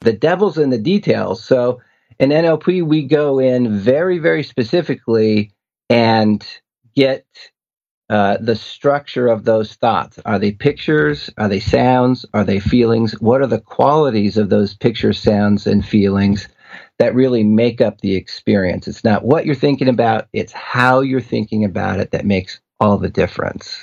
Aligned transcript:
the 0.00 0.12
devil's 0.12 0.58
in 0.58 0.70
the 0.70 0.78
details. 0.78 1.44
So 1.44 1.80
in 2.18 2.30
NLP, 2.30 2.82
we 2.84 3.02
go 3.06 3.38
in 3.38 3.78
very, 3.78 4.18
very 4.18 4.42
specifically 4.42 5.52
and 5.88 6.46
get 6.94 7.26
uh, 8.10 8.38
the 8.40 8.56
structure 8.56 9.28
of 9.28 9.44
those 9.44 9.74
thoughts. 9.74 10.18
Are 10.24 10.38
they 10.38 10.52
pictures? 10.52 11.30
Are 11.38 11.48
they 11.48 11.60
sounds? 11.60 12.26
Are 12.34 12.44
they 12.44 12.58
feelings? 12.58 13.12
What 13.20 13.40
are 13.40 13.46
the 13.46 13.60
qualities 13.60 14.36
of 14.36 14.50
those 14.50 14.74
pictures, 14.74 15.18
sounds, 15.18 15.66
and 15.66 15.86
feelings 15.86 16.48
that 16.98 17.14
really 17.14 17.44
make 17.44 17.80
up 17.80 18.00
the 18.00 18.16
experience? 18.16 18.88
It's 18.88 19.04
not 19.04 19.24
what 19.24 19.46
you're 19.46 19.54
thinking 19.54 19.88
about, 19.88 20.28
it's 20.32 20.52
how 20.52 21.00
you're 21.00 21.20
thinking 21.20 21.64
about 21.64 22.00
it 22.00 22.10
that 22.10 22.26
makes 22.26 22.60
all 22.80 22.98
the 22.98 23.10
difference. 23.10 23.82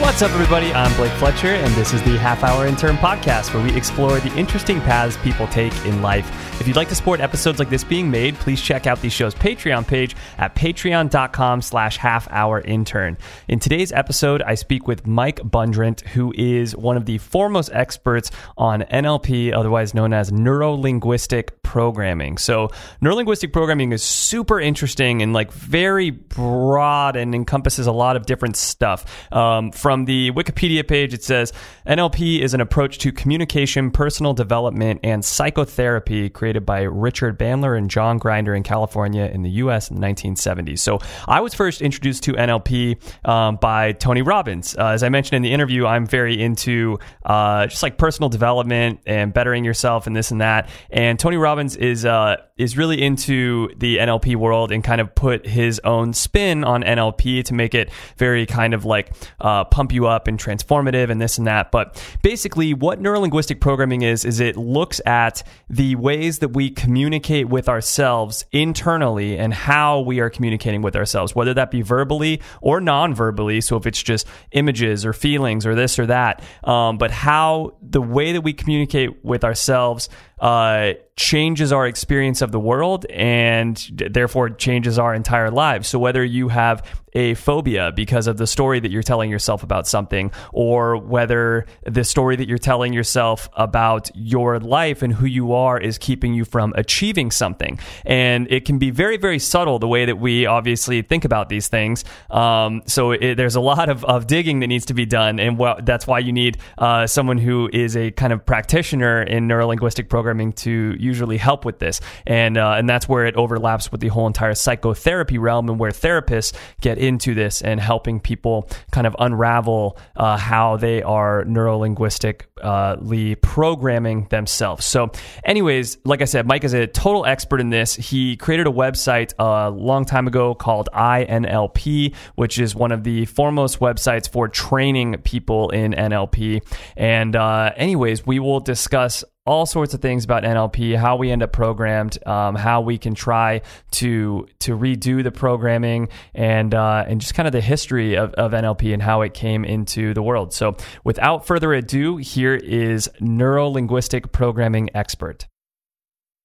What's 0.00 0.22
up, 0.22 0.30
everybody? 0.30 0.72
I'm 0.72 0.94
Blake 0.96 1.12
Fletcher, 1.14 1.48
and 1.48 1.74
this 1.74 1.92
is 1.92 2.00
the 2.04 2.16
Half 2.16 2.44
Hour 2.44 2.66
Intern 2.66 2.96
Podcast, 2.96 3.52
where 3.52 3.62
we 3.62 3.76
explore 3.76 4.20
the 4.20 4.32
interesting 4.36 4.80
paths 4.80 5.16
people 5.18 5.48
take 5.48 5.74
in 5.84 6.00
life. 6.02 6.47
If 6.60 6.66
you'd 6.66 6.76
like 6.76 6.88
to 6.88 6.94
support 6.96 7.20
episodes 7.20 7.60
like 7.60 7.70
this 7.70 7.84
being 7.84 8.10
made, 8.10 8.34
please 8.34 8.60
check 8.60 8.88
out 8.88 9.00
the 9.00 9.08
show's 9.08 9.32
Patreon 9.32 9.86
page 9.86 10.16
at 10.38 10.56
patreon.com 10.56 11.62
slash 11.62 11.96
half 11.98 12.26
hour 12.32 12.60
intern. 12.60 13.16
In 13.46 13.60
today's 13.60 13.92
episode, 13.92 14.42
I 14.42 14.56
speak 14.56 14.88
with 14.88 15.06
Mike 15.06 15.36
Bundrant, 15.36 16.00
who 16.08 16.34
is 16.36 16.74
one 16.74 16.96
of 16.96 17.06
the 17.06 17.18
foremost 17.18 17.70
experts 17.72 18.32
on 18.56 18.82
NLP, 18.82 19.54
otherwise 19.54 19.94
known 19.94 20.12
as 20.12 20.32
neuro-linguistic 20.32 21.62
programming. 21.62 22.38
So 22.38 22.70
neuro-linguistic 23.00 23.52
programming 23.52 23.92
is 23.92 24.02
super 24.02 24.60
interesting 24.60 25.22
and 25.22 25.32
like 25.32 25.52
very 25.52 26.10
broad 26.10 27.14
and 27.14 27.36
encompasses 27.36 27.86
a 27.86 27.92
lot 27.92 28.16
of 28.16 28.26
different 28.26 28.56
stuff. 28.56 29.32
Um, 29.32 29.70
from 29.70 30.06
the 30.06 30.32
Wikipedia 30.32 30.86
page, 30.86 31.14
it 31.14 31.22
says 31.22 31.52
NLP 31.86 32.40
is 32.40 32.52
an 32.52 32.60
approach 32.60 32.98
to 32.98 33.12
communication, 33.12 33.92
personal 33.92 34.34
development, 34.34 35.00
and 35.04 35.24
psychotherapy 35.24 36.28
created 36.28 36.47
by 36.56 36.82
Richard 36.82 37.38
Bandler 37.38 37.76
and 37.76 37.90
John 37.90 38.18
Grinder 38.18 38.54
in 38.54 38.62
California 38.62 39.24
in 39.32 39.42
the 39.42 39.50
US 39.50 39.90
in 39.90 40.00
the 40.00 40.06
1970s. 40.06 40.78
So 40.78 40.98
I 41.26 41.40
was 41.40 41.54
first 41.54 41.82
introduced 41.82 42.22
to 42.24 42.32
NLP 42.32 43.28
um, 43.28 43.56
by 43.56 43.92
Tony 43.92 44.22
Robbins. 44.22 44.76
Uh, 44.76 44.88
as 44.88 45.02
I 45.02 45.08
mentioned 45.08 45.36
in 45.36 45.42
the 45.42 45.52
interview, 45.52 45.86
I'm 45.86 46.06
very 46.06 46.40
into 46.40 46.98
uh, 47.24 47.66
just 47.66 47.82
like 47.82 47.98
personal 47.98 48.28
development 48.28 49.00
and 49.06 49.32
bettering 49.32 49.64
yourself 49.64 50.06
and 50.06 50.16
this 50.16 50.30
and 50.30 50.40
that. 50.40 50.68
And 50.90 51.18
Tony 51.18 51.36
Robbins 51.36 51.76
is 51.76 52.04
uh, 52.04 52.36
is 52.56 52.76
really 52.76 53.00
into 53.00 53.68
the 53.76 53.98
NLP 53.98 54.36
world 54.36 54.72
and 54.72 54.82
kind 54.82 55.00
of 55.00 55.14
put 55.14 55.46
his 55.46 55.80
own 55.84 56.12
spin 56.12 56.64
on 56.64 56.82
NLP 56.82 57.44
to 57.44 57.54
make 57.54 57.74
it 57.74 57.90
very 58.16 58.46
kind 58.46 58.74
of 58.74 58.84
like 58.84 59.12
uh, 59.40 59.64
pump 59.64 59.92
you 59.92 60.06
up 60.06 60.26
and 60.26 60.38
transformative 60.38 61.10
and 61.10 61.20
this 61.20 61.38
and 61.38 61.46
that. 61.46 61.70
But 61.70 62.02
basically, 62.22 62.74
what 62.74 63.00
neurolinguistic 63.00 63.60
programming 63.60 64.02
is, 64.02 64.24
is 64.24 64.40
it 64.40 64.56
looks 64.56 65.00
at 65.06 65.42
the 65.70 65.94
ways 65.96 66.37
that 66.38 66.48
we 66.48 66.70
communicate 66.70 67.48
with 67.48 67.68
ourselves 67.68 68.44
internally 68.52 69.38
and 69.38 69.52
how 69.52 70.00
we 70.00 70.20
are 70.20 70.30
communicating 70.30 70.82
with 70.82 70.96
ourselves, 70.96 71.34
whether 71.34 71.54
that 71.54 71.70
be 71.70 71.82
verbally 71.82 72.40
or 72.60 72.80
non 72.80 73.14
verbally. 73.14 73.60
So 73.60 73.76
if 73.76 73.86
it's 73.86 74.02
just 74.02 74.26
images 74.52 75.04
or 75.04 75.12
feelings 75.12 75.66
or 75.66 75.74
this 75.74 75.98
or 75.98 76.06
that, 76.06 76.42
um, 76.64 76.98
but 76.98 77.10
how 77.10 77.76
the 77.82 78.02
way 78.02 78.32
that 78.32 78.42
we 78.42 78.52
communicate 78.52 79.24
with 79.24 79.44
ourselves 79.44 80.08
uh, 80.40 80.92
changes 81.16 81.72
our 81.72 81.86
experience 81.86 82.42
of 82.42 82.52
the 82.52 82.60
world 82.60 83.04
and 83.06 83.76
therefore 84.10 84.50
changes 84.50 84.98
our 84.98 85.14
entire 85.14 85.50
lives. 85.50 85.88
So 85.88 85.98
whether 85.98 86.24
you 86.24 86.48
have 86.48 86.84
a 87.14 87.34
phobia 87.34 87.90
because 87.96 88.26
of 88.26 88.36
the 88.36 88.46
story 88.46 88.78
that 88.80 88.90
you're 88.90 89.02
telling 89.02 89.30
yourself 89.30 89.62
about 89.62 89.88
something, 89.88 90.30
or 90.52 90.96
whether 90.96 91.66
the 91.84 92.04
story 92.04 92.36
that 92.36 92.46
you're 92.46 92.58
telling 92.58 92.92
yourself 92.92 93.48
about 93.54 94.10
your 94.14 94.60
life 94.60 95.02
and 95.02 95.12
who 95.12 95.26
you 95.26 95.52
are 95.52 95.80
is 95.80 95.98
keeping 95.98 96.34
you 96.34 96.44
from 96.44 96.72
achieving 96.76 97.30
something. 97.30 97.78
And 98.04 98.46
it 98.52 98.64
can 98.66 98.78
be 98.78 98.90
very, 98.90 99.16
very 99.16 99.38
subtle 99.38 99.78
the 99.78 99.88
way 99.88 100.04
that 100.04 100.16
we 100.16 100.46
obviously 100.46 101.02
think 101.02 101.24
about 101.24 101.48
these 101.48 101.68
things. 101.68 102.04
Um, 102.30 102.82
so 102.86 103.12
it, 103.12 103.34
there's 103.36 103.56
a 103.56 103.60
lot 103.60 103.88
of, 103.88 104.04
of 104.04 104.26
digging 104.26 104.60
that 104.60 104.66
needs 104.68 104.86
to 104.86 104.94
be 104.94 105.06
done. 105.06 105.40
And 105.40 105.58
well, 105.58 105.78
that's 105.82 106.06
why 106.06 106.18
you 106.20 106.32
need 106.32 106.58
uh, 106.76 107.06
someone 107.06 107.38
who 107.38 107.70
is 107.72 107.96
a 107.96 108.10
kind 108.10 108.32
of 108.32 108.44
practitioner 108.44 109.22
in 109.22 109.48
neurolinguistic 109.48 110.08
programming 110.08 110.27
to 110.34 110.96
usually 110.98 111.36
help 111.36 111.64
with 111.64 111.78
this. 111.78 112.00
And, 112.26 112.56
uh, 112.56 112.72
and 112.72 112.88
that's 112.88 113.08
where 113.08 113.26
it 113.26 113.36
overlaps 113.36 113.90
with 113.92 114.00
the 114.00 114.08
whole 114.08 114.26
entire 114.26 114.54
psychotherapy 114.54 115.38
realm 115.38 115.68
and 115.68 115.78
where 115.78 115.90
therapists 115.90 116.54
get 116.80 116.98
into 116.98 117.34
this 117.34 117.62
and 117.62 117.80
helping 117.80 118.20
people 118.20 118.68
kind 118.90 119.06
of 119.06 119.14
unravel 119.18 119.98
uh, 120.16 120.36
how 120.36 120.76
they 120.76 121.02
are 121.02 121.44
neurolinguistically 121.44 123.40
programming 123.42 124.26
themselves. 124.30 124.84
So, 124.84 125.10
anyways, 125.44 125.98
like 126.04 126.22
I 126.22 126.26
said, 126.26 126.46
Mike 126.46 126.64
is 126.64 126.74
a 126.74 126.86
total 126.86 127.26
expert 127.26 127.60
in 127.60 127.70
this. 127.70 127.94
He 127.94 128.36
created 128.36 128.66
a 128.66 128.70
website 128.70 129.32
a 129.38 129.70
long 129.70 130.04
time 130.04 130.26
ago 130.26 130.54
called 130.54 130.88
INLP, 130.94 132.14
which 132.34 132.58
is 132.58 132.74
one 132.74 132.92
of 132.92 133.04
the 133.04 133.26
foremost 133.26 133.80
websites 133.80 134.30
for 134.30 134.48
training 134.48 135.16
people 135.24 135.70
in 135.70 135.92
NLP. 135.92 136.62
And, 136.96 137.36
uh, 137.36 137.72
anyways, 137.76 138.26
we 138.26 138.38
will 138.38 138.60
discuss 138.60 139.24
all 139.48 139.66
sorts 139.66 139.94
of 139.94 140.00
things 140.00 140.24
about 140.24 140.44
NLP, 140.44 140.96
how 140.96 141.16
we 141.16 141.30
end 141.30 141.42
up 141.42 141.52
programmed, 141.52 142.24
um, 142.26 142.54
how 142.54 142.82
we 142.82 142.98
can 142.98 143.14
try 143.14 143.62
to 143.92 144.46
to 144.60 144.76
redo 144.76 145.24
the 145.24 145.32
programming, 145.32 146.08
and 146.34 146.74
uh, 146.74 147.04
and 147.08 147.20
just 147.20 147.34
kind 147.34 147.46
of 147.46 147.52
the 147.52 147.60
history 147.60 148.16
of, 148.16 148.34
of 148.34 148.52
NLP 148.52 148.92
and 148.92 149.02
how 149.02 149.22
it 149.22 149.34
came 149.34 149.64
into 149.64 150.14
the 150.14 150.22
world. 150.22 150.52
So, 150.52 150.76
without 151.02 151.46
further 151.46 151.72
ado, 151.72 152.18
here 152.18 152.54
is 152.54 153.10
neuro 153.20 153.68
linguistic 153.68 154.30
programming 154.30 154.90
expert 154.94 155.46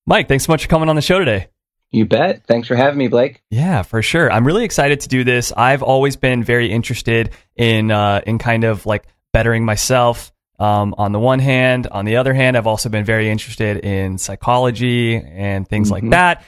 Mike. 0.06 0.28
Thanks 0.28 0.46
so 0.46 0.52
much 0.52 0.64
for 0.64 0.70
coming 0.70 0.90
on 0.90 0.96
the 0.96 1.02
show 1.02 1.20
today. 1.20 1.48
You 1.92 2.06
bet. 2.06 2.46
Thanks 2.48 2.68
for 2.68 2.76
having 2.76 2.98
me, 2.98 3.08
Blake. 3.08 3.42
Yeah, 3.52 3.84
for 3.84 4.02
sure. 4.02 4.32
I'm 4.32 4.46
really 4.46 4.66
excited 4.66 5.02
to 5.02 5.10
do 5.10 5.24
this. 5.24 5.54
I've 5.56 5.84
always 5.84 6.16
been 6.16 6.44
very 6.44 6.72
interested 6.72 7.30
in 7.56 7.92
uh, 7.92 8.22
in 8.26 8.40
kind 8.40 8.64
of 8.64 8.86
like 8.86 9.06
bettering 9.32 9.64
myself 9.64 10.33
um, 10.64 10.96
on 10.98 11.12
the 11.12 11.20
one 11.20 11.40
hand. 11.40 11.88
On 11.92 12.06
the 12.06 12.16
other 12.16 12.34
hand, 12.34 12.56
I've 12.56 12.68
also 12.68 12.88
been 12.88 13.04
very 13.04 13.30
interested 13.30 13.84
in 13.84 14.18
psychology 14.18 15.18
and 15.18 15.68
things 15.68 15.92
mm-hmm. 15.92 16.08
like 16.08 16.12
that. 16.12 16.46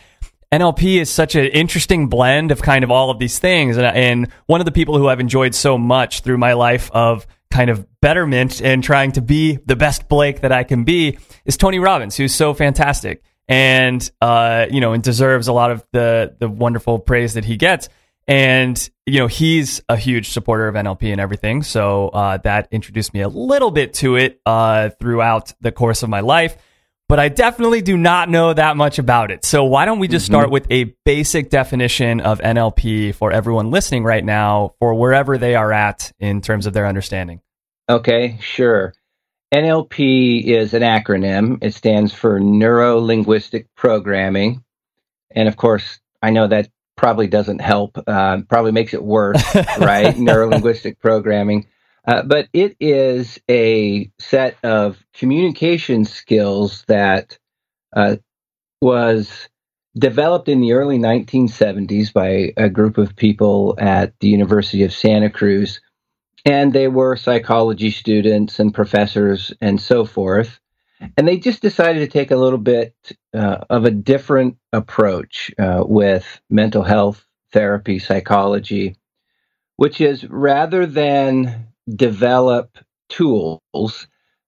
NLP 0.53 1.01
is 1.01 1.09
such 1.09 1.35
an 1.35 1.45
interesting 1.47 2.07
blend 2.07 2.51
of 2.51 2.61
kind 2.61 2.85
of 2.85 2.91
all 2.91 3.09
of 3.09 3.19
these 3.19 3.39
things. 3.39 3.75
And, 3.75 3.85
and 3.85 4.31
one 4.45 4.61
of 4.61 4.65
the 4.65 4.71
people 4.71 4.97
who 4.97 5.09
I've 5.09 5.19
enjoyed 5.19 5.53
so 5.53 5.77
much 5.77 6.21
through 6.21 6.37
my 6.37 6.53
life 6.53 6.89
of 6.93 7.27
kind 7.51 7.69
of 7.69 7.85
betterment 7.99 8.61
and 8.61 8.81
trying 8.81 9.11
to 9.13 9.21
be 9.21 9.59
the 9.65 9.75
best 9.75 10.07
Blake 10.07 10.41
that 10.41 10.51
I 10.53 10.63
can 10.63 10.85
be 10.85 11.17
is 11.43 11.57
Tony 11.57 11.79
Robbins, 11.79 12.15
who's 12.15 12.33
so 12.33 12.53
fantastic 12.53 13.21
and, 13.49 14.09
uh, 14.21 14.67
you 14.71 14.79
know, 14.79 14.93
and 14.93 15.03
deserves 15.03 15.49
a 15.49 15.53
lot 15.53 15.71
of 15.71 15.85
the, 15.91 16.35
the 16.39 16.47
wonderful 16.47 16.99
praise 16.99 17.33
that 17.33 17.43
he 17.43 17.57
gets. 17.57 17.89
And, 18.27 18.89
you 19.05 19.19
know, 19.19 19.27
he's 19.27 19.81
a 19.87 19.95
huge 19.95 20.29
supporter 20.29 20.67
of 20.67 20.75
NLP 20.75 21.11
and 21.11 21.21
everything. 21.21 21.61
So 21.61 22.09
uh, 22.09 22.37
that 22.37 22.67
introduced 22.71 23.13
me 23.13 23.21
a 23.21 23.27
little 23.27 23.71
bit 23.71 23.93
to 23.95 24.15
it 24.15 24.41
uh, 24.45 24.89
throughout 24.99 25.53
the 25.61 25.71
course 25.71 26.01
of 26.01 26.09
my 26.09 26.21
life. 26.21 26.57
But 27.07 27.19
I 27.19 27.29
definitely 27.29 27.81
do 27.81 27.97
not 27.97 28.29
know 28.29 28.51
that 28.51 28.75
much 28.77 28.97
about 28.97 29.29
it. 29.29 29.45
So 29.45 29.65
why 29.65 29.85
don't 29.85 29.99
we 29.99 30.07
just 30.07 30.25
mm-hmm. 30.25 30.33
start 30.33 30.49
with 30.49 30.65
a 30.71 30.95
basic 31.05 31.51
definition 31.51 32.19
of 32.19 32.39
NLP 32.39 33.13
for 33.13 33.31
everyone 33.31 33.69
listening 33.69 34.03
right 34.03 34.25
now 34.25 34.73
for 34.79 34.95
wherever 34.95 35.37
they 35.37 35.53
are 35.53 35.71
at 35.71 36.11
in 36.19 36.41
terms 36.41 36.66
of 36.66 36.73
their 36.73 36.87
understanding? 36.87 37.41
Okay, 37.87 38.39
sure. 38.41 38.95
NLP 39.53 40.45
is 40.45 40.73
an 40.73 40.81
acronym. 40.81 41.59
It 41.61 41.75
stands 41.75 42.11
for 42.11 42.39
Neuro 42.39 42.97
Linguistic 42.97 43.67
Programming. 43.75 44.63
And 45.29 45.47
of 45.47 45.57
course, 45.57 45.99
I 46.23 46.31
know 46.31 46.47
that 46.47 46.69
probably 46.95 47.27
doesn't 47.27 47.59
help, 47.59 47.97
uh, 48.07 48.41
probably 48.49 48.71
makes 48.71 48.93
it 48.93 49.03
worse, 49.03 49.43
right? 49.55 50.15
Neurolinguistic 50.15 50.99
programming. 50.99 51.67
Uh, 52.07 52.21
but 52.23 52.47
it 52.53 52.75
is 52.79 53.39
a 53.49 54.11
set 54.19 54.57
of 54.63 54.97
communication 55.13 56.05
skills 56.05 56.83
that 56.87 57.37
uh, 57.95 58.17
was 58.81 59.49
developed 59.97 60.49
in 60.49 60.61
the 60.61 60.73
early 60.73 60.99
1970s 60.99 62.13
by 62.13 62.53
a 62.57 62.69
group 62.69 62.97
of 62.97 63.15
people 63.15 63.75
at 63.79 64.13
the 64.19 64.27
University 64.27 64.83
of 64.83 64.93
Santa 64.93 65.29
Cruz. 65.29 65.81
And 66.45 66.73
they 66.73 66.87
were 66.87 67.15
psychology 67.15 67.89
students 67.89 68.59
and 68.59 68.73
professors 68.73 69.51
and 69.61 69.81
so 69.81 70.05
forth 70.05 70.59
and 71.17 71.27
they 71.27 71.37
just 71.37 71.61
decided 71.61 71.99
to 71.99 72.07
take 72.07 72.31
a 72.31 72.35
little 72.35 72.59
bit 72.59 72.95
uh, 73.33 73.57
of 73.69 73.85
a 73.85 73.91
different 73.91 74.57
approach 74.73 75.51
uh, 75.59 75.83
with 75.85 76.41
mental 76.49 76.83
health 76.83 77.25
therapy 77.51 77.99
psychology, 77.99 78.95
which 79.77 80.01
is 80.01 80.25
rather 80.29 80.85
than 80.85 81.67
develop 81.95 82.77
tools 83.09 84.07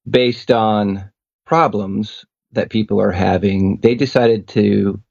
based 0.10 0.52
on 0.52 1.12
problems 1.46 2.26
that 2.52 2.70
people 2.70 3.00
are 3.00 3.12
having, 3.12 3.78
they 3.82 3.96
decided 3.96 4.48
to 4.48 5.02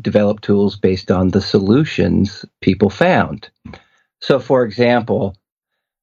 develop 0.00 0.40
tools 0.40 0.76
based 0.76 1.10
on 1.10 1.28
the 1.28 1.40
solutions 1.40 2.44
people 2.60 2.90
found. 2.90 3.50
So, 4.20 4.38
for 4.38 4.64
example, 4.64 5.36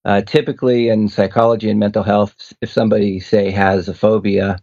uh, 0.06 0.22
typically 0.22 0.90
in 0.90 1.08
psychology 1.08 1.70
and 1.70 1.80
mental 1.80 2.04
health, 2.04 2.54
if 2.62 2.72
somebody, 2.72 3.20
say, 3.20 3.52
has 3.52 3.88
a 3.88 3.94
phobia, 3.94 4.60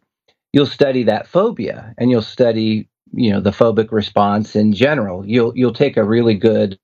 you'll 0.53 0.67
study 0.67 1.05
that 1.05 1.27
phobia 1.27 1.95
and 1.99 2.11
you'll 2.11 2.23
study 2.23 2.89
you 3.13 3.31
know 3.31 3.41
the 3.41 3.51
phobic 3.51 3.91
response 3.93 4.57
in 4.57 4.73
general. 4.73 5.27
You'll 5.27 5.57
you'll 5.57 5.73
take 5.73 5.97
a 5.97 6.05
really 6.05 6.35
good 6.35 6.79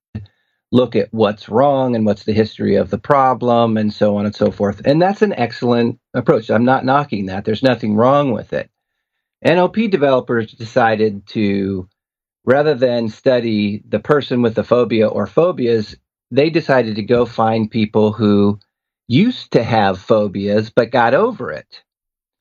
look 0.72 0.96
at 0.96 1.08
what's 1.12 1.48
wrong 1.48 1.94
and 1.94 2.04
what's 2.04 2.24
the 2.24 2.32
history 2.32 2.74
of 2.74 2.90
the 2.90 2.98
problem 2.98 3.76
and 3.76 3.92
so 3.92 4.16
on 4.16 4.26
and 4.26 4.34
so 4.34 4.50
forth. 4.50 4.82
And 4.84 5.00
that's 5.00 5.22
an 5.22 5.32
excellent 5.34 6.00
approach. 6.12 6.50
I'm 6.50 6.64
not 6.64 6.84
knocking 6.84 7.26
that. 7.26 7.44
There's 7.44 7.62
nothing 7.62 7.94
wrong 7.94 8.32
with 8.32 8.52
it. 8.52 8.68
Nlp 9.44 9.90
developers 9.90 10.52
decided 10.52 11.26
to 11.28 11.88
rather 12.44 12.74
than 12.74 13.08
study 13.08 13.82
the 13.88 14.00
person 14.00 14.42
with 14.42 14.54
the 14.54 14.64
phobia 14.64 15.06
or 15.06 15.26
phobias 15.26 15.96
they 16.32 16.50
decided 16.50 16.96
to 16.96 17.02
go 17.02 17.24
find 17.24 17.70
people 17.70 18.12
who 18.12 18.58
used 19.06 19.52
to 19.52 19.62
have 19.62 20.00
phobias 20.00 20.70
but 20.70 20.90
got 20.90 21.14
over 21.14 21.52
it 21.52 21.82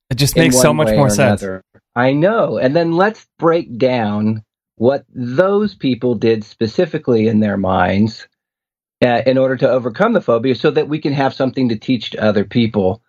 It 0.09 0.15
just 0.15 0.35
makes 0.35 0.59
so 0.59 0.73
much 0.73 0.95
more 0.95 1.09
sense. 1.09 1.41
another. 1.41 1.63
I 1.95 2.11
know. 2.11 2.57
And 2.57 2.75
then 2.75 2.93
let's 2.93 3.25
break 3.39 3.77
down 3.77 4.43
what 4.75 5.05
those 5.09 5.73
people 5.73 6.15
did 6.15 6.43
specifically 6.43 7.27
in 7.27 7.39
their 7.39 7.57
minds 7.57 8.27
uh, 9.03 9.21
in 9.25 9.37
order 9.37 9.55
to 9.57 9.69
overcome 9.69 10.13
the 10.13 10.21
phobia 10.21 10.55
so 10.55 10.71
that 10.71 10.89
we 10.89 10.99
can 10.99 11.13
have 11.13 11.33
something 11.33 11.69
to 11.69 11.77
teach 11.77 12.11
to 12.11 12.23
other 12.23 12.43
people. 12.43 13.01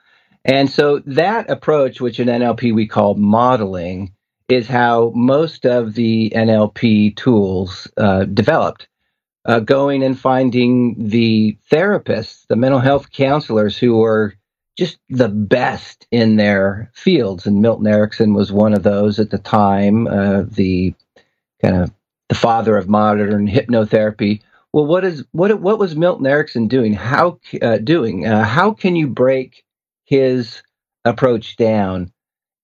And 0.45 0.71
so 0.71 1.01
that 1.07 1.51
approach, 1.51 2.01
which 2.01 2.21
in 2.21 2.29
NLP 2.29 2.73
we 2.73 2.87
call 2.87 3.15
modeling, 3.15 4.13
is 4.49 4.69
how 4.69 5.13
most 5.15 5.67
of 5.67 5.95
the 5.95 6.33
NLP 6.35 7.17
tools 7.17 7.89
uh, 7.97 8.25
developed. 8.25 8.89
Uh, 9.45 9.61
going 9.61 10.03
and 10.03 10.19
finding 10.19 11.09
the 11.09 11.57
therapists, 11.71 12.47
the 12.49 12.57
mental 12.57 12.81
health 12.81 13.13
counselors 13.13 13.79
who 13.79 13.97
were 13.97 14.35
just 14.77 14.99
the 15.09 15.29
best 15.29 16.07
in 16.11 16.37
their 16.37 16.91
fields. 16.95 17.47
And 17.47 17.63
Milton 17.63 17.87
Erickson 17.87 18.35
was 18.35 18.53
one 18.53 18.75
of 18.75 18.83
those 18.83 19.19
at 19.19 19.31
the 19.31 19.39
time, 19.39 20.07
uh, 20.07 20.43
the 20.43 20.95
kind 21.63 21.77
of 21.77 21.93
the 22.29 22.35
father 22.35 22.77
of 22.77 22.89
modern 22.89 23.49
hypnotherapy. 23.49 24.43
Well, 24.73 24.87
what 24.87 25.05
is 25.05 25.25
what 25.33 25.59
what 25.61 25.79
was 25.79 25.97
Milton 25.97 26.27
Erickson 26.27 26.69
doing? 26.69 26.93
How 26.93 27.39
uh, 27.63 27.79
doing? 27.79 28.27
Uh, 28.27 28.45
how 28.45 28.73
can 28.73 28.95
you 28.97 29.09
break 29.09 29.65
his 30.05 30.63
approach 31.05 31.57
down 31.57 32.13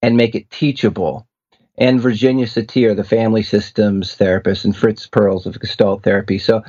and 0.02 0.16
make 0.16 0.34
it 0.34 0.50
teachable? 0.50 1.26
And 1.78 2.02
Virginia 2.02 2.44
Satir, 2.44 2.94
the 2.94 3.04
family 3.04 3.42
systems 3.42 4.14
therapist, 4.14 4.66
and 4.66 4.76
Fritz 4.76 5.06
Perls 5.06 5.46
of 5.46 5.58
Gestalt 5.58 6.02
therapy. 6.02 6.38
So 6.38 6.62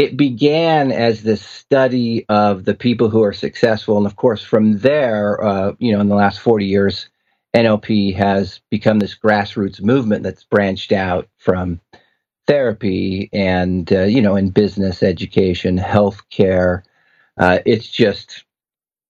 it 0.00 0.16
began 0.16 0.90
as 0.92 1.22
this 1.22 1.42
study 1.44 2.24
of 2.30 2.64
the 2.64 2.72
people 2.72 3.10
who 3.10 3.22
are 3.22 3.34
successful, 3.34 3.98
and 3.98 4.06
of 4.06 4.16
course, 4.16 4.42
from 4.42 4.78
there, 4.78 5.44
uh, 5.44 5.74
you 5.78 5.92
know, 5.92 6.00
in 6.00 6.08
the 6.08 6.14
last 6.14 6.40
forty 6.40 6.64
years, 6.64 7.10
NLP 7.54 8.16
has 8.16 8.62
become 8.70 8.98
this 8.98 9.14
grassroots 9.14 9.82
movement 9.82 10.22
that's 10.22 10.42
branched 10.42 10.92
out 10.92 11.28
from 11.36 11.82
therapy 12.46 13.28
and 13.34 13.92
uh, 13.92 14.04
you 14.04 14.22
know, 14.22 14.36
in 14.36 14.48
business, 14.48 15.02
education, 15.02 15.76
healthcare. 15.76 16.82
Uh, 17.36 17.58
it's 17.66 17.86
just 17.86 18.44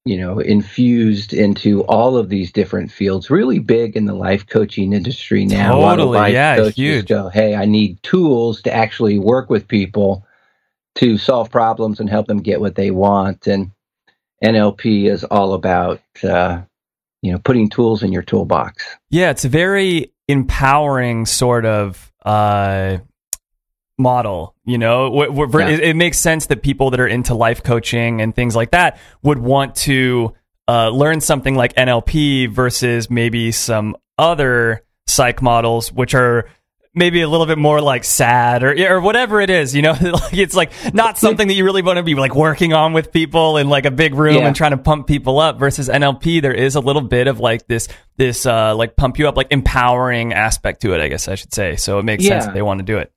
you 0.04 0.18
know 0.18 0.40
infused 0.40 1.32
into 1.32 1.84
all 1.84 2.16
of 2.16 2.28
these 2.30 2.50
different 2.50 2.90
fields 2.90 3.30
really 3.30 3.60
big 3.60 3.96
in 3.96 4.06
the 4.06 4.14
life 4.14 4.44
coaching 4.46 4.92
industry 4.92 5.44
now 5.44 5.76
A 5.76 5.78
lot 5.78 6.00
of 6.00 6.06
Totally, 6.06 6.32
yeah, 6.32 6.70
huge. 6.70 7.06
go 7.08 7.28
hey 7.28 7.54
i 7.54 7.66
need 7.66 8.02
tools 8.02 8.62
to 8.62 8.72
actually 8.72 9.18
work 9.18 9.50
with 9.50 9.68
people 9.68 10.24
to 11.00 11.18
solve 11.18 11.50
problems 11.50 12.00
and 12.00 12.08
help 12.08 12.26
them 12.26 12.40
get 12.40 12.60
what 12.60 12.74
they 12.76 12.90
want. 12.90 13.46
And 13.46 13.72
NLP 14.42 15.10
is 15.10 15.24
all 15.24 15.54
about, 15.54 16.00
uh, 16.24 16.62
you 17.22 17.32
know, 17.32 17.38
putting 17.38 17.68
tools 17.68 18.02
in 18.02 18.12
your 18.12 18.22
toolbox. 18.22 18.84
Yeah, 19.10 19.30
it's 19.30 19.44
a 19.44 19.48
very 19.48 20.12
empowering 20.28 21.26
sort 21.26 21.66
of 21.66 22.10
uh, 22.24 22.98
model. 23.98 24.54
You 24.64 24.78
know, 24.78 25.10
Wh- 25.10 25.34
wh- 25.50 25.58
Yeah. 25.58 25.68
it, 25.68 25.80
it 25.80 25.96
makes 25.96 26.18
sense 26.18 26.46
that 26.46 26.62
people 26.62 26.90
that 26.90 27.00
are 27.00 27.06
into 27.08 27.34
life 27.34 27.62
coaching 27.62 28.20
and 28.20 28.34
things 28.34 28.56
like 28.56 28.70
that 28.70 28.98
would 29.22 29.38
want 29.38 29.74
to 29.76 30.34
uh, 30.68 30.88
learn 30.90 31.20
something 31.20 31.54
like 31.54 31.74
NLP 31.74 32.50
versus 32.50 33.10
maybe 33.10 33.52
some 33.52 33.96
other 34.16 34.82
psych 35.06 35.42
models, 35.42 35.92
which 35.92 36.14
are 36.14 36.48
maybe 36.94 37.20
a 37.22 37.28
little 37.28 37.46
bit 37.46 37.58
more 37.58 37.80
like 37.80 38.04
sad 38.04 38.62
or 38.62 38.74
or 38.90 39.00
whatever 39.00 39.40
it 39.40 39.50
is. 39.50 39.74
You 39.74 39.82
know, 39.82 39.92
like 40.00 40.34
it's 40.36 40.54
like 40.54 40.72
not 40.94 41.18
something 41.18 41.48
that 41.48 41.54
you 41.54 41.64
really 41.64 41.82
want 41.82 41.98
to 41.98 42.02
be 42.02 42.14
like 42.14 42.34
working 42.34 42.72
on 42.72 42.92
with 42.92 43.12
people 43.12 43.56
in 43.56 43.68
like 43.68 43.84
a 43.86 43.90
big 43.90 44.14
room 44.14 44.36
Yeah. 44.36 44.46
and 44.46 44.56
trying 44.56 44.72
to 44.72 44.76
pump 44.78 45.06
people 45.06 45.38
up. 45.38 45.58
Versus 45.58 45.88
NLP, 45.88 46.42
there 46.42 46.54
is 46.54 46.74
a 46.74 46.80
little 46.80 47.02
bit 47.02 47.26
of 47.26 47.40
like 47.40 47.66
this 47.66 47.88
this 48.16 48.46
uh, 48.46 48.74
like 48.74 48.96
pump 48.96 49.18
you 49.18 49.28
up, 49.28 49.36
like 49.36 49.48
empowering 49.50 50.32
aspect 50.32 50.82
to 50.82 50.94
it. 50.94 51.00
I 51.00 51.08
guess 51.08 51.28
I 51.28 51.34
should 51.34 51.54
say. 51.54 51.76
So 51.76 51.98
it 51.98 52.04
makes 52.04 52.24
sense 52.26 52.46
that 52.46 52.54
they 52.54 52.62
want 52.62 52.78
to 52.80 52.84
do 52.84 52.98
it. 52.98 53.12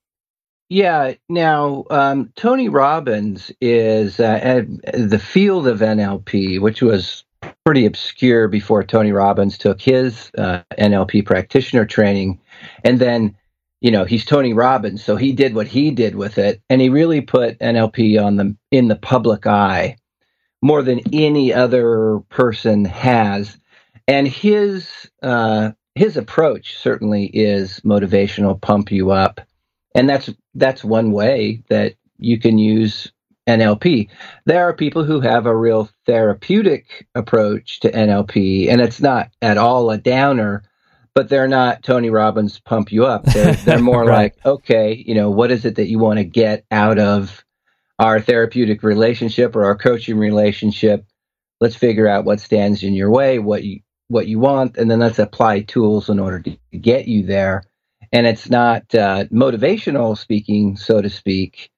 Yeah. 0.69 1.13
Now, 1.29 1.83
um, 1.91 2.31
Tony 2.35 2.67
Robbins 2.69 3.51
is 3.61 4.19
uh, 4.19 4.63
the 4.93 5.19
field 5.19 5.67
of 5.67 5.79
NLP, 5.81 6.59
which 6.59 6.81
was 6.81 7.25
pretty 7.65 7.85
obscure 7.85 8.47
before 8.47 8.83
Tony 8.83 9.11
Robbins 9.11 9.57
took 9.57 9.79
his 9.81 10.31
uh, 10.37 10.61
NLP 10.79 11.25
practitioner 11.25 11.85
training. 11.85 12.39
And 12.83 12.97
then, 12.97 13.35
you 13.83 13.91
know, 13.91 14.05
he's 14.05 14.23
Tony 14.23 14.53
Robbins, 14.53 15.03
so 15.03 15.17
he 15.17 15.33
did 15.33 15.53
what 15.53 15.67
he 15.67 15.91
did 15.91 16.15
with 16.15 16.37
it, 16.37 16.61
and 16.69 16.79
he 16.79 16.87
really 16.87 17.19
put 17.19 17.59
NLP 17.59 18.23
on 18.23 18.37
the 18.37 18.55
in 18.71 18.87
the 18.87 18.95
public 18.95 19.45
eye 19.45 19.97
more 20.61 20.81
than 20.81 21.01
any 21.11 21.53
other 21.53 22.21
person 22.29 22.85
has. 22.85 23.57
And 24.07 24.25
his 24.25 24.89
uh, 25.21 25.71
his 25.95 26.15
approach 26.15 26.77
certainly 26.77 27.25
is 27.25 27.81
motivational, 27.81 28.59
pump 28.59 28.89
you 28.89 29.11
up, 29.11 29.41
and 29.93 30.09
that's 30.09 30.29
that's 30.55 30.83
one 30.85 31.11
way 31.11 31.61
that 31.67 31.95
you 32.17 32.39
can 32.39 32.57
use 32.57 33.11
NLP. 33.49 34.07
There 34.45 34.63
are 34.63 34.73
people 34.73 35.03
who 35.03 35.19
have 35.19 35.45
a 35.45 35.55
real 35.55 35.89
therapeutic 36.05 37.05
approach 37.15 37.81
to 37.81 37.91
NLP, 37.91 38.69
and 38.69 38.79
it's 38.79 39.01
not 39.01 39.29
at 39.41 39.57
all 39.57 39.91
a 39.91 39.97
downer, 39.97 40.63
but 41.15 41.29
they're 41.29 41.47
not 41.47 41.83
Tony 41.83 42.09
Robbins 42.09 42.59
pump 42.59 42.91
you 42.91 43.05
up. 43.05 43.23
They're, 43.25 43.53
they're 43.53 43.79
more 43.81 44.03
Right. 44.05 44.33
like, 44.35 44.45
okay, 44.45 45.03
you 45.05 45.15
know, 45.15 45.29
what 45.29 45.51
is 45.51 45.65
it 45.65 45.75
that 45.75 45.87
you 45.87 45.99
want 45.99 46.17
to 46.19 46.23
get 46.23 46.65
out 46.71 46.99
of 46.99 47.43
our 47.99 48.19
therapeutic 48.19 48.83
relationship 48.83 49.55
or 49.55 49.65
our 49.65 49.75
coaching 49.77 50.17
relationship? 50.17 51.05
Let's 51.61 51.75
figure 51.75 52.07
out 52.07 52.25
what 52.25 52.39
stands 52.39 52.83
in 52.83 52.93
your 52.93 53.11
way, 53.11 53.39
what 53.39 53.63
you 53.63 53.79
what 54.09 54.27
you 54.27 54.37
want, 54.37 54.77
and 54.77 54.91
then 54.91 54.99
let's 54.99 55.17
apply 55.17 55.61
tools 55.61 56.09
in 56.09 56.19
order 56.19 56.39
to 56.41 56.57
get 56.77 57.07
you 57.07 57.23
there. 57.25 57.63
And 58.11 58.27
it's 58.27 58.49
not 58.49 58.93
uh, 58.93 59.25
motivational 59.31 60.17
speaking, 60.17 60.75
so 60.77 61.01
to 61.01 61.09
speak, 61.09 61.71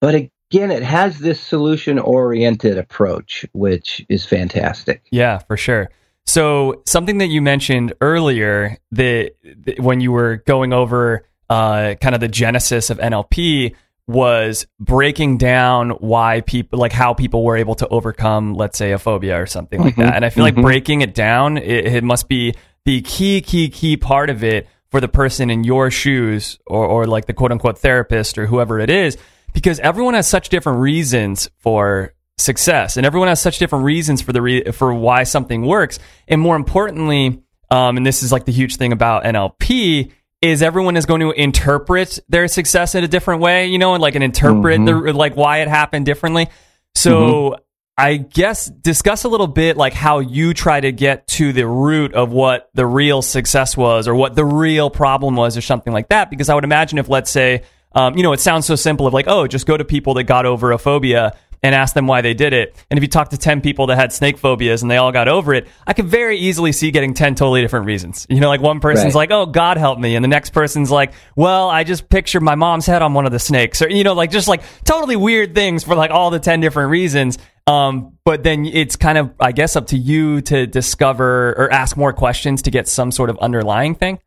but 0.00 0.14
again, 0.14 0.70
it 0.70 0.82
has 0.82 1.18
this 1.18 1.40
solution 1.40 1.98
oriented 1.98 2.78
approach, 2.78 3.44
which 3.52 4.04
is 4.08 4.24
fantastic. 4.26 5.02
Yeah, 5.10 5.38
for 5.38 5.56
sure. 5.56 5.90
So 6.26 6.82
something 6.86 7.18
that 7.18 7.26
you 7.26 7.42
mentioned 7.42 7.94
earlier 8.00 8.76
that, 8.92 9.32
that 9.64 9.80
when 9.80 10.00
you 10.00 10.12
were 10.12 10.36
going 10.46 10.72
over 10.72 11.26
uh, 11.48 11.94
kind 12.00 12.14
of 12.14 12.20
the 12.20 12.28
genesis 12.28 12.90
of 12.90 12.98
NLP 12.98 13.74
was 14.06 14.66
breaking 14.78 15.38
down 15.38 15.90
why 15.90 16.40
people 16.42 16.78
like 16.78 16.92
how 16.92 17.14
people 17.14 17.44
were 17.44 17.56
able 17.56 17.76
to 17.76 17.86
overcome 17.88 18.54
let's 18.54 18.76
say 18.76 18.90
a 18.90 18.98
phobia 18.98 19.40
or 19.40 19.46
something 19.46 19.80
like 19.80 19.94
Mhm, 19.94 20.04
that 20.04 20.16
and 20.16 20.24
i 20.24 20.30
feel 20.30 20.42
mhm. 20.42 20.56
like 20.56 20.62
breaking 20.64 21.00
it 21.02 21.14
down 21.14 21.56
it, 21.58 21.86
it 21.86 22.02
must 22.02 22.28
be 22.28 22.54
the 22.84 23.02
key 23.02 23.40
key 23.40 23.68
key 23.68 23.96
part 23.96 24.28
of 24.28 24.42
it 24.42 24.66
for 24.90 25.00
the 25.00 25.06
person 25.06 25.48
in 25.48 25.62
your 25.62 25.92
shoes 25.92 26.58
or, 26.66 26.84
or 26.84 27.06
like 27.06 27.26
the 27.26 27.32
quote 27.32 27.52
unquote 27.52 27.78
therapist 27.78 28.36
or 28.36 28.46
whoever 28.46 28.80
it 28.80 28.90
is 28.90 29.16
because 29.52 29.78
everyone 29.78 30.14
has 30.14 30.26
such 30.26 30.48
different 30.48 30.80
reasons 30.80 31.48
for 31.58 32.12
success. 32.40 32.96
And 32.96 33.06
everyone 33.06 33.28
has 33.28 33.40
such 33.40 33.58
different 33.58 33.84
reasons 33.84 34.22
for 34.22 34.32
the 34.32 34.42
re- 34.42 34.72
for 34.72 34.92
why 34.94 35.24
something 35.24 35.62
works. 35.62 35.98
And 36.28 36.40
more 36.40 36.56
importantly 36.56 37.42
um, 37.70 37.96
and 37.96 38.04
this 38.04 38.24
is 38.24 38.32
like 38.32 38.46
the 38.46 38.52
huge 38.52 38.76
thing 38.76 38.92
about 38.92 39.22
nlp 39.22 40.10
is 40.42 40.60
everyone 40.60 40.96
is 40.96 41.06
going 41.06 41.20
to 41.20 41.30
interpret 41.30 42.18
their 42.28 42.48
success 42.48 42.96
in 42.96 43.04
a 43.04 43.08
different 43.08 43.42
way 43.42 43.66
you 43.66 43.78
know 43.78 43.94
and 43.94 44.02
like 44.02 44.16
and 44.16 44.24
interpret 44.24 44.84
the 44.84 44.92
like 45.12 45.36
why 45.36 45.58
it 45.58 45.68
happened 45.68 46.04
differently. 46.04 46.48
So 46.96 47.56
I 48.00 48.16
guess 48.16 48.64
discuss 48.64 49.24
a 49.24 49.28
little 49.28 49.46
bit 49.46 49.76
like 49.76 49.92
how 49.92 50.20
you 50.20 50.54
try 50.54 50.80
to 50.80 50.90
get 50.90 51.26
to 51.28 51.52
the 51.52 51.66
root 51.66 52.14
of 52.14 52.30
what 52.30 52.70
the 52.72 52.86
real 52.86 53.20
success 53.20 53.76
was 53.76 54.08
or 54.08 54.14
what 54.14 54.34
the 54.34 54.44
real 54.44 54.88
problem 54.88 55.36
was 55.36 55.58
or 55.58 55.60
something 55.60 55.92
like 55.92 56.08
that. 56.08 56.30
Because 56.30 56.48
I 56.48 56.54
would 56.54 56.64
imagine 56.64 56.98
if, 56.98 57.10
let's 57.10 57.30
say, 57.30 57.64
um, 57.92 58.16
you 58.16 58.22
know, 58.22 58.32
it 58.32 58.40
sounds 58.40 58.64
so 58.64 58.74
simple 58.74 59.06
of 59.06 59.12
like, 59.12 59.26
oh, 59.28 59.46
just 59.46 59.66
go 59.66 59.76
to 59.76 59.84
people 59.84 60.14
that 60.14 60.24
got 60.24 60.46
over 60.46 60.72
a 60.72 60.78
phobia 60.78 61.36
and 61.62 61.74
ask 61.74 61.94
them 61.94 62.06
why 62.06 62.20
they 62.22 62.34
did 62.34 62.52
it. 62.52 62.76
And 62.90 62.98
if 62.98 63.02
you 63.02 63.08
talk 63.08 63.30
to 63.30 63.36
10 63.38 63.60
people 63.60 63.86
that 63.88 63.96
had 63.96 64.12
snake 64.12 64.38
phobias 64.38 64.82
and 64.82 64.90
they 64.90 64.96
all 64.96 65.12
got 65.12 65.28
over 65.28 65.52
it, 65.52 65.68
I 65.86 65.92
could 65.92 66.06
very 66.06 66.38
easily 66.38 66.72
see 66.72 66.90
getting 66.90 67.12
10 67.14 67.34
totally 67.34 67.60
different 67.60 67.86
reasons. 67.86 68.26
You 68.30 68.40
know, 68.40 68.48
like 68.48 68.60
one 68.60 68.80
person's 68.80 69.14
Right. 69.14 69.28
like, 69.28 69.30
oh, 69.30 69.46
God 69.46 69.76
help 69.76 69.98
me. 69.98 70.16
And 70.16 70.24
the 70.24 70.28
next 70.28 70.50
person's 70.50 70.90
like, 70.90 71.12
well, 71.36 71.68
I 71.68 71.84
just 71.84 72.08
pictured 72.08 72.42
my 72.42 72.54
mom's 72.54 72.86
head 72.86 73.02
on 73.02 73.12
one 73.14 73.26
of 73.26 73.32
the 73.32 73.38
snakes. 73.38 73.82
Or, 73.82 73.88
you 73.90 74.04
know, 74.04 74.14
like 74.14 74.30
just 74.30 74.48
like 74.48 74.62
totally 74.84 75.16
weird 75.16 75.54
things 75.54 75.84
for 75.84 75.94
like 75.94 76.10
all 76.10 76.30
the 76.30 76.40
10 76.40 76.60
different 76.60 76.90
reasons. 76.90 77.38
Um, 77.66 78.16
but 78.24 78.42
then 78.42 78.64
it's 78.64 78.96
kind 78.96 79.18
of, 79.18 79.32
I 79.38 79.52
guess, 79.52 79.76
up 79.76 79.88
to 79.88 79.96
you 79.98 80.40
to 80.42 80.66
discover 80.66 81.50
or 81.58 81.72
ask 81.72 81.96
more 81.96 82.12
questions 82.12 82.62
to 82.62 82.70
get 82.70 82.88
some 82.88 83.12
sort 83.12 83.30
of 83.30 83.38
underlying 83.38 83.94
thing. 83.94 84.18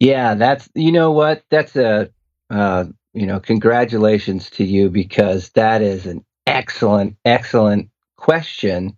Yeah, 0.00 0.34
that's 0.34 0.68
you 0.74 0.92
know 0.92 1.12
what? 1.12 1.42
That's 1.50 1.76
a 1.76 2.10
uh, 2.50 2.84
you 3.14 3.26
know, 3.26 3.40
congratulations 3.40 4.50
to 4.50 4.64
you 4.64 4.90
because 4.90 5.50
that 5.50 5.82
is 5.82 6.04
an 6.06 6.24
excellent, 6.46 7.16
excellent 7.24 7.90
question, 8.16 8.96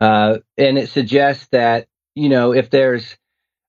uh, 0.00 0.38
and 0.56 0.78
it 0.78 0.88
suggests 0.90 1.48
that 1.52 1.88
you 2.14 2.28
know 2.28 2.52
if 2.52 2.70
there's 2.70 3.16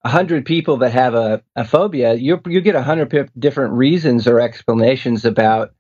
a 0.04 0.10
hundred 0.10 0.46
people 0.46 0.78
that 0.78 0.94
have 0.94 1.14
a, 1.14 1.44
a 1.56 1.66
phobia, 1.66 2.14
you 2.14 2.42
you 2.48 2.62
get 2.62 2.76
a 2.76 2.84
hundred 2.84 3.10
p- 3.10 3.32
different 3.38 3.74
reasons 3.74 4.28
or 4.28 4.40
explanations 4.40 5.26
about 5.26 5.72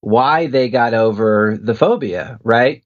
why 0.00 0.46
they 0.46 0.68
got 0.68 0.94
over 0.94 1.58
the 1.60 1.74
phobia, 1.74 2.38
right? 2.44 2.84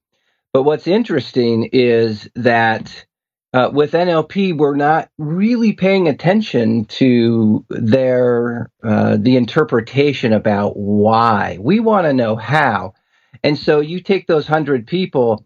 But 0.52 0.62
what's 0.62 0.87
interesting 0.87 1.69
is 1.73 2.28
that 2.37 3.07
uh, 3.52 3.71
with 3.73 3.93
NLP, 3.93 4.57
we're 4.57 4.76
not 4.76 5.09
really 5.19 5.73
paying 5.73 6.09
attention 6.09 6.85
to 6.87 7.64
their 7.71 8.71
uh, 8.85 9.17
the 9.19 9.37
interpretation 9.37 10.33
about 10.33 10.76
why. 10.76 11.59
We 11.61 11.81
want 11.81 12.07
to 12.07 12.12
know 12.12 12.37
how, 12.37 12.95
and 13.42 13.59
so 13.59 13.80
you 13.80 14.00
take 14.00 14.26
those 14.26 14.47
hundred 14.47 14.87
people 14.87 15.45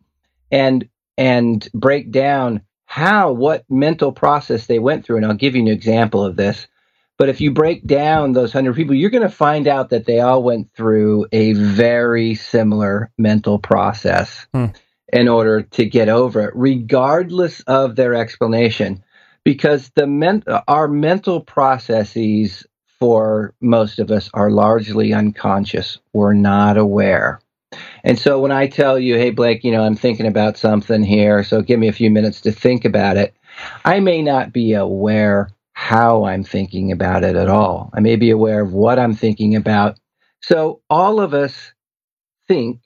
and 0.50 0.88
and 1.18 1.68
break 1.74 2.10
down 2.10 2.62
how 2.86 3.32
what 3.32 3.64
mental 3.70 4.12
process 4.12 4.66
they 4.66 4.78
went 4.78 5.04
through, 5.04 5.16
and 5.16 5.26
I'll 5.26 5.34
give 5.34 5.54
you 5.54 5.62
an 5.62 5.68
example 5.68 6.24
of 6.24 6.36
this. 6.36 6.66
But 7.18 7.28
if 7.28 7.40
you 7.40 7.52
break 7.52 7.86
down 7.86 8.32
those 8.32 8.52
hundred 8.52 8.74
people, 8.74 8.94
you're 8.94 9.10
going 9.10 9.22
to 9.22 9.28
find 9.28 9.68
out 9.68 9.90
that 9.90 10.06
they 10.06 10.20
all 10.20 10.42
went 10.42 10.74
through 10.74 11.26
a 11.30 11.52
very 11.52 12.34
similar 12.34 13.10
mental 13.16 13.58
process 13.58 14.46
hmm. 14.52 14.66
in 15.12 15.28
order 15.28 15.62
to 15.62 15.84
get 15.84 16.08
over 16.08 16.48
it, 16.48 16.52
regardless 16.54 17.60
of 17.60 17.96
their 17.96 18.14
explanation, 18.14 19.04
because 19.44 19.90
the 19.94 20.06
men- 20.06 20.44
our 20.66 20.88
mental 20.88 21.40
processes 21.40 22.66
for 22.98 23.54
most 23.60 23.98
of 23.98 24.10
us 24.10 24.30
are 24.32 24.50
largely 24.50 25.12
unconscious. 25.12 25.98
We're 26.12 26.34
not 26.34 26.76
aware. 26.76 27.40
And 28.04 28.18
so 28.18 28.40
when 28.40 28.52
I 28.52 28.66
tell 28.66 28.98
you, 28.98 29.16
hey, 29.16 29.30
Blake, 29.30 29.64
you 29.64 29.72
know, 29.72 29.82
I'm 29.82 29.96
thinking 29.96 30.26
about 30.26 30.56
something 30.56 31.02
here, 31.02 31.44
so 31.44 31.62
give 31.62 31.78
me 31.78 31.88
a 31.88 31.92
few 31.92 32.10
minutes 32.10 32.40
to 32.42 32.52
think 32.52 32.84
about 32.84 33.16
it, 33.16 33.34
I 33.84 34.00
may 34.00 34.22
not 34.22 34.52
be 34.52 34.74
aware 34.74 35.50
how 35.74 36.24
I'm 36.24 36.44
thinking 36.44 36.92
about 36.92 37.24
it 37.24 37.36
at 37.36 37.48
all. 37.48 37.90
I 37.94 38.00
may 38.00 38.16
be 38.16 38.30
aware 38.30 38.62
of 38.62 38.72
what 38.72 38.98
I'm 38.98 39.14
thinking 39.14 39.56
about. 39.56 39.98
So 40.42 40.82
all 40.90 41.20
of 41.20 41.34
us 41.34 41.72
think 42.48 42.80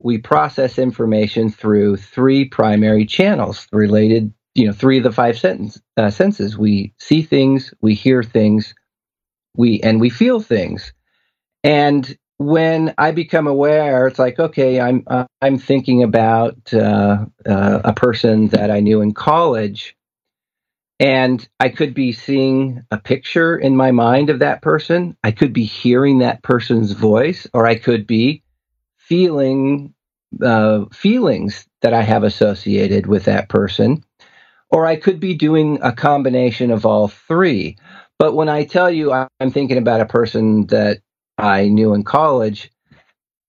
we 0.00 0.18
process 0.18 0.78
information 0.78 1.50
through 1.50 1.96
three 1.96 2.44
primary 2.44 3.06
channels 3.06 3.66
related 3.72 4.32
you 4.54 4.66
know 4.66 4.72
three 4.72 4.98
of 4.98 5.04
the 5.04 5.12
five 5.12 5.38
sentence, 5.38 5.80
uh, 5.96 6.10
senses 6.10 6.58
we 6.58 6.92
see 6.98 7.22
things 7.22 7.72
we 7.80 7.94
hear 7.94 8.22
things 8.22 8.74
we 9.56 9.80
and 9.80 10.00
we 10.00 10.10
feel 10.10 10.40
things 10.40 10.92
and 11.64 12.16
when 12.38 12.94
i 12.98 13.10
become 13.10 13.46
aware 13.46 14.06
it's 14.06 14.18
like 14.18 14.38
okay 14.38 14.80
i'm 14.80 15.02
uh, 15.08 15.24
i'm 15.42 15.58
thinking 15.58 16.02
about 16.02 16.56
uh, 16.72 17.24
uh, 17.46 17.80
a 17.84 17.92
person 17.92 18.48
that 18.48 18.70
i 18.70 18.80
knew 18.80 19.00
in 19.00 19.12
college 19.12 19.96
and 21.00 21.48
i 21.58 21.68
could 21.68 21.94
be 21.94 22.12
seeing 22.12 22.82
a 22.90 22.98
picture 22.98 23.56
in 23.56 23.76
my 23.76 23.90
mind 23.90 24.30
of 24.30 24.38
that 24.38 24.62
person 24.62 25.16
i 25.24 25.32
could 25.32 25.52
be 25.52 25.64
hearing 25.64 26.18
that 26.18 26.42
person's 26.42 26.92
voice 26.92 27.46
or 27.52 27.66
i 27.66 27.74
could 27.74 28.06
be 28.06 28.42
feeling 28.98 29.94
uh, 30.44 30.84
feelings 30.92 31.66
that 31.80 31.94
I 31.94 32.02
have 32.02 32.22
associated 32.22 33.06
with 33.06 33.24
that 33.24 33.48
person, 33.48 34.04
or 34.70 34.86
I 34.86 34.96
could 34.96 35.20
be 35.20 35.34
doing 35.34 35.78
a 35.82 35.92
combination 35.92 36.70
of 36.70 36.84
all 36.84 37.08
three. 37.08 37.76
But 38.18 38.34
when 38.34 38.48
I 38.48 38.64
tell 38.64 38.90
you 38.90 39.12
I'm 39.12 39.50
thinking 39.50 39.78
about 39.78 40.00
a 40.00 40.06
person 40.06 40.66
that 40.66 41.00
I 41.38 41.68
knew 41.68 41.94
in 41.94 42.04
college, 42.04 42.70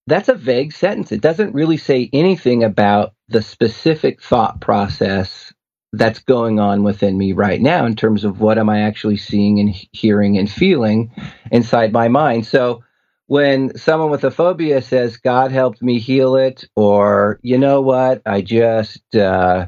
that's 0.07 0.29
a 0.29 0.35
vague 0.35 0.73
sentence. 0.73 1.11
It 1.11 1.21
doesn't 1.21 1.53
really 1.53 1.77
say 1.77 2.09
anything 2.13 2.63
about 2.63 3.13
the 3.27 3.41
specific 3.41 4.21
thought 4.21 4.61
process 4.61 5.53
that's 5.91 6.19
going 6.19 6.59
on 6.59 6.83
within 6.83 7.17
me 7.17 7.33
right 7.33 7.61
now 7.61 7.85
in 7.85 7.95
terms 7.95 8.23
of 8.23 8.39
what 8.39 8.57
am 8.57 8.69
I 8.69 8.81
actually 8.81 9.17
seeing 9.17 9.59
and 9.59 9.69
hearing 9.91 10.37
and 10.37 10.49
feeling 10.49 11.11
inside 11.51 11.91
my 11.91 12.07
mind. 12.07 12.45
So 12.45 12.83
when 13.29 13.77
someone 13.77 14.09
with 14.09 14.23
a 14.23 14.31
phobia 14.31 14.81
says 14.81 15.17
god 15.17 15.51
helped 15.51 15.83
me 15.83 15.99
heal 15.99 16.35
it 16.35 16.63
or 16.75 17.39
you 17.43 17.59
know 17.59 17.79
what 17.79 18.23
i 18.25 18.41
just 18.41 19.15
uh, 19.15 19.67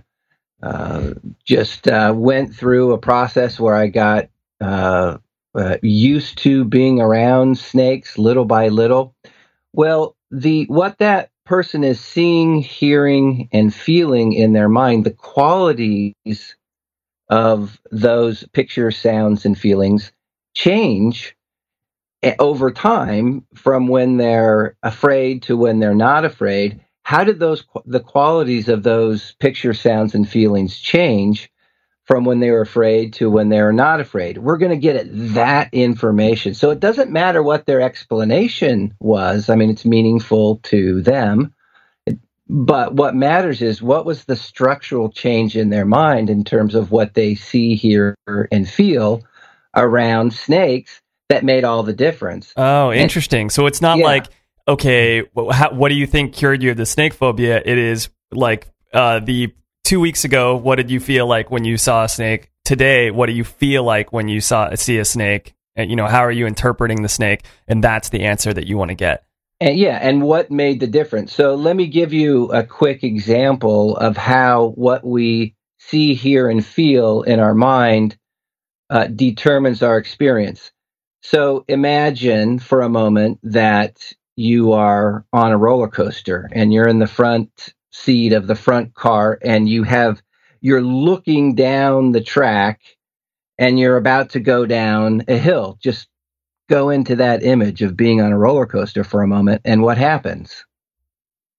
uh, 0.63 1.11
just 1.45 1.87
uh, 1.87 2.11
went 2.15 2.55
through 2.55 2.91
a 2.91 2.97
process 2.97 3.59
where 3.59 3.75
i 3.75 3.85
got 3.85 4.29
uh, 5.55 5.77
used 5.81 6.37
to 6.39 6.63
being 6.65 7.01
around 7.01 7.57
snakes 7.57 8.17
little 8.17 8.45
by 8.45 8.69
little. 8.69 9.15
Well 9.73 10.15
the 10.31 10.65
what 10.65 10.97
that 10.99 11.29
person 11.45 11.83
is 11.83 11.99
seeing 11.99 12.61
hearing 12.61 13.49
and 13.51 13.73
feeling 13.73 14.33
in 14.33 14.53
their 14.53 14.69
mind 14.69 15.03
the 15.03 15.11
qualities 15.11 16.55
of 17.29 17.79
those 17.91 18.45
pictures 18.53 18.97
sounds 18.97 19.45
and 19.45 19.57
feelings 19.57 20.11
change 20.53 21.35
over 22.39 22.71
time 22.71 23.45
from 23.55 23.87
when 23.87 24.17
they're 24.17 24.75
afraid 24.83 25.43
to 25.43 25.57
when 25.57 25.79
they're 25.79 25.95
not 25.95 26.25
afraid. 26.25 26.79
How 27.03 27.23
did 27.23 27.39
those 27.39 27.63
the 27.85 27.99
qualities 27.99 28.69
of 28.69 28.83
those 28.83 29.33
picture 29.39 29.73
sounds 29.73 30.13
and 30.13 30.27
feelings 30.27 30.77
change 30.77 31.51
from 32.05 32.25
when 32.25 32.39
they 32.39 32.51
were 32.51 32.61
afraid 32.61 33.13
to 33.13 33.29
when 33.29 33.49
they 33.49 33.61
were 33.61 33.73
not 33.73 33.99
afraid 33.99 34.37
we're 34.37 34.57
going 34.57 34.71
to 34.71 34.77
get 34.77 34.95
at 34.95 35.07
that 35.33 35.69
information 35.73 36.53
so 36.53 36.69
it 36.69 36.79
doesn't 36.79 37.11
matter 37.11 37.41
what 37.43 37.65
their 37.65 37.81
explanation 37.81 38.93
was 38.99 39.49
i 39.49 39.55
mean 39.55 39.69
it's 39.69 39.85
meaningful 39.85 40.57
to 40.63 41.01
them 41.01 41.53
but 42.49 42.93
what 42.95 43.15
matters 43.15 43.61
is 43.61 43.81
what 43.81 44.05
was 44.05 44.25
the 44.25 44.35
structural 44.35 45.09
change 45.09 45.55
in 45.55 45.69
their 45.69 45.85
mind 45.85 46.29
in 46.29 46.43
terms 46.43 46.75
of 46.75 46.91
what 46.91 47.13
they 47.13 47.35
see 47.35 47.75
hear 47.75 48.15
and 48.51 48.67
feel 48.67 49.23
around 49.75 50.33
snakes 50.33 51.01
that 51.29 51.45
made 51.45 51.63
all 51.63 51.83
the 51.83 51.93
difference 51.93 52.53
Oh, 52.57 52.91
interesting. 52.91 53.49
So 53.49 53.65
it's 53.67 53.81
not 53.81 53.97
Yeah. 53.97 54.05
like, 54.05 54.27
okay, 54.67 55.23
how, 55.51 55.71
what 55.73 55.89
do 55.89 55.95
you 55.95 56.05
think 56.05 56.33
cured 56.33 56.61
you 56.61 56.71
of 56.71 56.77
the 56.77 56.85
snake 56.85 57.13
phobia? 57.13 57.61
It 57.63 57.77
is 57.77 58.09
like 58.31 58.67
uh, 58.93 59.19
the 59.19 59.53
two 59.91 59.99
weeks 59.99 60.23
ago, 60.23 60.55
what 60.55 60.77
did 60.77 60.89
you 60.89 61.01
feel 61.01 61.27
like 61.27 61.51
when 61.51 61.65
you 61.65 61.75
saw 61.75 62.05
a 62.05 62.07
snake? 62.07 62.49
Today, 62.63 63.11
what 63.11 63.25
do 63.25 63.33
you 63.33 63.43
feel 63.43 63.83
like 63.83 64.13
when 64.13 64.29
you 64.29 64.39
saw 64.39 64.73
see 64.75 64.97
a 64.99 65.03
snake? 65.03 65.53
And, 65.75 65.89
you 65.89 65.97
know, 65.97 66.07
how 66.07 66.21
are 66.21 66.31
you 66.31 66.47
interpreting 66.47 67.01
the 67.01 67.09
snake? 67.09 67.43
And 67.67 67.83
that's 67.83 68.07
the 68.07 68.21
answer 68.21 68.53
that 68.53 68.67
you 68.67 68.77
want 68.77 68.89
to 68.89 68.95
get. 68.95 69.25
And 69.59 69.77
yeah, 69.77 69.99
and 70.01 70.21
what 70.21 70.49
made 70.49 70.79
the 70.79 70.87
difference? 70.87 71.33
So 71.33 71.55
let 71.55 71.75
me 71.75 71.87
give 71.87 72.13
you 72.13 72.51
a 72.53 72.63
quick 72.63 73.03
example 73.03 73.97
of 73.97 74.15
how 74.15 74.67
what 74.75 75.05
we 75.05 75.55
see, 75.77 76.13
hear, 76.13 76.49
and 76.49 76.65
feel 76.65 77.23
in 77.23 77.41
our 77.41 77.53
mind 77.53 78.17
uh, 78.89 79.07
determines 79.07 79.83
our 79.83 79.97
experience. 79.97 80.71
So 81.21 81.65
imagine 81.67 82.59
for 82.59 82.81
a 82.81 82.87
moment 82.89 83.39
that 83.43 84.13
you 84.37 84.71
are 84.71 85.25
on 85.33 85.51
a 85.51 85.57
roller 85.57 85.89
coaster 85.89 86.49
and 86.53 86.71
you're 86.71 86.87
in 86.87 86.99
the 86.99 87.07
front 87.07 87.73
seat 87.91 88.33
of 88.33 88.47
the 88.47 88.55
front 88.55 88.93
car 88.93 89.37
and 89.41 89.67
you 89.67 89.83
have 89.83 90.21
you're 90.61 90.81
looking 90.81 91.55
down 91.55 92.11
the 92.11 92.21
track 92.21 92.81
and 93.57 93.79
you're 93.79 93.97
about 93.97 94.31
to 94.31 94.39
go 94.39 94.65
down 94.65 95.23
a 95.27 95.37
hill. 95.37 95.77
Just 95.81 96.07
go 96.69 96.89
into 96.89 97.15
that 97.17 97.43
image 97.43 97.81
of 97.81 97.97
being 97.97 98.21
on 98.21 98.31
a 98.31 98.37
roller 98.37 98.65
coaster 98.65 99.03
for 99.03 99.21
a 99.21 99.27
moment 99.27 99.61
and 99.65 99.81
what 99.81 99.97
happens? 99.97 100.65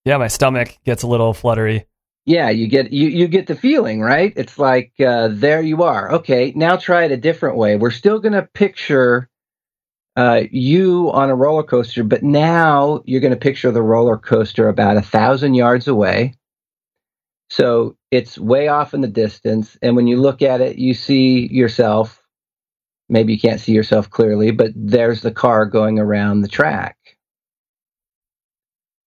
Yeah, 0.05 0.17
my 0.17 0.27
stomach 0.27 0.77
gets 0.85 1.03
a 1.03 1.07
little 1.07 1.33
fluttery. 1.33 1.85
Yeah, 2.25 2.49
you 2.49 2.67
get 2.67 2.93
you 2.93 3.09
you 3.09 3.27
get 3.27 3.47
the 3.47 3.55
feeling, 3.55 4.01
right? 4.01 4.31
It's 4.35 4.57
like 4.57 4.93
uh, 4.99 5.29
there 5.31 5.61
you 5.61 5.83
are. 5.83 6.13
Okay, 6.13 6.53
now 6.55 6.77
try 6.77 7.03
it 7.03 7.11
a 7.11 7.17
different 7.17 7.57
way. 7.57 7.75
We're 7.75 7.91
still 7.91 8.19
going 8.19 8.33
to 8.33 8.43
picture 8.53 9.29
uh, 10.15 10.41
you 10.51 11.11
on 11.11 11.29
a 11.29 11.35
roller 11.35 11.63
coaster, 11.63 12.03
but 12.03 12.23
now 12.23 13.01
you're 13.05 13.21
going 13.21 13.33
to 13.33 13.37
picture 13.39 13.71
the 13.71 13.81
roller 13.81 14.17
coaster 14.17 14.67
about 14.67 14.97
a 14.97 15.01
thousand 15.01 15.55
yards 15.55 15.87
away. 15.87 16.35
So 17.49 17.97
it's 18.11 18.37
way 18.37 18.67
off 18.67 18.93
in 18.93 19.01
the 19.01 19.07
distance, 19.07 19.77
and 19.81 19.95
when 19.95 20.07
you 20.07 20.19
look 20.19 20.41
at 20.41 20.61
it, 20.61 20.77
you 20.77 20.93
see 20.93 21.47
yourself. 21.51 22.19
Maybe 23.09 23.33
you 23.33 23.39
can't 23.39 23.59
see 23.59 23.73
yourself 23.73 24.09
clearly, 24.09 24.51
but 24.51 24.71
there's 24.75 25.21
the 25.21 25.31
car 25.31 25.65
going 25.65 25.99
around 25.99 26.41
the 26.41 26.47
track. 26.47 26.97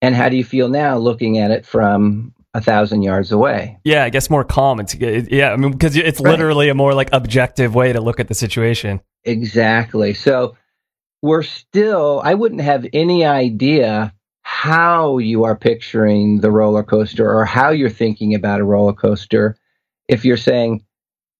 And 0.01 0.15
how 0.15 0.29
do 0.29 0.37
you 0.37 0.43
feel 0.43 0.69
now 0.69 0.97
looking 0.97 1.39
at 1.39 1.51
it 1.51 1.65
from 1.65 2.33
a 2.53 2.61
thousand 2.61 3.01
yards 3.01 3.31
away? 3.31 3.79
Yeah, 3.83 4.03
I 4.03 4.09
guess 4.09 4.29
more 4.29 4.43
calm. 4.43 4.79
It's 4.79 4.93
it, 4.93 5.31
yeah, 5.31 5.51
I 5.51 5.57
mean 5.57 5.71
because 5.71 5.95
it's 5.97 6.21
Right. 6.21 6.31
literally 6.31 6.69
a 6.69 6.75
more 6.75 6.93
like 6.93 7.09
objective 7.11 7.75
way 7.75 7.91
to 7.91 7.99
look 7.99 8.19
at 8.19 8.27
the 8.27 8.35
situation. 8.35 9.01
Exactly. 9.25 10.13
So 10.13 10.55
we're 11.21 11.43
still, 11.43 12.21
I 12.23 12.33
wouldn't 12.33 12.61
have 12.61 12.85
any 12.93 13.25
idea 13.25 14.13
how 14.41 15.17
you 15.17 15.43
are 15.43 15.55
picturing 15.55 16.39
the 16.39 16.51
roller 16.51 16.83
coaster 16.83 17.29
or 17.29 17.45
how 17.45 17.71
you're 17.71 17.89
thinking 17.89 18.33
about 18.33 18.61
a 18.61 18.63
roller 18.63 18.93
coaster 18.93 19.57
if 20.07 20.23
you're 20.23 20.37
saying, 20.37 20.83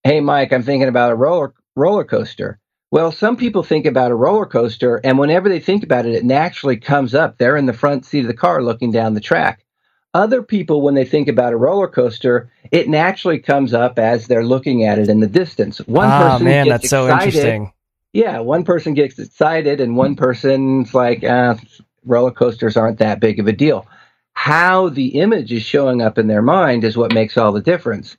Hey, 0.03 0.19
Mike, 0.19 0.53
I'm 0.53 0.63
thinking 0.63 0.89
about 0.89 1.11
a 1.11 1.15
roller, 1.15 1.53
roller 1.75 2.03
coaster. 2.03 2.59
Well, 2.91 3.11
some 3.11 3.35
people 3.35 3.63
think 3.63 3.85
about 3.85 4.11
a 4.11 4.15
roller 4.15 4.45
coaster, 4.45 5.01
and 5.03 5.19
whenever 5.19 5.49
they 5.49 5.59
think 5.59 5.83
about 5.83 6.05
it, 6.05 6.15
it 6.15 6.23
naturally 6.23 6.77
comes 6.77 7.13
up. 7.13 7.37
They're 7.37 7.57
in 7.57 7.65
the 7.65 7.73
front 7.73 8.05
seat 8.05 8.21
of 8.21 8.27
the 8.27 8.33
car 8.33 8.63
looking 8.63 8.91
down 8.91 9.13
the 9.13 9.19
track. 9.19 9.65
Other 10.13 10.41
people, 10.41 10.81
when 10.81 10.95
they 10.95 11.03
think 11.03 11.27
about 11.27 11.51
a 11.51 11.57
roller 11.57 11.89
coaster, 11.89 12.49
it 12.71 12.87
naturally 12.87 13.39
comes 13.39 13.73
up 13.73 13.99
as 13.99 14.27
they're 14.27 14.45
looking 14.45 14.85
at 14.85 14.99
it 14.99 15.09
in 15.09 15.19
the 15.19 15.27
distance. 15.27 15.79
One 15.79 16.07
ah, 16.07 16.31
person 16.31 16.45
man, 16.45 16.65
gets 16.65 16.83
that's 16.83 16.89
so 16.89 17.07
excited, 17.07 17.35
interesting. 17.35 17.73
Yeah, 18.17 18.39
one 18.39 18.63
person 18.63 18.95
gets 18.95 19.19
excited 19.19 19.79
and 19.79 19.95
one 19.95 20.15
person's 20.15 20.91
like, 20.95 21.23
uh, 21.23 21.55
roller 22.03 22.31
coasters 22.31 22.75
aren't 22.75 22.97
that 22.97 23.19
big 23.19 23.39
of 23.39 23.45
a 23.45 23.51
deal. 23.51 23.85
How 24.33 24.89
the 24.89 25.19
image 25.19 25.51
is 25.51 25.61
showing 25.61 26.01
up 26.01 26.17
in 26.17 26.25
their 26.25 26.41
mind 26.41 26.83
is 26.83 26.97
what 26.97 27.13
makes 27.13 27.37
all 27.37 27.51
the 27.51 27.61
difference. 27.61 28.17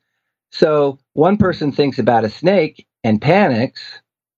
So 0.52 1.00
one 1.14 1.36
person 1.36 1.72
thinks 1.72 1.98
about 1.98 2.24
a 2.24 2.28
snake 2.28 2.86
and 3.02 3.20
panics, 3.20 3.82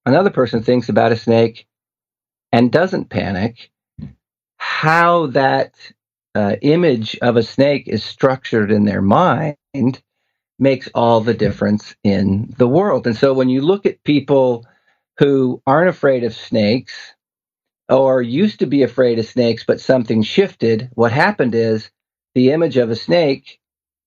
another 0.07 0.31
person 0.31 0.63
thinks 0.63 0.89
about 0.89 1.13
a 1.13 1.17
snake 1.17 1.67
and 2.53 2.73
doesn't 2.73 3.11
panic. 3.11 3.71
How 4.57 5.27
that 5.27 5.75
uh, 6.35 6.57
image 6.63 7.19
of 7.21 7.37
a 7.37 7.43
snake 7.43 7.87
is 7.87 8.03
structured 8.03 8.71
in 8.71 8.87
their 8.87 9.03
mind 9.03 10.03
makes 10.59 10.89
all 10.95 11.21
the 11.21 11.35
difference 11.35 11.95
in 12.03 12.55
the 12.57 12.69
world. 12.69 13.07
And 13.07 13.17
so 13.17 13.35
when 13.35 13.51
you 13.51 13.61
look 13.61 13.85
at 13.85 14.03
people, 14.05 14.65
who 15.21 15.63
aren't 15.67 15.91
afraid 15.91 16.25
of 16.25 16.35
snakes 16.35 17.15
or 17.91 18.23
used 18.23 18.61
to 18.61 18.67
be 18.67 18.83
afraid 18.83 19.19
of 19.19 19.27
snakes, 19.27 19.65
but 19.65 19.81
something 19.81 20.23
shifted. 20.23 20.89
What 20.95 21.13
happened 21.13 21.55
is 21.55 21.91
the 22.35 22.53
image 22.53 22.79
of 22.79 22.91
a 22.91 22.97
snake, 22.97 23.61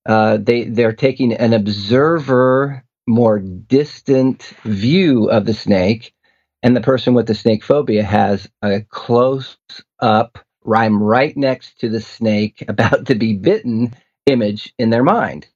uh, 0.08 0.38
they, 0.41 0.63
they're 0.63 0.93
taking 0.93 1.34
an 1.34 1.53
observer, 1.53 2.84
more 3.05 3.39
distant 3.39 4.41
view 4.63 5.29
of 5.29 5.46
the 5.46 5.53
snake. 5.53 6.15
And 6.63 6.75
the 6.75 6.82
person 6.82 7.13
with 7.13 7.27
the 7.27 7.36
snake 7.36 7.63
phobia 7.63 8.03
has 8.03 8.50
a 8.63 8.82
close 8.82 9.58
up, 10.00 10.39
I'm 10.67 11.03
right 11.03 11.38
next 11.38 11.79
to 11.82 11.89
the 11.89 12.01
snake 12.01 12.65
about 12.67 13.05
to 13.08 13.15
be 13.15 13.34
bitten 13.34 13.93
image 14.25 14.74
in 14.79 14.89
their 14.89 15.03
mind. 15.03 15.48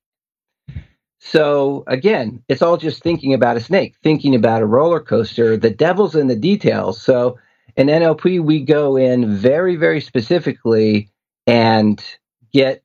So 1.30 1.84
again, 1.88 2.44
it's 2.48 2.62
all 2.62 2.78
just 2.78 3.04
thinking 3.04 3.34
about 3.34 3.58
a 3.58 3.62
snake, 3.62 3.96
thinking 4.02 4.34
about 4.34 4.62
a 4.62 4.66
roller 4.66 5.02
coaster. 5.02 5.58
The 5.58 5.70
devil's 5.70 6.16
in 6.16 6.28
the 6.28 6.36
details. 6.38 7.02
So 7.02 7.38
in 7.76 7.88
NLP, 7.88 8.42
we 8.42 8.62
go 8.64 8.96
in 8.96 9.36
very, 9.36 9.76
very 9.76 10.00
specifically 10.00 11.12
and 11.46 12.02
get 12.54 12.84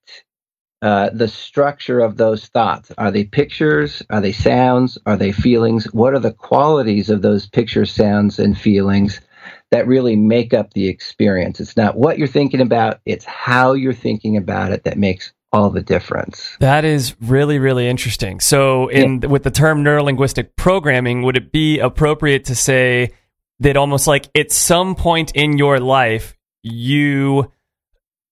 uh, 0.83 1.11
the 1.13 1.29
structure 1.29 2.01
of 2.01 2.17
those 2.17 2.47
thoughts. 2.47 2.91
Are 2.99 3.13
they 3.13 3.25
pictures? 3.25 4.03
Are 4.11 4.21
they 4.21 4.33
sounds? 4.33 4.99
Are 5.07 5.17
they 5.17 5.31
feelings? 5.31 5.85
What 5.93 6.13
are 6.13 6.19
the 6.19 6.33
qualities 6.33 7.11
of 7.11 7.23
those 7.23 7.47
pictures, 7.47 7.93
sounds, 7.93 8.41
and 8.41 8.59
feelings 8.59 9.21
that 9.71 9.87
really 9.87 10.17
make 10.17 10.53
up 10.53 10.73
the 10.73 10.89
experience? 10.89 11.61
It's 11.61 11.77
not 11.77 11.97
what 11.97 12.19
you're 12.19 12.27
thinking 12.27 12.61
about, 12.61 13.01
it's 13.07 13.25
how 13.25 13.75
you're 13.75 13.93
thinking 13.93 14.37
about 14.37 14.73
it 14.73 14.83
that 14.83 14.99
makes 14.99 15.33
all 15.53 15.71
the 15.71 15.83
difference. 15.83 16.57
That 16.61 16.85
is 16.85 17.15
really, 17.21 17.59
really 17.59 17.89
interesting. 17.89 18.41
So, 18.41 18.89
in 18.89 19.21
with 19.21 19.43
the 19.43 19.51
term 19.51 19.85
neurolinguistic 19.85 20.57
programming, 20.57 21.23
would 21.23 21.37
it 21.37 21.53
be 21.53 21.79
appropriate 21.79 22.45
to 22.47 22.55
say 22.55 23.11
that 23.61 23.77
almost 23.77 24.07
like 24.07 24.29
at 24.37 24.51
some 24.51 24.95
point 24.95 25.33
in 25.35 25.59
your 25.59 25.79
life, 25.79 26.35
you 26.63 27.53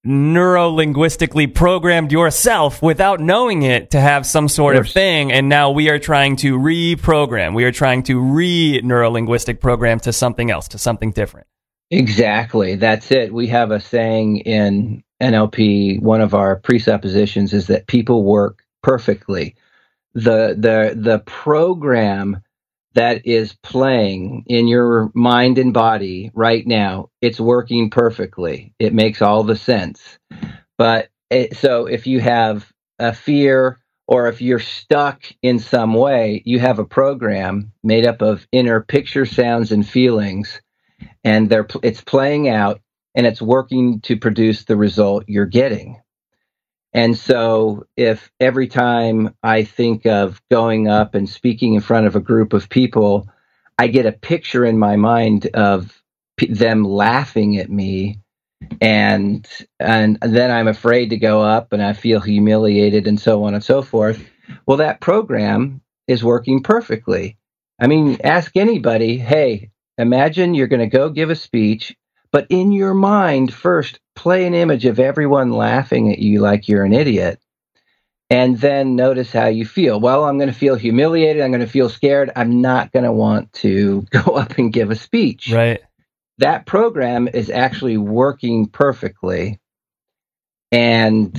neurolinguistically 0.07 1.55
programmed 1.55 2.11
yourself 2.11 2.81
without 2.81 3.21
knowing 3.21 3.63
it 3.63 3.91
to 3.91 4.01
have 4.01 4.25
some 4.25 4.49
sort 4.49 4.77
of 4.77 4.87
Yes. 4.87 4.95
thing, 4.95 5.33
and 5.33 5.49
now 5.49 5.71
we 5.71 5.91
are 5.91 5.99
trying 5.99 6.37
to 6.37 6.59
reprogram. 6.59 7.55
We 7.55 7.65
are 7.65 7.73
trying 7.73 8.03
to 8.05 8.19
re 8.19 8.81
neurolinguistic 8.83 9.61
program 9.61 10.01
to 10.01 10.13
something 10.13 10.51
else, 10.51 10.69
to 10.69 10.79
something 10.79 11.11
different. 11.11 11.47
Exactly. 11.91 12.77
That's 12.77 13.11
it. 13.11 13.33
We 13.33 13.49
have 13.49 13.73
a 13.73 13.81
saying 13.81 14.39
in 14.39 15.03
NLP, 15.21 16.01
one 16.03 16.21
of 16.21 16.35
our 16.35 16.57
presuppositions 16.57 17.53
is 17.53 17.67
that 17.69 17.87
people 17.87 18.25
work 18.25 18.65
perfectly. 18.83 19.57
The 20.15 20.57
the 20.59 20.95
the 21.01 21.21
program 21.21 22.43
that 22.95 23.27
is 23.27 23.53
playing 23.63 24.45
in 24.47 24.67
your 24.67 25.11
mind 25.15 25.59
and 25.59 25.73
body 25.73 26.31
right 26.35 26.67
now, 26.67 27.11
it's 27.21 27.39
working 27.39 27.91
perfectly. 27.91 28.75
It 28.81 28.93
makes 28.93 29.23
all 29.23 29.45
the 29.45 29.57
sense. 29.57 30.19
But 30.77 31.11
it, 31.31 31.57
so 31.57 31.87
if 31.87 32.07
you 32.09 32.21
have 32.21 32.73
a 32.99 33.15
fear 33.15 33.79
or 34.09 34.27
if 34.27 34.43
you're 34.43 34.59
stuck 34.59 35.23
in 35.43 35.61
some 35.61 35.95
way, 35.95 36.43
you 36.45 36.59
have 36.59 36.81
a 36.81 36.85
program 36.85 37.73
made 37.85 38.07
up 38.07 38.23
of 38.23 38.49
inner 38.51 38.81
picture, 38.81 39.25
sounds, 39.25 39.71
and 39.71 39.89
feelings 39.89 40.61
and 41.25 41.49
they're 41.49 41.67
it's 41.83 42.01
playing 42.01 42.49
out 42.49 42.81
and 43.15 43.27
it's 43.27 43.43
working 43.43 44.01
to 44.03 44.17
produce 44.17 44.65
the 44.65 44.77
result 44.77 45.25
you're 45.29 45.47
getting. 45.47 46.01
And 46.93 47.17
so 47.17 47.85
if 47.97 48.31
every 48.41 48.69
time 48.69 49.35
I 49.43 49.65
think 49.65 50.07
of 50.07 50.43
going 50.51 50.89
up 50.89 51.15
and 51.15 51.29
speaking 51.29 51.75
in 51.75 51.81
front 51.81 52.07
of 52.07 52.17
a 52.17 52.21
group 52.21 52.53
of 52.53 52.69
people, 52.69 53.29
I 53.79 53.87
get 53.89 54.07
a 54.07 54.13
picture 54.13 54.65
in 54.65 54.79
my 54.79 54.97
mind 54.97 55.47
of 55.55 56.03
p- 56.37 56.53
them 56.53 56.85
laughing 56.85 57.59
at 57.59 57.71
me 57.71 58.19
and 58.81 59.49
and 59.79 60.19
then 60.21 60.51
I'm 60.51 60.69
afraid 60.69 61.11
to 61.11 61.17
go 61.17 61.43
up 61.43 61.73
and 61.73 61.83
I 61.83 61.93
feel 61.95 62.21
humiliated 62.21 63.07
and 63.07 63.21
so 63.21 63.45
on 63.45 63.55
and 63.55 63.65
so 63.65 63.83
forth. 63.83 64.23
Well, 64.67 64.79
that 64.79 65.01
program 65.01 65.81
is 66.09 66.25
working 66.25 66.63
perfectly. 66.63 67.39
I 67.81 67.87
mean, 67.87 68.19
ask 68.25 68.57
anybody, 68.57 69.17
hey, 69.17 69.71
imagine 69.97 70.55
you're 70.55 70.67
going 70.67 70.81
to 70.81 70.87
go 70.99 71.09
give 71.09 71.31
a 71.31 71.37
speech, 71.37 71.97
but 72.33 72.47
in 72.49 72.73
your 72.73 72.95
mind, 72.95 73.53
first 73.53 74.01
play 74.15 74.47
an 74.47 74.55
image 74.55 74.85
of 74.85 74.99
everyone 74.99 75.51
laughing 75.51 76.13
at 76.13 76.19
you 76.19 76.41
like 76.41 76.69
you're 76.69 76.85
an 76.85 76.93
idiot. 76.93 77.41
And 78.29 78.57
then 78.59 78.95
notice 78.95 79.33
how 79.33 79.47
you 79.47 79.67
feel. 79.67 79.99
Well, 79.99 80.25
I'm 80.25 80.39
going 80.39 80.53
to 80.53 80.55
feel 80.55 80.77
humiliated. 80.77 81.43
I'm 81.43 81.51
going 81.51 81.63
to 81.63 81.67
feel 81.67 81.89
scared. 81.89 82.31
I'm 82.37 82.61
not 82.61 82.93
going 82.93 83.05
to 83.05 83.13
want 83.13 83.53
to 83.55 84.03
go 84.11 84.37
up 84.37 84.59
and 84.59 84.73
give 84.73 84.91
a 84.91 84.97
speech. 84.97 85.51
Right. 85.51 85.81
That 86.39 86.65
program 86.65 87.29
is 87.29 87.51
actually 87.51 87.97
working 87.97 88.67
perfectly. 88.67 89.59
And 90.71 91.37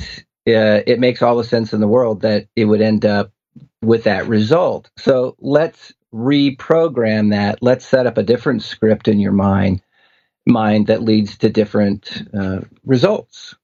uh, 0.48 0.84
it 0.86 1.00
makes 1.00 1.22
all 1.22 1.38
the 1.38 1.46
sense 1.46 1.72
in 1.72 1.80
the 1.80 1.88
world 1.88 2.22
that 2.22 2.48
it 2.56 2.66
would 2.66 2.82
end 2.82 3.06
up 3.06 3.32
with 3.82 4.04
that 4.04 4.28
result. 4.28 4.92
So 4.98 5.36
let's 5.40 5.94
reprogram 6.14 7.32
that. 7.32 7.60
Let's 7.62 7.86
set 7.86 8.06
up 8.06 8.18
a 8.18 8.24
different 8.24 8.64
script 8.64 9.08
in 9.08 9.20
your 9.20 9.32
mind, 9.32 9.82
mind 10.46 10.88
that 10.88 11.04
leads 11.04 11.38
to 11.40 11.50
different 11.50 12.24
uh, 12.34 12.62
results. 12.86 13.56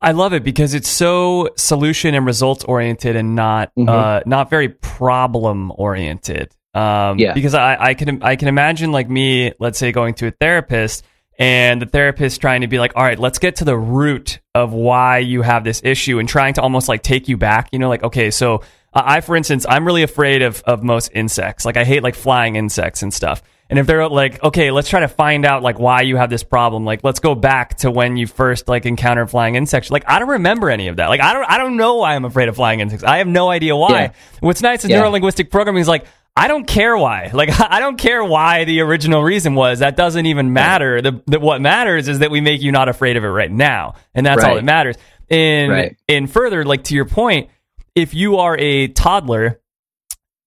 I 0.00 0.12
love 0.12 0.34
it 0.34 0.44
because 0.44 0.74
it's 0.74 0.88
so 0.88 1.48
solution 1.56 2.14
and 2.14 2.26
results 2.26 2.64
oriented 2.64 3.16
and 3.16 3.34
not 3.34 3.72
Mhm. 3.76 3.88
uh, 3.88 4.20
not 4.26 4.50
very 4.50 4.68
problem 4.68 5.72
oriented. 5.74 6.50
Um, 6.74 7.18
Yeah. 7.18 7.32
Because 7.32 7.54
I, 7.54 7.76
I 7.80 7.94
can 7.94 8.22
I 8.22 8.36
can 8.36 8.48
imagine 8.48 8.92
like 8.92 9.08
me, 9.08 9.52
let's 9.58 9.78
say 9.78 9.92
going 9.92 10.14
to 10.14 10.26
a 10.26 10.30
therapist 10.30 11.04
and 11.38 11.80
the 11.80 11.86
therapist 11.86 12.40
trying 12.40 12.60
to 12.60 12.66
be 12.66 12.78
like, 12.78 12.92
all 12.94 13.02
right, 13.02 13.18
let's 13.18 13.38
get 13.38 13.56
to 13.56 13.64
the 13.64 13.76
root 13.76 14.40
of 14.54 14.72
why 14.74 15.18
you 15.18 15.42
have 15.42 15.64
this 15.64 15.80
issue 15.82 16.18
and 16.18 16.28
trying 16.28 16.54
to 16.54 16.62
almost 16.62 16.88
like 16.88 17.02
take 17.02 17.28
you 17.28 17.36
back. 17.38 17.70
You 17.72 17.78
know, 17.78 17.88
like 17.88 18.02
okay, 18.04 18.30
so 18.30 18.62
I, 18.92 19.20
for 19.20 19.36
instance, 19.36 19.66
I'm 19.68 19.86
really 19.86 20.02
afraid 20.02 20.42
of 20.42 20.62
of 20.66 20.82
most 20.82 21.10
insects. 21.14 21.64
Like 21.64 21.76
I 21.78 21.84
hate 21.84 22.02
like 22.02 22.14
flying 22.14 22.56
insects 22.56 23.02
and 23.02 23.12
stuff. 23.12 23.42
And 23.68 23.78
if 23.80 23.86
they're 23.86 24.08
like, 24.08 24.42
okay, 24.44 24.70
let's 24.70 24.88
try 24.88 25.00
to 25.00 25.08
find 25.08 25.44
out 25.44 25.62
like 25.62 25.78
why 25.78 26.02
you 26.02 26.16
have 26.16 26.30
this 26.30 26.44
problem. 26.44 26.84
Like, 26.84 27.02
let's 27.02 27.18
go 27.18 27.34
back 27.34 27.78
to 27.78 27.90
when 27.90 28.16
you 28.16 28.26
first 28.28 28.68
like 28.68 28.86
encountered 28.86 29.28
flying 29.30 29.56
insects. 29.56 29.90
Like, 29.90 30.04
I 30.06 30.18
don't 30.20 30.28
remember 30.28 30.70
any 30.70 30.86
of 30.88 30.96
that. 30.96 31.08
Like, 31.08 31.20
I 31.20 31.32
don't, 31.32 31.44
I 31.50 31.58
don't 31.58 31.76
know 31.76 31.96
why 31.96 32.14
I'm 32.14 32.24
afraid 32.24 32.48
of 32.48 32.54
flying 32.56 32.78
insects. 32.80 33.02
I 33.04 33.18
have 33.18 33.26
no 33.26 33.48
idea 33.50 33.74
why. 33.76 33.90
Yeah. 34.02 34.12
What's 34.40 34.62
nice 34.62 34.84
is 34.84 34.90
Yeah. 34.90 35.02
neurolinguistic 35.02 35.50
programming 35.50 35.80
is 35.80 35.88
like, 35.88 36.06
I 36.36 36.46
don't 36.48 36.66
care 36.66 36.96
why. 36.96 37.30
Like, 37.34 37.48
I 37.60 37.80
don't 37.80 37.96
care 37.96 38.22
why 38.22 38.64
the 38.66 38.82
original 38.82 39.22
reason 39.22 39.54
was. 39.56 39.80
That 39.80 39.96
doesn't 39.96 40.26
even 40.26 40.52
matter. 40.52 41.02
The, 41.02 41.22
the 41.26 41.40
what 41.40 41.60
matters 41.60 42.06
is 42.08 42.20
that 42.20 42.30
we 42.30 42.40
make 42.40 42.62
you 42.62 42.70
not 42.70 42.88
afraid 42.88 43.16
of 43.16 43.24
it 43.24 43.28
right 43.28 43.50
now, 43.50 43.94
and 44.14 44.24
that's 44.24 44.44
all 44.44 44.54
that 44.54 44.64
matters. 44.64 44.96
And 45.28 45.72
Right. 45.72 45.96
and 46.08 46.30
further, 46.30 46.64
like 46.64 46.84
to 46.84 46.94
your 46.94 47.06
point, 47.06 47.50
if 47.96 48.14
you 48.14 48.36
are 48.36 48.56
a 48.58 48.86
toddler 48.88 49.60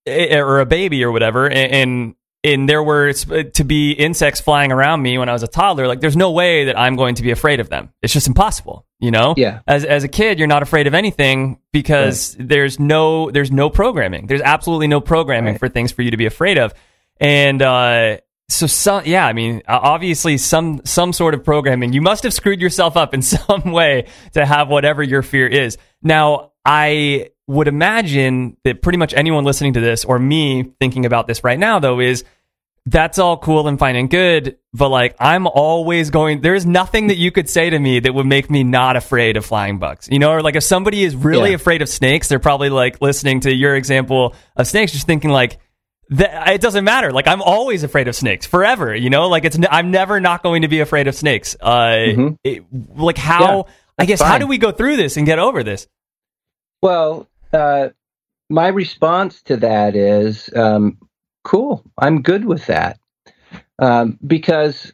eh, 0.06 0.38
or 0.40 0.60
a 0.62 0.66
baby 0.66 1.04
or 1.04 1.12
whatever, 1.12 1.48
and, 1.48 1.72
and 1.74 2.16
and 2.44 2.70
there 2.70 2.82
were 2.82 3.12
to 3.14 3.64
be 3.64 3.92
insects 3.92 4.40
flying 4.40 4.72
around 4.72 5.02
me 5.02 5.18
when 5.18 5.28
I 5.30 5.34
was 5.34 5.44
a 5.44 5.48
toddler, 5.48 5.88
like 5.88 6.00
there's 6.00 6.16
no 6.18 6.32
way 6.32 6.66
that 6.66 6.78
I'm 6.80 6.96
going 6.96 7.16
to 7.16 7.24
be 7.24 7.32
afraid 7.32 7.60
of 7.60 7.70
them. 7.70 7.92
It's 8.02 8.14
just 8.14 8.28
impossible, 8.28 8.86
you 9.00 9.12
know? 9.12 9.34
Yeah. 9.36 9.60
As 9.68 9.84
as 9.84 10.04
a 10.04 10.08
kid, 10.08 10.40
you're 10.40 10.48
not 10.48 10.64
afraid 10.64 10.88
of 10.88 10.94
anything 10.94 11.60
because 11.74 12.36
there's 12.40 12.80
no 12.80 13.30
there's 13.32 13.52
no 13.52 13.70
programming. 13.70 14.28
There's 14.28 14.42
absolutely 14.42 14.88
no 14.88 15.02
programming 15.02 15.54
Right. 15.54 15.60
for 15.60 15.70
things 15.70 15.92
for 15.92 16.02
you 16.02 16.12
to 16.12 16.18
be 16.18 16.26
afraid 16.26 16.58
of. 16.58 16.74
And 17.20 17.62
uh 17.62 18.18
so 18.48 18.66
some 18.68 19.04
yeah, 19.06 19.28
I 19.28 19.34
mean, 19.34 19.62
uh, 19.68 19.78
obviously 19.82 20.38
some 20.38 20.82
some 20.86 21.14
sort 21.14 21.34
of 21.34 21.44
programming. 21.44 21.94
You 21.94 22.02
must 22.02 22.24
have 22.24 22.34
screwed 22.34 22.62
yourself 22.62 22.96
up 22.98 23.14
in 23.14 23.22
some 23.36 23.72
way 23.72 24.08
to 24.34 24.46
have 24.46 24.70
whatever 24.70 25.04
your 25.04 25.22
fear 25.22 25.46
is. 25.48 25.78
Now, 26.02 26.54
I 26.66 27.30
would 27.50 27.68
imagine 27.68 28.56
that 28.64 28.82
pretty 28.82 28.98
much 28.98 29.14
anyone 29.14 29.44
listening 29.44 29.74
to 29.74 29.82
this 29.82 30.06
or 30.06 30.20
me 30.20 30.72
thinking 30.80 31.06
about 31.06 31.26
this 31.28 31.44
right 31.44 31.58
now 31.60 31.80
though 31.80 32.00
is 32.00 32.24
that's 32.86 33.20
all 33.20 33.38
cool 33.38 33.68
and 33.68 33.78
fine 33.78 33.96
and 33.96 34.10
good, 34.10 34.58
but 34.74 34.90
like 34.90 35.16
I'm 35.20 35.46
always 35.48 36.10
going 36.12 36.42
there's 36.42 36.66
nothing 36.66 37.08
that 37.08 37.18
you 37.18 37.32
could 37.32 37.50
say 37.50 37.70
to 37.70 37.78
me 37.78 38.00
that 38.00 38.14
would 38.14 38.26
make 38.26 38.50
me 38.50 38.64
not 38.64 38.96
afraid 38.96 39.36
of 39.36 39.46
flying 39.46 39.80
bugs. 39.80 40.08
You 40.10 40.20
know, 40.20 40.32
or 40.32 40.42
like 40.42 40.56
if 40.56 40.64
somebody 40.64 41.04
is 41.04 41.16
really 41.16 41.50
Yeah. 41.50 41.56
afraid 41.56 41.82
of 41.82 41.90
snakes, 41.90 42.28
they're 42.30 42.40
probably 42.40 42.70
like 42.70 43.02
listening 43.02 43.42
to 43.42 43.54
your 43.54 43.76
example 43.76 44.34
of 44.56 44.68
snakes 44.68 44.92
just 44.92 45.06
thinking 45.08 45.30
like 45.32 45.60
that 46.12 46.50
it 46.50 46.62
doesn't 46.62 46.84
matter. 46.86 47.12
Like 47.12 47.28
I'm 47.28 47.42
always 47.42 47.84
afraid 47.84 48.08
of 48.08 48.16
snakes 48.16 48.46
forever. 48.48 48.96
You 48.96 49.10
know, 49.10 49.28
like 49.28 49.44
it's 49.46 49.58
n- 49.58 49.68
I'm 49.70 49.92
never 49.92 50.20
not 50.20 50.42
going 50.42 50.62
to 50.62 50.68
be 50.68 50.80
afraid 50.80 51.08
of 51.08 51.16
snakes. 51.16 51.56
Uh, 51.60 52.34
it, 52.44 52.64
like 52.96 53.18
how 53.18 53.40
Mm-hmm. 53.64 53.70
Yeah, 53.70 54.04
I 54.04 54.06
guess 54.06 54.22
how 54.22 54.38
do 54.38 54.48
we 54.48 54.58
go 54.58 54.72
through 54.72 54.96
this 54.98 55.18
and 55.18 55.26
get 55.26 55.40
over 55.40 55.62
this? 55.64 55.86
Well, 56.82 57.28
uh, 57.54 57.90
my 58.50 58.68
response 58.68 59.42
to 59.44 59.58
that 59.58 59.96
is 59.96 60.50
um, 60.56 60.98
cool. 61.44 61.84
I'm 61.98 62.22
good 62.22 62.46
with 62.46 62.66
that 62.68 63.00
um, 63.80 64.18
because 64.26 64.94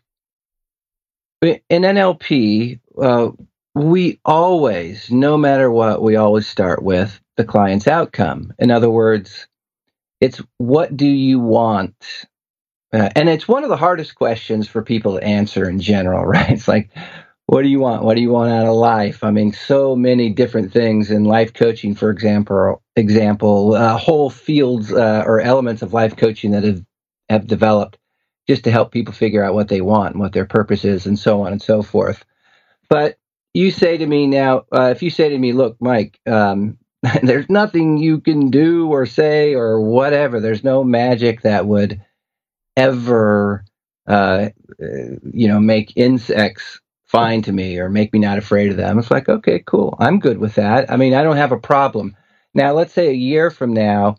in 1.42 1.60
NLP, 1.70 2.80
uh, 3.02 3.32
we 3.74 4.20
always, 4.26 5.12
no 5.12 5.38
matter 5.38 5.70
what, 5.70 6.02
we 6.02 6.16
always 6.16 6.48
start 6.48 6.82
with 6.82 7.20
the 7.38 7.44
client's 7.44 7.88
outcome. 7.88 8.54
In 8.58 8.72
other 8.72 8.90
words, 8.90 9.48
it's 10.22 10.42
what 10.58 10.96
do 10.96 11.08
you 11.08 11.40
want? 11.40 12.26
Uh, 12.94 13.10
and 13.16 13.28
it's 13.28 13.48
one 13.48 13.64
of 13.64 13.70
the 13.70 13.78
hardest 13.78 14.16
questions 14.16 14.70
for 14.70 14.82
people 14.82 15.16
to 15.16 15.24
answer 15.24 15.70
in 15.70 15.80
general, 15.80 16.26
right? 16.26 16.52
It's 16.52 16.68
like, 16.68 16.90
what 17.48 17.62
do 17.62 17.68
you 17.68 17.80
want? 17.80 18.04
What 18.04 18.16
do 18.16 18.22
you 18.22 18.32
want 18.32 18.52
out 18.52 18.66
of 18.66 18.76
life? 18.76 19.24
I 19.24 19.30
mean, 19.32 19.54
so 19.54 19.96
many 19.96 20.30
different 20.30 20.74
things 20.74 21.12
in 21.12 21.26
life 21.26 21.54
coaching, 21.54 21.94
for 21.94 22.10
example, 22.10 22.82
example, 22.96 23.76
uh, 23.76 23.98
whole 23.98 24.30
fields 24.30 24.92
uh, 24.92 25.24
or 25.26 25.42
elements 25.42 25.82
of 25.82 25.94
life 25.94 26.16
coaching 26.16 26.52
that 26.52 26.64
have 26.64 26.84
have 27.30 27.48
developed 27.48 27.98
just 28.48 28.64
to 28.64 28.72
help 28.72 28.92
people 28.92 29.14
figure 29.14 29.44
out 29.44 29.54
what 29.54 29.68
they 29.68 29.82
want 29.82 30.14
and 30.14 30.22
what 30.22 30.34
their 30.34 30.46
purpose 30.46 30.86
is, 30.86 31.06
and 31.06 31.20
so 31.20 31.42
on 31.42 31.52
and 31.52 31.62
so 31.62 31.84
forth. 31.84 32.26
But 32.90 33.18
you 33.54 33.72
say 33.72 33.98
to 33.98 34.06
me 34.06 34.28
now, 34.28 34.66
uh, 34.72 34.90
if 34.92 35.04
you 35.04 35.12
say 35.12 35.30
to 35.30 35.38
me, 35.38 35.54
"Look, 35.54 35.78
Mike, 35.80 36.20
um, 36.26 36.80
there's 37.22 37.50
nothing 37.50 37.98
you 37.98 38.22
can 38.22 38.50
do 38.50 38.90
or 38.90 39.06
say 39.06 39.54
or 39.54 39.80
whatever. 39.80 40.40
There's 40.40 40.64
no 40.64 40.84
magic 40.84 41.44
that 41.44 41.68
would 41.68 42.02
ever, 42.76 43.64
uh, 44.08 44.50
uh, 44.82 45.16
you 45.32 45.48
know, 45.48 45.60
make 45.60 45.94
insects 45.96 46.80
fine 47.16 47.42
to 47.44 47.54
me 47.54 47.80
or 47.80 47.90
make 47.90 48.14
me 48.14 48.20
not 48.20 48.38
afraid 48.38 48.72
of 48.72 48.78
them. 48.78 49.00
It's 49.00 49.12
like, 49.12 49.30
okay, 49.30 49.64
cool. 49.66 49.96
I'm 50.00 50.20
good 50.20 50.38
with 50.38 50.56
that. 50.56 50.92
I 50.92 50.98
mean, 50.98 51.14
I 51.14 51.24
don't 51.24 51.38
have 51.38 51.54
a 51.54 51.58
problem. 51.58 52.16
Now, 52.54 52.74
let's 52.74 52.94
say 52.94 53.10
a 53.10 53.14
year 53.14 53.50
from 53.52 53.74
now, 53.74 54.18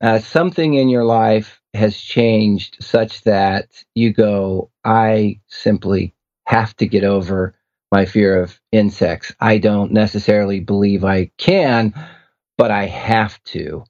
uh, 0.00 0.20
something 0.20 0.74
in 0.74 0.88
your 0.88 1.04
life 1.04 1.60
has 1.74 1.96
changed 1.96 2.76
such 2.80 3.22
that 3.22 3.84
you 3.94 4.12
go, 4.12 4.70
I 4.84 5.40
simply 5.48 6.14
have 6.46 6.76
to 6.76 6.86
get 6.86 7.04
over 7.04 7.54
my 7.90 8.04
fear 8.04 8.40
of 8.42 8.60
insects. 8.72 9.32
I 9.40 9.58
don't 9.58 9.92
necessarily 9.92 10.60
believe 10.60 11.04
I 11.04 11.30
can, 11.38 11.94
but 12.56 12.70
I 12.70 12.86
have 12.86 13.42
to 13.44 13.84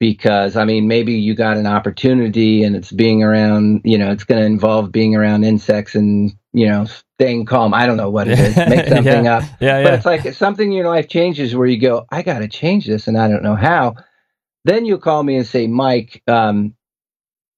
because 0.00 0.56
I 0.56 0.64
mean 0.64 0.88
maybe 0.88 1.14
you 1.14 1.34
got 1.34 1.56
an 1.56 1.66
opportunity 1.66 2.64
and 2.64 2.76
it's 2.76 2.92
being 2.92 3.22
around, 3.22 3.82
you 3.84 3.96
know, 3.96 4.10
it's 4.10 4.24
going 4.24 4.40
to 4.40 4.46
involve 4.46 4.92
being 4.92 5.14
around 5.14 5.44
insects 5.44 5.94
and, 5.94 6.32
you 6.52 6.68
know, 6.68 6.86
staying 7.20 7.46
calm. 7.46 7.74
I 7.74 7.86
don't 7.86 7.96
know 7.96 8.10
what 8.10 8.28
it 8.28 8.38
is. 8.38 8.56
Make 8.56 8.88
something 8.88 9.24
Yeah. 9.24 9.36
up. 9.38 9.44
Yeah, 9.60 9.78
yeah. 9.78 9.82
But 9.84 9.94
it's 9.94 10.06
like 10.06 10.34
something 10.34 10.66
in 10.72 10.76
your 10.76 10.88
life 10.88 11.08
changes 11.08 11.54
where 11.54 11.66
you 11.66 11.78
go, 11.80 12.06
I 12.10 12.22
got 12.22 12.40
to 12.40 12.48
change 12.48 12.86
this 12.86 13.06
and 13.06 13.16
I 13.18 13.28
don't 13.28 13.42
know 13.42 13.54
how. 13.56 13.94
Then 14.64 14.84
you'll 14.86 14.98
call 14.98 15.22
me 15.22 15.36
and 15.36 15.46
say, 15.46 15.66
Mike, 15.66 16.22
um, 16.26 16.74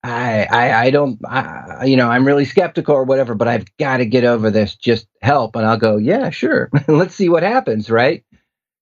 I, 0.02 0.46
I, 0.50 0.84
I 0.86 0.90
don't, 0.90 1.18
I, 1.24 1.84
you 1.86 1.96
know, 1.96 2.08
I'm 2.10 2.26
really 2.26 2.44
skeptical 2.44 2.94
or 2.94 3.04
whatever, 3.04 3.34
but 3.34 3.48
I've 3.48 3.64
got 3.78 3.98
to 3.98 4.06
get 4.06 4.24
over 4.24 4.50
this. 4.50 4.76
Just 4.76 5.06
help. 5.22 5.56
And 5.56 5.66
I'll 5.66 5.78
go, 5.78 5.96
yeah, 5.96 6.30
sure. 6.30 6.68
Let's 6.88 7.14
see 7.14 7.28
what 7.28 7.42
happens. 7.42 7.90
Right. 7.90 8.24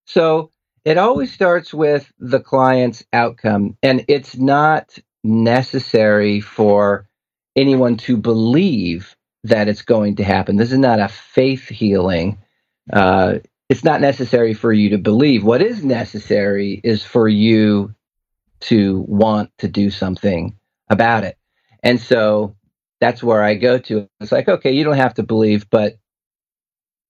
So 0.07 0.51
it 0.85 0.99
always 0.99 1.33
starts 1.33 1.73
with 1.73 2.13
the 2.19 2.41
client's 2.41 3.05
outcome. 3.13 3.77
And 3.83 4.05
it's 4.09 4.37
not 4.37 4.99
necessary 5.23 6.41
for 6.41 7.07
anyone 7.57 7.97
to 7.99 8.17
believe 8.17 9.15
that 9.45 9.69
it's 9.69 9.83
going 9.83 10.17
to 10.17 10.25
happen. 10.25 10.57
This 10.57 10.73
is 10.73 10.79
not 10.79 11.01
a 11.01 11.09
faith 11.09 11.69
healing. 11.69 12.39
Uh, 12.93 13.37
it's 13.69 13.85
not 13.85 14.01
necessary 14.01 14.55
for 14.55 14.73
you 14.73 14.91
to 14.91 14.99
believe. 14.99 15.45
What 15.45 15.63
is 15.63 15.85
necessary 15.85 16.81
is 16.83 17.03
for 17.03 17.29
you 17.29 17.95
to 18.61 19.05
want 19.07 19.51
to 19.59 19.69
do 19.69 19.91
something 19.91 20.59
about 20.89 21.25
it. 21.25 21.39
And 21.83 22.01
so 22.01 22.57
that's 23.01 23.23
where 23.23 23.43
I 23.43 23.55
go 23.55 23.79
to. 23.79 24.09
It's 24.21 24.33
like, 24.33 24.49
okay, 24.49 24.73
you 24.73 24.85
don't 24.85 24.97
have 24.97 25.15
to 25.15 25.23
believe, 25.23 25.69
but 25.69 25.99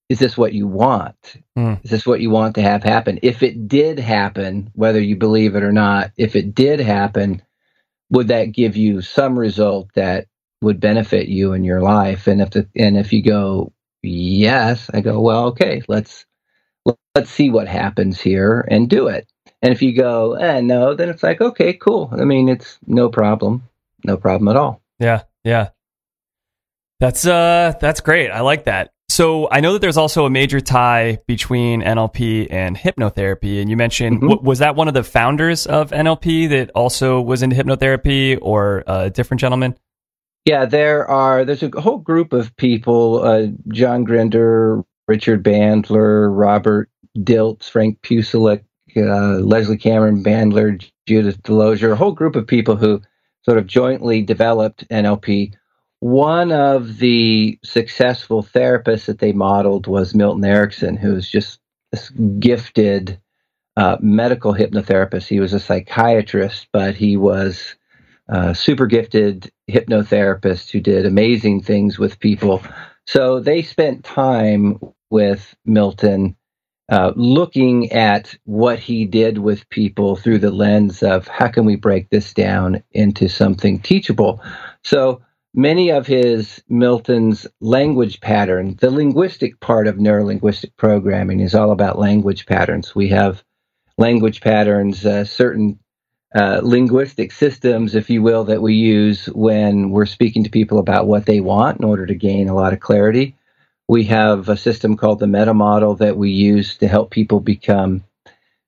is 0.09 0.19
this 0.19 0.37
what 0.37 0.53
you 0.53 0.67
want? 0.67 1.37
Hmm. 1.57 1.75
Is 1.83 1.91
this 1.91 2.07
what 2.07 2.21
you 2.21 2.31
want 2.31 2.57
to 2.57 2.63
have 2.63 2.83
happen? 2.83 3.21
If 3.23 3.43
it 3.43 3.69
did 3.69 3.99
happen, 3.99 4.71
whether 4.75 5.01
you 5.01 5.17
believe 5.17 5.55
it 5.55 5.63
or 5.63 5.73
not, 5.73 6.11
if 6.17 6.37
it 6.37 6.55
did 6.55 6.81
happen, 6.81 7.43
would 8.11 8.29
that 8.29 8.53
give 8.53 8.77
you 8.77 9.01
some 9.01 9.39
result 9.39 9.91
that 9.95 10.27
would 10.65 10.81
benefit 10.81 11.29
you 11.29 11.53
in 11.53 11.65
your 11.65 11.81
life? 11.83 12.27
And 12.27 12.41
if 12.41 12.51
the 12.51 12.69
and 12.77 12.97
if 12.97 13.13
you 13.13 13.23
go 13.23 13.73
yes, 14.03 14.91
I 14.93 15.01
go 15.01 15.21
well, 15.21 15.45
okay, 15.47 15.83
let's 15.89 16.27
let's 17.15 17.31
see 17.31 17.51
what 17.51 17.69
happens 17.69 18.21
here 18.21 18.67
and 18.71 18.89
do 18.91 19.09
it. 19.09 19.29
And 19.63 19.73
if 19.73 19.81
you 19.83 19.95
go 19.95 20.35
eh, 20.35 20.61
no, 20.61 20.95
then 20.95 21.09
it's 21.09 21.23
like 21.23 21.41
okay, 21.41 21.75
cool. 21.75 22.11
I 22.13 22.25
mean, 22.25 22.49
it's 22.49 22.79
no 22.87 23.09
problem, 23.09 23.63
no 24.05 24.17
problem 24.17 24.49
at 24.49 24.57
all. 24.57 24.83
Yeah, 24.99 25.23
yeah. 25.45 25.69
That's 27.01 27.27
uh 27.27 27.75
that's 27.81 28.01
great. 28.01 28.31
I 28.31 28.41
like 28.41 28.65
that. 28.65 28.91
So 29.11 29.49
I 29.51 29.61
know 29.61 29.75
that 29.75 29.81
there's 29.81 29.97
also 29.97 30.25
a 30.25 30.31
major 30.31 30.61
tie 30.61 31.19
between 31.27 31.83
NLP 31.83 32.49
and 32.51 32.77
hypnotherapy, 32.77 33.61
and 33.61 33.71
you 33.71 33.77
mentioned 33.77 34.19
Mhm. 34.19 34.29
w- 34.31 34.41
was 34.43 34.59
that 34.61 34.75
one 34.77 34.89
of 34.89 34.95
the 34.95 35.05
founders 35.05 35.67
of 35.67 35.93
NLP 35.93 36.49
that 36.49 36.71
also 36.75 37.21
was 37.21 37.43
into 37.43 37.55
hypnotherapy, 37.55 38.39
or 38.41 38.83
a 38.87 39.11
different 39.11 39.41
gentleman? 39.41 39.77
Yeah, 40.45 40.67
there 40.67 41.09
are. 41.09 41.45
There's 41.45 41.63
a 41.63 41.81
whole 41.81 41.99
group 41.99 42.33
of 42.33 42.55
people: 42.57 43.23
uh, 43.23 43.47
John 43.69 44.05
Grinder, 44.05 44.85
Richard 45.09 45.43
Bandler, 45.43 46.29
Robert 46.31 46.91
Dilts, 47.17 47.71
Frank 47.71 48.01
Pucelik, 48.03 48.65
uh, 48.97 49.39
Leslie 49.39 49.79
Cameron 49.79 50.23
Bandler, 50.23 50.85
Judith 51.07 51.43
DeLozier. 51.43 51.93
A 51.93 51.97
whole 51.97 52.13
group 52.13 52.37
of 52.37 52.47
people 52.47 52.77
who 52.77 53.01
sort 53.45 53.59
of 53.59 53.67
jointly 53.67 54.23
developed 54.23 54.87
NLP. 54.89 55.55
One 56.01 56.53
of 56.53 56.99
the 56.99 57.59
successful 57.65 58.43
therapists 58.43 59.07
that 59.07 59.21
they 59.21 59.33
modeled 59.33 59.87
was 59.87 60.15
Milton 60.15 60.45
Erickson, 60.45 60.97
who's 60.97 61.31
just 61.31 61.59
this 61.91 62.11
gifted 62.11 63.19
uh, 63.77 63.97
medical 64.01 64.53
hypnotherapist. 64.53 65.29
He 65.29 65.41
was 65.41 65.55
a 65.55 65.61
psychiatrist, 65.61 66.69
but 66.73 66.95
he 66.95 67.17
was 67.17 67.77
super 68.55 68.87
gifted 68.87 69.51
hypnotherapist 69.71 70.71
who 70.71 70.81
did 70.81 71.07
amazing 71.07 71.63
things 71.63 71.99
with 71.99 72.19
people. 72.21 72.63
So 73.07 73.41
they 73.41 73.63
spent 73.63 74.05
time 74.05 74.79
with 75.11 75.55
Milton 75.65 76.37
uh, 76.91 77.13
looking 77.17 77.93
at 77.93 78.37
what 78.45 78.79
he 78.79 79.07
did 79.07 79.39
with 79.39 79.69
people 79.71 80.17
through 80.17 80.39
the 80.39 80.51
lens 80.51 81.03
of 81.03 81.27
how 81.29 81.49
can 81.49 81.65
we 81.65 81.77
break 81.77 82.11
this 82.11 82.35
down 82.35 82.83
into 82.93 83.29
something 83.29 83.79
teachable. 83.79 84.43
So 84.83 85.23
many 85.55 85.91
of 85.91 86.07
his 86.07 86.63
Milton's 86.69 87.47
language 87.61 88.21
pattern, 88.21 88.77
the 88.81 88.91
linguistic 88.91 89.61
part 89.61 89.87
of 89.87 89.97
neurolinguistic 89.97 90.77
programming 90.77 91.41
is 91.41 91.55
all 91.55 91.71
about 91.71 91.99
language 91.99 92.45
patterns. 92.45 92.95
We 92.95 93.09
have 93.09 93.43
language 93.97 94.41
patterns, 94.41 95.07
uh, 95.07 95.25
certain 95.25 95.79
uh, 96.35 96.61
linguistic 96.63 97.31
systems, 97.31 97.95
if 97.95 98.11
you 98.11 98.23
will, 98.23 98.45
that 98.45 98.63
we 98.63 98.75
use 98.75 99.27
when 99.27 99.91
we're 99.91 100.07
speaking 100.07 100.43
to 100.45 100.51
people 100.51 100.79
about 100.79 101.07
what 101.07 101.27
they 101.27 101.41
want 101.41 101.79
in 101.79 101.85
order 101.85 102.07
to 102.07 102.15
gain 102.15 102.49
a 102.49 102.55
lot 102.55 102.73
of 102.73 102.81
clarity. 102.81 103.37
We 103.89 104.05
have 104.05 104.49
a 104.49 104.57
system 104.57 104.97
called 104.97 105.21
the 105.21 105.27
meta 105.27 105.55
model 105.55 105.95
that 105.97 106.17
we 106.17 106.31
use 106.31 106.77
to 106.79 106.89
help 106.89 107.11
people 107.11 107.41
become 107.41 108.03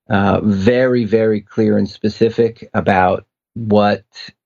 uh, 0.09 0.41
very, 0.43 1.05
very 1.05 1.41
clear 1.41 1.77
and 1.77 1.89
specific 1.89 2.69
about 2.73 3.27
what 3.55 4.05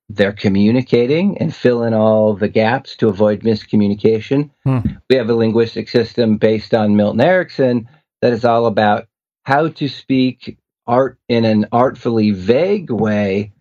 they're 0.09 0.33
communicating 0.33 1.37
and 1.37 1.55
fill 1.55 1.83
in 1.83 1.93
all 1.93 2.33
the 2.33 2.47
gaps 2.47 2.95
to 2.97 3.07
avoid 3.07 3.41
miscommunication. 3.41 4.49
Hmm. 4.63 4.79
We 5.09 5.17
have 5.17 5.29
a 5.29 5.35
linguistic 5.35 5.89
system 5.89 6.37
based 6.37 6.73
on 6.73 6.95
Milton 6.95 7.21
Erickson 7.21 7.87
that 8.21 8.33
is 8.33 8.45
all 8.45 8.65
about 8.65 9.07
how 9.43 9.69
to 9.69 9.87
speak 9.87 10.57
art 10.87 11.19
in 11.29 11.45
an 11.45 11.67
artfully 11.71 12.31
vague 12.31 12.91
way 12.91 13.53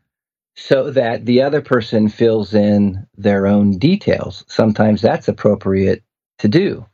so 0.57 0.91
that 0.91 1.25
the 1.27 1.43
other 1.43 1.61
person 1.61 2.09
fills 2.09 2.55
in 2.55 3.07
their 3.17 3.47
own 3.47 3.79
details. 3.79 4.45
Sometimes 4.49 5.01
that's 5.01 5.29
appropriate 5.29 6.03
to 6.39 6.49
do. 6.49 6.87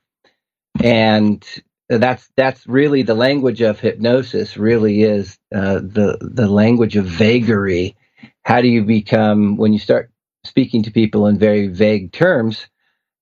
And 0.82 1.44
that's 1.88 2.28
that's 2.36 2.66
really 2.66 3.02
the 3.02 3.14
language 3.14 3.60
of 3.60 3.80
hypnosis 3.80 4.56
really 4.56 5.02
is 5.02 5.38
uh, 5.54 5.76
the 5.76 6.18
the 6.20 6.48
language 6.48 6.96
of 6.96 7.06
vagary 7.06 7.96
how 8.44 8.60
do 8.60 8.68
you 8.68 8.82
become 8.82 9.56
when 9.56 9.72
you 9.72 9.78
start 9.78 10.10
speaking 10.44 10.82
to 10.82 10.90
people 10.90 11.28
in 11.28 11.38
very 11.38 11.68
vague 11.68 12.12
terms 12.12 12.66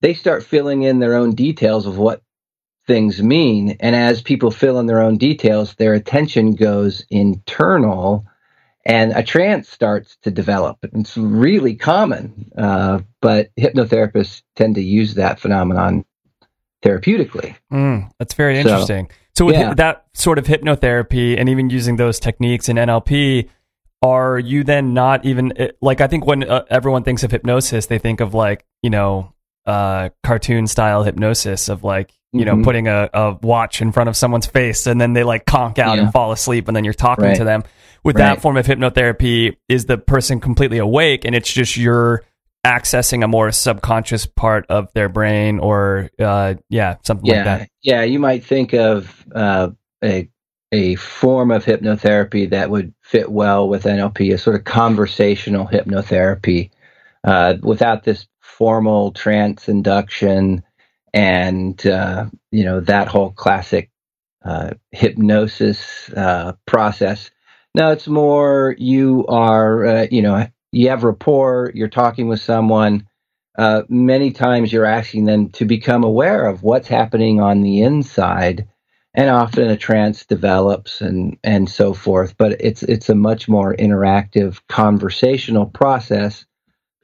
they 0.01 0.15
start 0.15 0.45
filling 0.45 0.83
in 0.83 0.99
their 0.99 1.15
own 1.15 1.35
details 1.35 1.87
of 1.87 1.99
what 1.99 2.23
things 2.87 3.23
mean 3.23 3.77
and 3.81 3.97
as 3.97 4.23
people 4.23 4.51
fill 4.51 4.79
in 4.79 4.87
their 4.87 5.01
own 5.01 5.17
details 5.17 5.75
their 5.77 5.95
attention 5.95 6.55
goes 6.55 7.05
internal 7.11 8.27
and 8.87 9.13
a 9.13 9.23
trance 9.23 9.69
starts 9.69 10.17
to 10.23 10.31
develop 10.31 10.79
it's 10.83 11.17
really 11.17 11.75
common 11.75 12.51
uh, 12.59 12.99
but 13.21 13.51
hypnotherapists 13.57 14.43
tend 14.57 14.75
to 14.75 14.83
use 14.83 15.15
that 15.15 15.41
phenomenon 15.41 16.05
therapeutically 16.83 17.55
Mm, 17.73 18.11
that's 18.19 18.35
very 18.35 18.59
interesting. 18.59 19.11
So, 19.37 19.47
with 19.47 19.57
yeah. 19.57 19.69
hi- 19.69 19.75
that 19.75 20.05
sort 20.15 20.39
of 20.39 20.47
hypnotherapy 20.47 21.39
and 21.39 21.49
even 21.49 21.71
using 21.71 21.97
those 21.97 22.21
techniques 22.21 22.69
in 22.69 22.77
NLP, 22.77 23.49
are 24.01 24.39
you 24.39 24.63
then 24.63 24.95
not 24.95 25.25
even 25.25 25.53
eh, 25.59 25.69
like? 25.81 26.01
I 26.01 26.07
think 26.07 26.25
when 26.25 26.49
uh, 26.49 26.65
everyone 26.71 27.03
thinks 27.03 27.25
of 27.25 27.33
hypnosis, 27.33 27.87
they 27.87 27.99
think 27.99 28.21
of 28.21 28.33
like 28.33 28.65
you 28.83 28.91
know, 28.91 29.33
uh, 29.67 30.11
cartoon 30.23 30.69
style 30.69 31.03
hypnosis 31.03 31.69
of 31.69 31.83
like 31.83 32.13
you 32.35 32.45
know 32.45 32.57
Mhm. 32.57 32.65
putting 32.65 32.89
a, 32.89 33.09
a 33.15 33.39
watch 33.43 33.81
in 33.81 33.93
front 33.93 34.09
of 34.09 34.17
someone's 34.17 34.47
face 34.47 34.87
and 34.87 35.01
then 35.01 35.13
they 35.15 35.23
like 35.25 35.47
conk 35.47 35.79
out 35.79 35.97
Yeah. 35.97 36.05
and 36.05 36.13
fall 36.13 36.33
asleep 36.33 36.67
and 36.69 36.77
then 36.77 36.85
you're 36.85 36.93
talking 36.93 37.25
Right. 37.27 37.37
to 37.37 37.45
them. 37.45 37.63
With 38.03 38.17
Right. 38.17 38.35
that 38.35 38.43
form 38.43 38.57
of 38.59 38.67
hypnotherapy, 38.67 39.57
is 39.69 39.87
the 39.87 39.97
person 39.97 40.41
completely 40.41 40.79
awake 40.79 41.25
and 41.25 41.35
it's 41.35 41.51
just 41.51 41.77
you're 41.79 42.23
accessing 42.67 43.23
a 43.25 43.29
more 43.29 43.51
subconscious 43.53 44.27
part 44.27 44.67
of 44.69 44.89
their 44.95 45.09
brain 45.09 45.59
or 45.59 46.11
uh, 46.19 46.55
yeah, 46.69 46.97
something 47.03 47.31
like 47.31 47.45
that. 47.45 47.69
yeah. 47.83 48.03
You 48.03 48.19
might 48.19 48.45
think 48.45 48.73
of 48.75 49.25
uh, 49.35 49.69
a 50.03 50.29
a 50.73 50.97
form 50.97 51.51
of 51.53 51.65
hypnotherapy 51.65 52.51
that 52.51 52.69
would 52.69 52.93
fit 53.03 53.31
well 53.31 53.69
with 53.69 53.85
NLP, 53.85 54.33
a 54.35 54.39
sort 54.39 54.57
of 54.57 54.65
conversational 54.65 55.67
hypnotherapy, 55.69 56.71
uh, 57.23 57.55
without 57.63 58.03
this 58.03 58.27
formal 58.41 59.13
trance 59.13 59.69
induction 59.69 60.63
and 61.15 61.87
uh, 61.87 62.27
you 62.51 62.65
know 62.65 62.81
that 62.81 63.09
whole 63.09 63.31
classic 63.31 63.91
uh, 64.45 64.73
hypnosis 64.91 66.11
uh, 66.11 66.53
process. 66.67 67.31
No, 67.75 67.91
it's 67.93 68.09
more 68.09 68.75
you 68.79 69.27
are 69.29 69.87
uh, 69.87 70.07
you 70.11 70.21
know 70.21 70.47
you 70.73 70.91
have 70.91 71.05
rapport, 71.05 71.71
you're 71.75 71.89
talking 71.89 72.29
with 72.29 72.41
someone 72.41 73.09
uh, 73.57 73.83
many 73.89 74.33
times 74.33 74.73
you're 74.73 74.85
asking 74.85 75.25
them 75.25 75.49
to 75.51 75.65
become 75.65 76.03
aware 76.03 76.47
of 76.47 76.63
what's 76.65 76.89
happening 76.89 77.41
on 77.41 77.61
the 77.63 77.83
inside, 77.83 78.67
and 79.15 79.31
often 79.31 79.71
a 79.71 79.77
trance 79.77 80.27
develops 80.27 81.01
and 81.01 81.39
and 81.45 81.71
so 81.71 81.95
forth. 81.95 82.37
But 82.37 82.61
it's 82.61 82.83
it's 82.83 83.09
a 83.09 83.15
much 83.15 83.49
more 83.49 83.75
interactive 83.77 84.61
conversational 84.69 85.67
process 85.67 86.45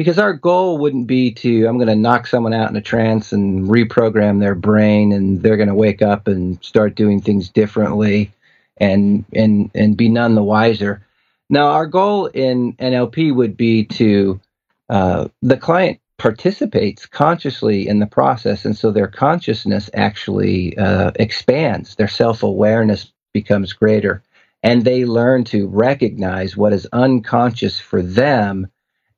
because 0.00 0.18
our 0.18 0.32
goal 0.32 0.78
wouldn't 0.78 1.06
be 1.06 1.30
to 1.30 1.66
I'm 1.66 1.76
going 1.76 1.88
to 1.88 1.94
knock 1.94 2.26
someone 2.26 2.54
out 2.54 2.70
in 2.70 2.76
a 2.76 2.80
trance 2.80 3.34
and 3.34 3.68
reprogram 3.68 4.40
their 4.40 4.54
brain 4.54 5.12
and 5.12 5.42
they're 5.42 5.58
going 5.58 5.68
to 5.68 5.74
wake 5.74 6.00
up 6.00 6.26
and 6.26 6.58
start 6.64 6.94
doing 6.94 7.20
things 7.20 7.50
differently 7.50 8.32
and 8.78 9.26
and 9.34 9.70
and 9.74 9.98
be 9.98 10.08
none 10.08 10.36
the 10.36 10.42
wiser. 10.42 11.04
Now 11.50 11.66
our 11.72 11.84
goal 11.84 12.28
in 12.28 12.72
NLP 12.76 13.34
would 13.34 13.58
be 13.58 13.84
to 14.00 14.40
uh, 14.88 15.28
the 15.42 15.58
client 15.58 16.00
participates 16.16 17.04
consciously 17.04 17.86
in 17.86 17.98
the 17.98 18.06
process, 18.06 18.64
and 18.64 18.74
so 18.74 18.90
their 18.90 19.06
consciousness 19.06 19.90
actually 19.92 20.78
uh, 20.78 21.10
expands. 21.16 21.96
Their 21.96 22.08
self 22.08 22.42
awareness 22.42 23.12
becomes 23.34 23.74
greater, 23.74 24.22
and 24.62 24.82
they 24.82 25.04
learn 25.04 25.44
to 25.44 25.68
recognize 25.68 26.56
what 26.56 26.72
is 26.72 26.88
unconscious 26.90 27.78
for 27.78 28.00
them 28.00 28.66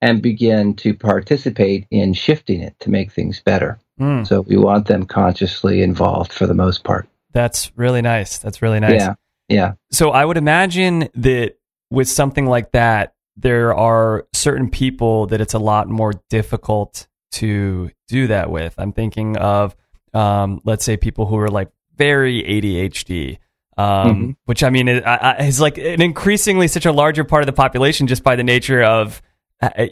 and 0.03 0.21
begin 0.21 0.75
to 0.75 0.93
participate 0.93 1.87
in 1.91 2.13
shifting 2.13 2.61
it 2.61 2.79
to 2.81 2.91
make 2.91 3.13
things 3.13 3.41
better. 3.41 3.79
Mm. 4.01 4.27
So 4.27 4.41
we 4.43 4.57
want 4.57 4.89
them 4.89 5.07
consciously 5.07 5.81
involved 5.81 6.33
for 6.33 6.47
the 6.47 6.55
most 6.55 6.83
part. 6.83 7.09
That's 7.33 7.71
really 7.77 8.03
nice. 8.03 8.39
That's 8.39 8.61
really 8.61 8.81
nice. 8.81 9.01
Yeah. 9.01 9.15
Yeah. 9.49 9.73
So 9.91 10.11
I 10.11 10.25
would 10.25 10.37
imagine 10.37 11.09
that 11.15 11.55
with 11.91 12.09
something 12.09 12.47
like 12.47 12.73
that, 12.73 13.15
there 13.37 13.75
are 13.75 14.27
certain 14.33 14.69
people 14.69 15.29
that 15.29 15.41
it's 15.41 15.55
a 15.55 15.59
lot 15.59 15.89
more 15.89 16.13
difficult 16.29 17.07
to 17.33 17.91
do 18.09 18.27
that 18.27 18.51
with. 18.51 18.75
I'm 18.77 18.93
thinking 18.93 19.37
of, 19.37 19.75
um, 20.13 20.61
let's 20.65 20.85
say, 20.85 20.97
people 20.97 21.27
who 21.27 21.39
are 21.39 21.49
like 21.49 21.71
very 21.97 22.43
ADHD. 22.43 23.39
Um, 23.79 23.87
Mhm. 23.87 24.37
which 24.45 24.63
I 24.63 24.69
mean 24.69 24.87
is, 24.87 25.03
is 25.41 25.61
like 25.61 25.79
an 25.79 26.03
increasingly 26.03 26.69
such 26.69 26.85
a 26.85 26.93
larger 26.93 27.25
part 27.25 27.43
of 27.43 27.47
the 27.47 27.55
population 27.55 28.07
just 28.07 28.23
by 28.23 28.37
the 28.37 28.45
nature 28.45 28.83
of 28.83 29.23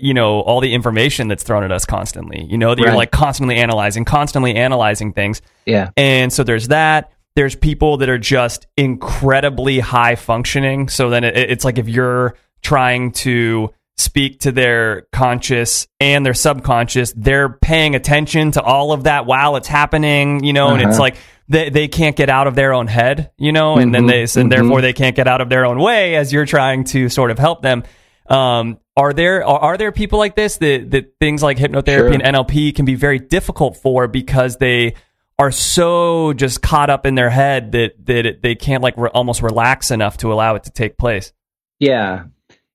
you 0.00 0.14
know 0.14 0.40
all 0.40 0.60
the 0.60 0.74
information 0.74 1.28
that's 1.28 1.42
thrown 1.42 1.62
at 1.64 1.72
us 1.72 1.84
constantly. 1.84 2.44
You 2.44 2.58
know 2.58 2.74
that 2.74 2.82
you're 2.82 2.94
like 2.94 3.10
constantly 3.10 3.56
analyzing, 3.56 4.04
constantly 4.04 4.54
analyzing 4.56 5.12
things. 5.12 5.42
Yeah. 5.66 5.90
And 5.96 6.32
so 6.32 6.42
there's 6.44 6.68
that. 6.68 7.12
There's 7.36 7.54
people 7.54 7.98
that 7.98 8.08
are 8.08 8.18
just 8.18 8.66
incredibly 8.76 9.78
high 9.80 10.16
functioning. 10.16 10.88
So 10.88 11.10
then 11.10 11.24
it, 11.24 11.36
it's 11.36 11.64
like 11.64 11.78
if 11.78 11.88
you're 11.88 12.34
trying 12.62 13.12
to 13.12 13.72
speak 13.96 14.40
to 14.40 14.52
their 14.52 15.02
conscious 15.12 15.86
and 16.00 16.24
their 16.24 16.34
subconscious, 16.34 17.12
they're 17.16 17.50
paying 17.50 17.94
attention 17.94 18.50
to 18.52 18.62
all 18.62 18.92
of 18.92 19.04
that 19.04 19.26
while 19.26 19.56
it's 19.56 19.68
happening, 19.68 20.42
you 20.42 20.52
know, 20.52 20.68
and 20.70 20.80
it's 20.80 20.92
Uh-huh. 20.92 21.00
like 21.00 21.16
they, 21.48 21.68
they 21.70 21.88
can't 21.88 22.16
get 22.16 22.28
out 22.30 22.46
of 22.46 22.54
their 22.54 22.72
own 22.72 22.86
head, 22.86 23.30
you 23.38 23.52
know, 23.52 23.76
and 23.76 23.94
then 23.94 24.04
Mhm, 24.04 24.08
they, 24.08 24.40
and 24.40 24.50
mhm. 24.50 24.50
therefore 24.50 24.80
they 24.80 24.92
can't 24.92 25.14
get 25.16 25.26
out 25.28 25.40
of 25.40 25.48
their 25.48 25.66
own 25.66 25.78
way 25.78 26.16
as 26.16 26.32
you're 26.32 26.46
trying 26.46 26.84
to 26.84 27.08
sort 27.08 27.30
of 27.30 27.38
help 27.38 27.60
them. 27.62 27.82
Um, 28.30 28.78
are 28.96 29.12
there 29.12 29.44
are, 29.44 29.58
are 29.58 29.76
there 29.76 29.92
people 29.92 30.18
like 30.18 30.36
this 30.36 30.58
that 30.58 30.90
that 30.92 31.14
things 31.18 31.42
like 31.42 31.58
hypnotherapy 31.58 31.86
Sure. 31.86 32.12
and 32.12 32.22
NLP 32.22 32.74
can 32.74 32.84
be 32.84 32.94
very 32.94 33.18
difficult 33.18 33.76
for 33.76 34.06
because 34.08 34.56
they 34.58 34.94
are 35.38 35.50
so 35.50 36.32
just 36.34 36.62
caught 36.62 36.90
up 36.90 37.06
in 37.06 37.14
their 37.14 37.30
head 37.30 37.72
that 37.72 38.06
that 38.06 38.26
it, 38.26 38.42
they 38.42 38.54
can't 38.54 38.82
like 38.82 38.94
re- 38.96 39.10
almost 39.12 39.42
relax 39.42 39.90
enough 39.90 40.16
to 40.18 40.32
allow 40.32 40.54
it 40.54 40.64
to 40.64 40.70
take 40.70 40.96
place. 40.96 41.32
Yeah. 41.78 42.24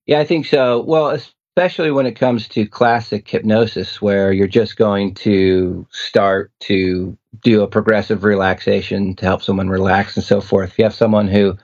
Yeah, 0.06 0.20
I 0.20 0.24
think 0.24 0.46
so. 0.46 0.82
Well, 0.82 1.10
especially 1.10 1.90
when 1.90 2.06
it 2.06 2.12
comes 2.12 2.48
to 2.48 2.66
classic 2.66 3.26
hypnosis, 3.28 4.00
where 4.02 4.32
you're 4.32 4.46
just 4.46 4.76
going 4.76 5.14
to 5.14 5.86
start 5.90 6.52
to 6.60 7.16
do 7.42 7.62
a 7.62 7.66
progressive 7.66 8.24
relaxation 8.24 9.14
to 9.16 9.24
help 9.24 9.42
someone 9.42 9.68
relax 9.68 10.16
and 10.16 10.24
so 10.24 10.40
forth. 10.40 10.70
If 10.70 10.78
you 10.78 10.84
have 10.84 10.94
someone 10.94 11.28
who 11.28 11.56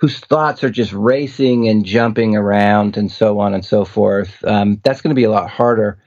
whose 0.00 0.18
thoughts 0.20 0.62
are 0.62 0.70
just 0.70 0.92
racing 0.92 1.68
and 1.68 1.84
jumping 1.84 2.36
around 2.36 2.96
and 2.96 3.10
so 3.10 3.40
on 3.40 3.54
and 3.54 3.64
so 3.64 3.84
forth, 3.84 4.44
um, 4.44 4.80
that's 4.84 5.00
going 5.00 5.14
to 5.14 5.18
be 5.18 5.24
a 5.24 5.30
lot 5.30 5.50
harder. 5.50 5.98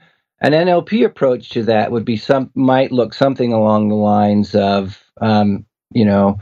An 0.41 0.53
NLP 0.53 1.05
approach 1.05 1.49
to 1.49 1.63
that 1.63 1.91
would 1.91 2.05
be 2.05 2.17
some 2.17 2.49
might 2.55 2.91
look 2.91 3.13
something 3.13 3.53
along 3.53 3.89
the 3.89 3.95
lines 3.95 4.55
of, 4.55 5.01
um, 5.19 5.65
you 5.93 6.05
know, 6.05 6.39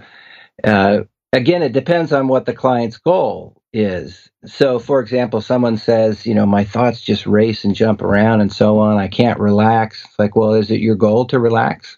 uh, 0.64 1.00
again, 1.34 1.64
it 1.64 1.74
depends 1.74 2.14
on 2.14 2.28
what 2.28 2.46
the 2.46 2.54
client's 2.54 2.98
goal 2.98 3.62
is. 3.74 4.30
So, 4.46 4.80
for 4.80 5.00
example, 5.00 5.42
someone 5.42 5.78
says, 5.78 6.26
you 6.26 6.34
know, 6.34 6.46
my 6.46 6.64
thoughts 6.64 7.02
just 7.02 7.26
race 7.26 7.66
and 7.66 7.76
jump 7.76 8.02
around 8.02 8.42
and 8.42 8.52
so 8.52 8.80
on. 8.80 8.98
I 8.98 9.08
can't 9.08 9.40
relax. 9.40 10.04
It's 10.06 10.20
like, 10.20 10.36
well, 10.36 10.54
is 10.54 10.72
it 10.72 10.80
your 10.80 10.96
goal 10.96 11.26
to 11.26 11.40
relax? 11.40 11.98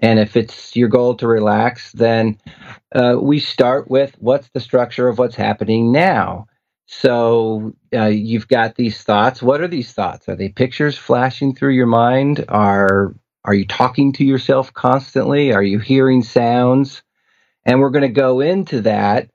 And 0.00 0.18
if 0.18 0.36
it's 0.36 0.74
your 0.74 0.88
goal 0.88 1.14
to 1.16 1.26
relax, 1.26 1.92
then 1.92 2.38
uh, 2.94 3.16
we 3.20 3.38
start 3.38 3.90
with 3.90 4.16
what's 4.18 4.48
the 4.50 4.60
structure 4.60 5.08
of 5.08 5.18
what's 5.18 5.36
happening 5.36 5.92
now. 5.92 6.46
So 6.86 7.74
uh, 7.94 8.06
you've 8.06 8.48
got 8.48 8.74
these 8.74 9.02
thoughts. 9.02 9.40
What 9.40 9.60
are 9.60 9.68
these 9.68 9.92
thoughts? 9.92 10.28
Are 10.28 10.34
they 10.34 10.48
pictures 10.48 10.98
flashing 10.98 11.54
through 11.54 11.74
your 11.74 11.86
mind? 11.86 12.44
Are 12.48 13.14
are 13.44 13.54
you 13.54 13.64
talking 13.64 14.12
to 14.14 14.24
yourself 14.24 14.72
constantly? 14.74 15.52
Are 15.52 15.62
you 15.62 15.78
hearing 15.78 16.22
sounds? 16.22 17.02
And 17.64 17.80
we're 17.80 17.90
going 17.90 18.02
to 18.02 18.08
go 18.08 18.40
into 18.40 18.82
that 18.82 19.30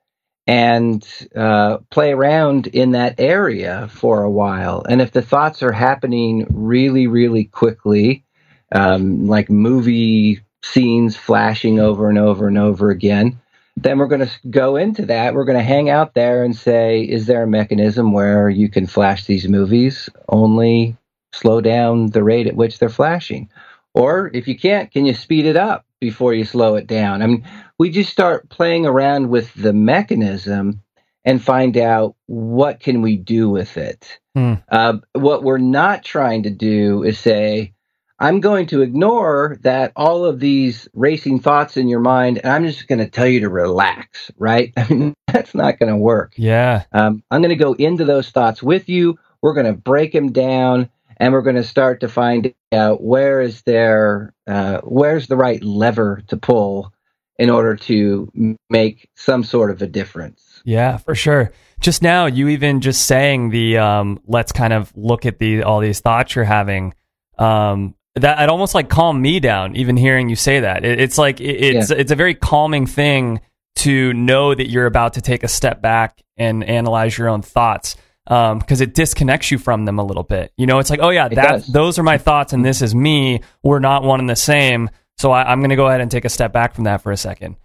and 0.46 1.06
uh, 1.34 1.78
play 1.90 2.12
around 2.12 2.68
in 2.68 2.92
that 2.92 3.18
area 3.18 3.88
for 3.90 4.22
a 4.22 4.30
while. 4.30 4.84
And 4.88 5.00
if 5.00 5.10
the 5.10 5.22
thoughts 5.22 5.62
are 5.62 5.72
happening 5.72 6.46
really, 6.50 7.08
really 7.08 7.44
quickly, 7.44 8.24
um, 8.70 9.26
like 9.26 9.50
movie 9.50 10.40
scenes 10.62 11.16
flashing 11.16 11.78
over 11.80 12.08
and 12.08 12.18
over 12.18 12.48
and 12.48 12.58
over 12.58 12.90
again, 12.90 13.40
then 13.76 13.98
we're 13.98 14.06
going 14.06 14.26
to 14.26 14.48
go 14.48 14.76
into 14.76 15.06
that. 15.06 15.34
We're 15.34 15.44
going 15.44 15.58
to 15.58 15.64
hang 15.64 15.90
out 15.90 16.14
there 16.14 16.42
and 16.42 16.56
say, 16.56 17.02
is 17.02 17.26
there 17.26 17.42
a 17.42 17.48
mechanism 17.48 18.12
where 18.12 18.48
you 18.48 18.68
can 18.68 18.86
flash 18.86 19.26
these 19.26 19.48
movies 19.48 20.08
only 20.28 20.96
slow 21.32 21.60
down 21.60 22.06
the 22.06 22.24
rate 22.24 22.46
at 22.46 22.56
which 22.56 22.78
they're 22.78 22.88
flashing? 22.88 23.50
Or 23.94 24.30
if 24.34 24.48
you 24.48 24.58
can't, 24.58 24.90
can 24.90 25.06
you 25.06 25.14
speed 25.14 25.46
it 25.46 25.56
up 25.56 25.84
before 26.00 26.34
you 26.34 26.44
slow 26.44 26.76
it 26.76 26.86
down? 26.86 27.22
I 27.22 27.26
mean, 27.26 27.46
we 27.78 27.90
just 27.90 28.10
start 28.10 28.48
playing 28.48 28.86
around 28.86 29.28
with 29.28 29.52
the 29.54 29.72
mechanism 29.72 30.82
and 31.24 31.42
find 31.42 31.76
out 31.76 32.14
what 32.26 32.80
can 32.80 33.02
we 33.02 33.16
do 33.16 33.50
with 33.50 33.76
it. 33.76 34.18
Hmm. 34.34 34.54
Uh, 34.70 34.98
what 35.12 35.42
we're 35.42 35.58
not 35.58 36.04
trying 36.04 36.44
to 36.44 36.50
do 36.50 37.02
is 37.02 37.18
say, 37.18 37.74
I'm 38.18 38.40
going 38.40 38.66
to 38.68 38.80
ignore 38.80 39.58
that 39.60 39.92
all 39.94 40.24
of 40.24 40.40
these 40.40 40.88
racing 40.94 41.40
thoughts 41.40 41.76
in 41.76 41.88
your 41.88 42.00
mind, 42.00 42.38
and 42.38 42.50
I'm 42.50 42.66
just 42.66 42.88
going 42.88 42.98
to 42.98 43.08
tell 43.08 43.26
you 43.26 43.40
to 43.40 43.50
relax, 43.50 44.30
right? 44.38 44.72
I 44.76 44.88
mean, 44.88 45.14
that's 45.26 45.54
not 45.54 45.78
going 45.78 45.92
to 45.92 45.98
work. 45.98 46.32
Yeah. 46.36 46.84
Um, 46.92 47.22
I'm 47.30 47.42
going 47.42 47.50
to 47.50 47.62
go 47.62 47.74
into 47.74 48.04
those 48.04 48.30
thoughts 48.30 48.62
with 48.62 48.88
you. 48.88 49.18
We're 49.42 49.54
going 49.54 49.66
to 49.66 49.74
break 49.74 50.12
them 50.12 50.32
down, 50.32 50.88
and 51.18 51.32
we're 51.32 51.42
going 51.42 51.56
to 51.56 51.64
start 51.64 52.00
to 52.00 52.08
find 52.08 52.54
out 52.72 53.02
where 53.02 53.42
is 53.42 53.62
there, 53.62 54.32
uh, 54.46 54.80
where's 54.82 55.26
the 55.26 55.36
right 55.36 55.62
lever 55.62 56.22
to 56.28 56.38
pull 56.38 56.92
in 57.38 57.50
order 57.50 57.76
to 57.76 58.56
make 58.70 59.10
some 59.14 59.44
sort 59.44 59.70
of 59.70 59.82
a 59.82 59.86
difference. 59.86 60.62
Yeah, 60.64 60.96
for 60.96 61.14
sure. 61.14 61.52
Just 61.80 62.02
now, 62.02 62.24
you 62.24 62.48
even 62.48 62.80
just 62.80 63.04
saying 63.06 63.50
the 63.50 63.76
um, 63.76 64.20
let's 64.26 64.52
kind 64.52 64.72
of 64.72 64.90
look 64.96 65.26
at 65.26 65.38
the 65.38 65.62
all 65.62 65.80
these 65.80 66.00
thoughts 66.00 66.34
you're 66.34 66.46
having. 66.46 66.94
Um, 67.38 67.94
that 68.16 68.40
it 68.40 68.48
almost 68.48 68.74
like 68.74 68.88
calm 68.88 69.20
me 69.20 69.40
down. 69.40 69.76
Even 69.76 69.96
hearing 69.96 70.28
you 70.28 70.36
say 70.36 70.60
that, 70.60 70.84
it, 70.84 71.00
it's 71.00 71.18
like 71.18 71.40
it, 71.40 71.44
it's 71.44 71.90
it's 71.90 72.10
a 72.10 72.16
very 72.16 72.34
calming 72.34 72.86
thing 72.86 73.40
to 73.76 74.12
know 74.14 74.54
that 74.54 74.68
you're 74.68 74.86
about 74.86 75.14
to 75.14 75.20
take 75.20 75.42
a 75.44 75.48
step 75.48 75.82
back 75.82 76.22
and 76.36 76.64
analyze 76.64 77.16
your 77.16 77.28
own 77.28 77.42
thoughts 77.42 77.96
um, 78.26 78.58
because 78.58 78.80
it 78.80 78.94
disconnects 78.94 79.50
you 79.50 79.58
from 79.58 79.84
them 79.84 79.98
a 79.98 80.04
little 80.04 80.22
bit. 80.22 80.52
You 80.56 80.66
know, 80.66 80.78
it's 80.78 80.90
like, 80.90 81.00
oh 81.00 81.10
yeah, 81.10 81.28
that 81.28 81.64
those 81.66 81.98
are 81.98 82.02
my 82.02 82.18
thoughts 82.18 82.52
and 82.52 82.64
this 82.64 82.82
is 82.82 82.94
me. 82.94 83.42
We're 83.62 83.78
not 83.78 84.02
one 84.02 84.20
and 84.20 84.28
the 84.28 84.36
same. 84.36 84.90
So 85.18 85.30
I, 85.30 85.50
I'm 85.50 85.60
going 85.60 85.70
to 85.70 85.76
go 85.76 85.86
ahead 85.86 86.00
and 86.00 86.10
take 86.10 86.24
a 86.24 86.30
step 86.30 86.52
back 86.52 86.74
from 86.74 86.84
that 86.84 87.02
for 87.02 87.12
a 87.12 87.16
second. 87.16 87.56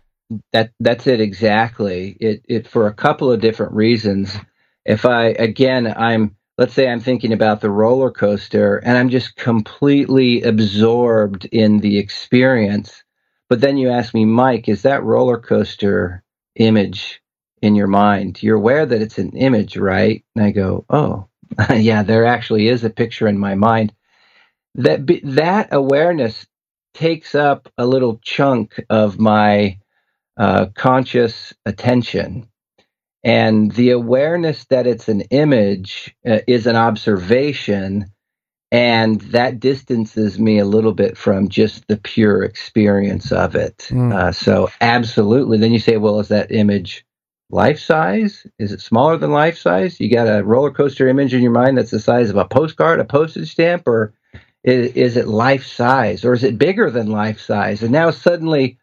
That 0.53 0.71
that's 0.79 1.07
it 1.07 1.19
exactly. 1.19 2.15
It 2.19 2.45
it 2.47 2.67
for 2.67 2.87
a 2.87 2.93
couple 2.93 3.31
of 3.31 3.41
different 3.41 3.73
reasons. 3.73 4.33
If 4.85 5.05
I 5.05 5.27
again 5.27 5.93
I'm 5.95 6.37
let's 6.61 6.75
say 6.75 6.87
I'm 6.87 6.99
thinking 6.99 7.33
about 7.33 7.59
the 7.59 7.71
roller 7.71 8.11
coaster 8.11 8.77
and 8.77 8.95
I'm 8.95 9.09
just 9.09 9.35
completely 9.35 10.43
absorbed 10.43 11.45
in 11.45 11.79
the 11.79 11.97
experience. 11.97 13.03
But 13.49 13.61
then 13.61 13.77
you 13.77 13.89
ask 13.89 14.13
me, 14.13 14.25
Mike, 14.25 14.69
is 14.69 14.83
that 14.83 15.03
roller 15.03 15.39
coaster 15.39 16.21
image 16.55 17.19
in 17.63 17.73
your 17.73 17.87
mind? 17.87 18.43
You're 18.43 18.57
aware 18.57 18.85
that 18.85 19.01
it's 19.01 19.17
an 19.17 19.35
image, 19.35 19.75
right? 19.75 20.23
And 20.35 20.45
I 20.45 20.51
go, 20.51 20.85
oh, 20.87 21.29
yeah, 21.71 22.03
there 22.03 22.27
actually 22.27 22.67
is 22.67 22.83
a 22.83 22.91
picture 22.91 23.27
in 23.27 23.39
my 23.39 23.55
mind. 23.55 23.91
That 24.75 25.07
that 25.23 25.69
awareness 25.71 26.45
takes 26.93 27.33
up 27.33 27.69
a 27.79 27.87
little 27.87 28.19
chunk 28.23 28.79
of 28.87 29.19
my 29.19 29.79
uh, 30.37 30.67
conscious 30.75 31.55
attention. 31.65 32.50
And 33.23 33.71
the 33.73 33.91
awareness 33.91 34.65
that 34.65 34.87
it's 34.87 35.07
an 35.07 35.21
image 35.29 36.15
uh, 36.25 36.39
is 36.47 36.65
an 36.65 36.75
observation, 36.75 38.11
and 38.71 39.21
that 39.21 39.59
distances 39.59 40.39
me 40.39 40.57
a 40.57 40.65
little 40.65 40.93
bit 40.93 41.17
from 41.17 41.49
just 41.49 41.87
the 41.87 41.97
pure 41.97 42.43
experience 42.43 43.31
of 43.31 43.55
it. 43.55 43.89
Mm. 43.91 44.13
Uh, 44.13 44.31
so, 44.31 44.69
absolutely. 44.81 45.57
Then 45.59 45.71
you 45.71 45.79
say, 45.79 45.97
well, 45.97 46.19
is 46.19 46.29
that 46.29 46.51
image 46.51 47.05
life 47.51 47.79
size? 47.79 48.47
Is 48.57 48.71
it 48.71 48.81
smaller 48.81 49.17
than 49.17 49.31
life 49.31 49.57
size? 49.57 49.99
You 49.99 50.09
got 50.09 50.27
a 50.27 50.43
roller 50.43 50.71
coaster 50.71 51.07
image 51.07 51.33
in 51.33 51.43
your 51.43 51.51
mind 51.51 51.77
that's 51.77 51.91
the 51.91 51.99
size 51.99 52.29
of 52.29 52.37
a 52.37 52.45
postcard, 52.45 52.99
a 52.99 53.05
postage 53.05 53.51
stamp, 53.51 53.87
or 53.87 54.13
is, 54.63 54.93
is 54.93 55.17
it 55.17 55.27
life 55.27 55.65
size, 55.65 56.25
or 56.25 56.33
is 56.33 56.43
it 56.43 56.57
bigger 56.57 56.89
than 56.89 57.07
life 57.07 57.39
size? 57.39 57.83
And 57.83 57.91
now 57.91 58.09
suddenly, 58.11 58.79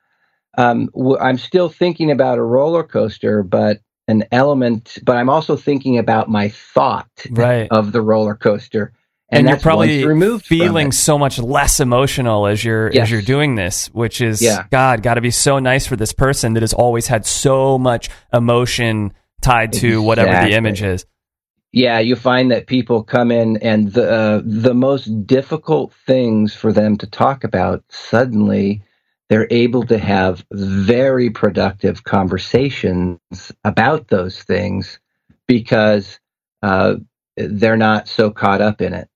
um, 0.57 0.87
w- 0.95 1.19
I'm 1.19 1.39
still 1.39 1.69
thinking 1.69 2.11
about 2.11 2.39
a 2.39 2.43
roller 2.43 2.85
coaster, 2.85 3.43
but 3.43 3.81
an 4.09 4.25
element, 4.33 4.99
but 5.05 5.17
I'm 5.17 5.29
also 5.29 5.57
thinking 5.57 5.99
about 5.99 6.29
my 6.29 6.49
thought 6.49 7.09
Right. 7.31 7.69
of 7.71 7.93
the 7.93 8.01
roller 8.01 8.35
coaster, 8.35 8.93
and, 9.31 9.47
you're 9.47 9.59
probably 9.59 10.07
removed 10.07 10.47
feeling 10.47 10.91
so 10.91 11.19
much 11.19 11.39
less 11.39 11.81
emotional 11.81 12.47
as 12.47 12.65
you're 12.65 12.91
as 12.99 13.11
you're 13.11 13.21
doing 13.23 13.55
this, 13.57 13.89
which 13.93 14.21
is 14.23 14.41
Yeah. 14.41 14.65
God 14.71 15.03
got 15.03 15.15
to 15.15 15.21
be 15.21 15.31
so 15.31 15.59
nice 15.59 15.87
for 15.87 15.97
this 15.97 16.13
person 16.13 16.55
that 16.55 16.63
has 16.63 16.73
always 16.73 17.07
had 17.09 17.27
so 17.27 17.79
much 17.79 18.09
emotion 18.33 19.13
tied 19.43 19.73
to 19.75 20.03
whatever 20.03 20.49
the 20.49 20.55
image 20.57 20.83
is. 20.83 21.05
yeah, 21.73 21.99
you 21.99 22.17
find 22.17 22.51
that 22.51 22.67
people 22.67 23.03
come 23.03 23.31
in 23.31 23.59
and 23.59 23.93
the 23.93 24.11
uh, 24.11 24.41
the 24.43 24.73
most 24.73 25.05
difficult 25.27 25.93
things 26.07 26.55
for 26.55 26.73
them 26.73 26.97
to 26.97 27.07
talk 27.07 27.45
about 27.45 27.85
suddenly 27.91 28.83
they're 29.29 29.47
able 29.51 29.85
to 29.87 29.99
have 29.99 30.45
very 30.53 31.31
productive 31.31 32.05
conversations 32.05 33.53
about 33.65 34.09
those 34.09 34.43
things 34.43 34.99
because 35.47 36.19
uh, 36.63 36.95
they're 37.37 37.77
not 37.77 38.09
so 38.09 38.31
caught 38.31 38.61
up 38.61 38.81
in 38.81 38.95
it 38.95 39.09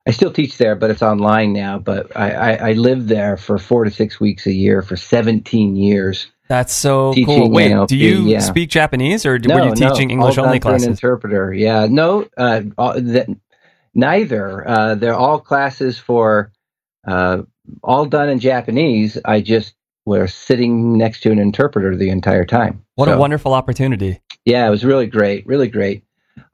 I 0.06 0.10
still 0.10 0.32
teach 0.32 0.56
there, 0.56 0.74
but 0.74 0.90
it's 0.90 1.02
online 1.02 1.52
now. 1.52 1.78
But 1.78 2.16
I, 2.16 2.30
I, 2.30 2.68
I 2.70 2.72
lived 2.72 3.08
there 3.08 3.36
for 3.36 3.58
four 3.58 3.84
to 3.84 3.90
six 3.90 4.18
weeks 4.18 4.46
a 4.46 4.52
year 4.52 4.82
for 4.82 4.96
17 4.96 5.76
years. 5.76 6.28
That's 6.48 6.74
so 6.74 7.12
Teaching 7.12 7.42
cool. 7.42 7.50
Wait, 7.50 7.88
do 7.88 7.96
you 7.96 8.24
yeah. 8.24 8.38
speak 8.40 8.70
Japanese 8.70 9.26
or 9.26 9.38
no, 9.38 9.54
were 9.54 9.64
you 9.66 9.74
teaching 9.74 10.08
no, 10.08 10.14
English 10.14 10.38
all 10.38 10.46
only 10.46 10.58
through 10.58 10.74
An 10.74 10.84
interpreter, 10.84 11.52
yeah. 11.52 11.86
No, 11.90 12.26
uh, 12.38 12.62
all, 12.78 12.94
th- 12.94 13.28
neither. 13.94 14.66
Uh, 14.66 14.94
they're 14.94 15.14
all 15.14 15.40
classes 15.40 15.98
for 15.98 16.50
uh, 17.06 17.42
all 17.82 18.06
done 18.06 18.30
in 18.30 18.38
Japanese. 18.38 19.18
I 19.26 19.42
just 19.42 19.74
was 20.06 20.32
sitting 20.32 20.96
next 20.96 21.20
to 21.20 21.30
an 21.30 21.38
interpreter 21.38 21.94
the 21.94 22.08
entire 22.08 22.46
time. 22.46 22.82
What 22.94 23.10
a 23.10 23.18
wonderful 23.18 23.52
opportunity. 23.52 24.20
Yeah, 24.46 24.66
it 24.66 24.70
was 24.70 24.84
really 24.84 25.06
great, 25.06 25.46
really 25.46 25.68
great. 25.68 26.02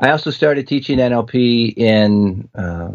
I 0.01 0.11
also 0.11 0.31
started 0.31 0.67
teaching 0.67 0.99
NLP 0.99 1.75
in 1.77 2.49
uh, 2.57 2.95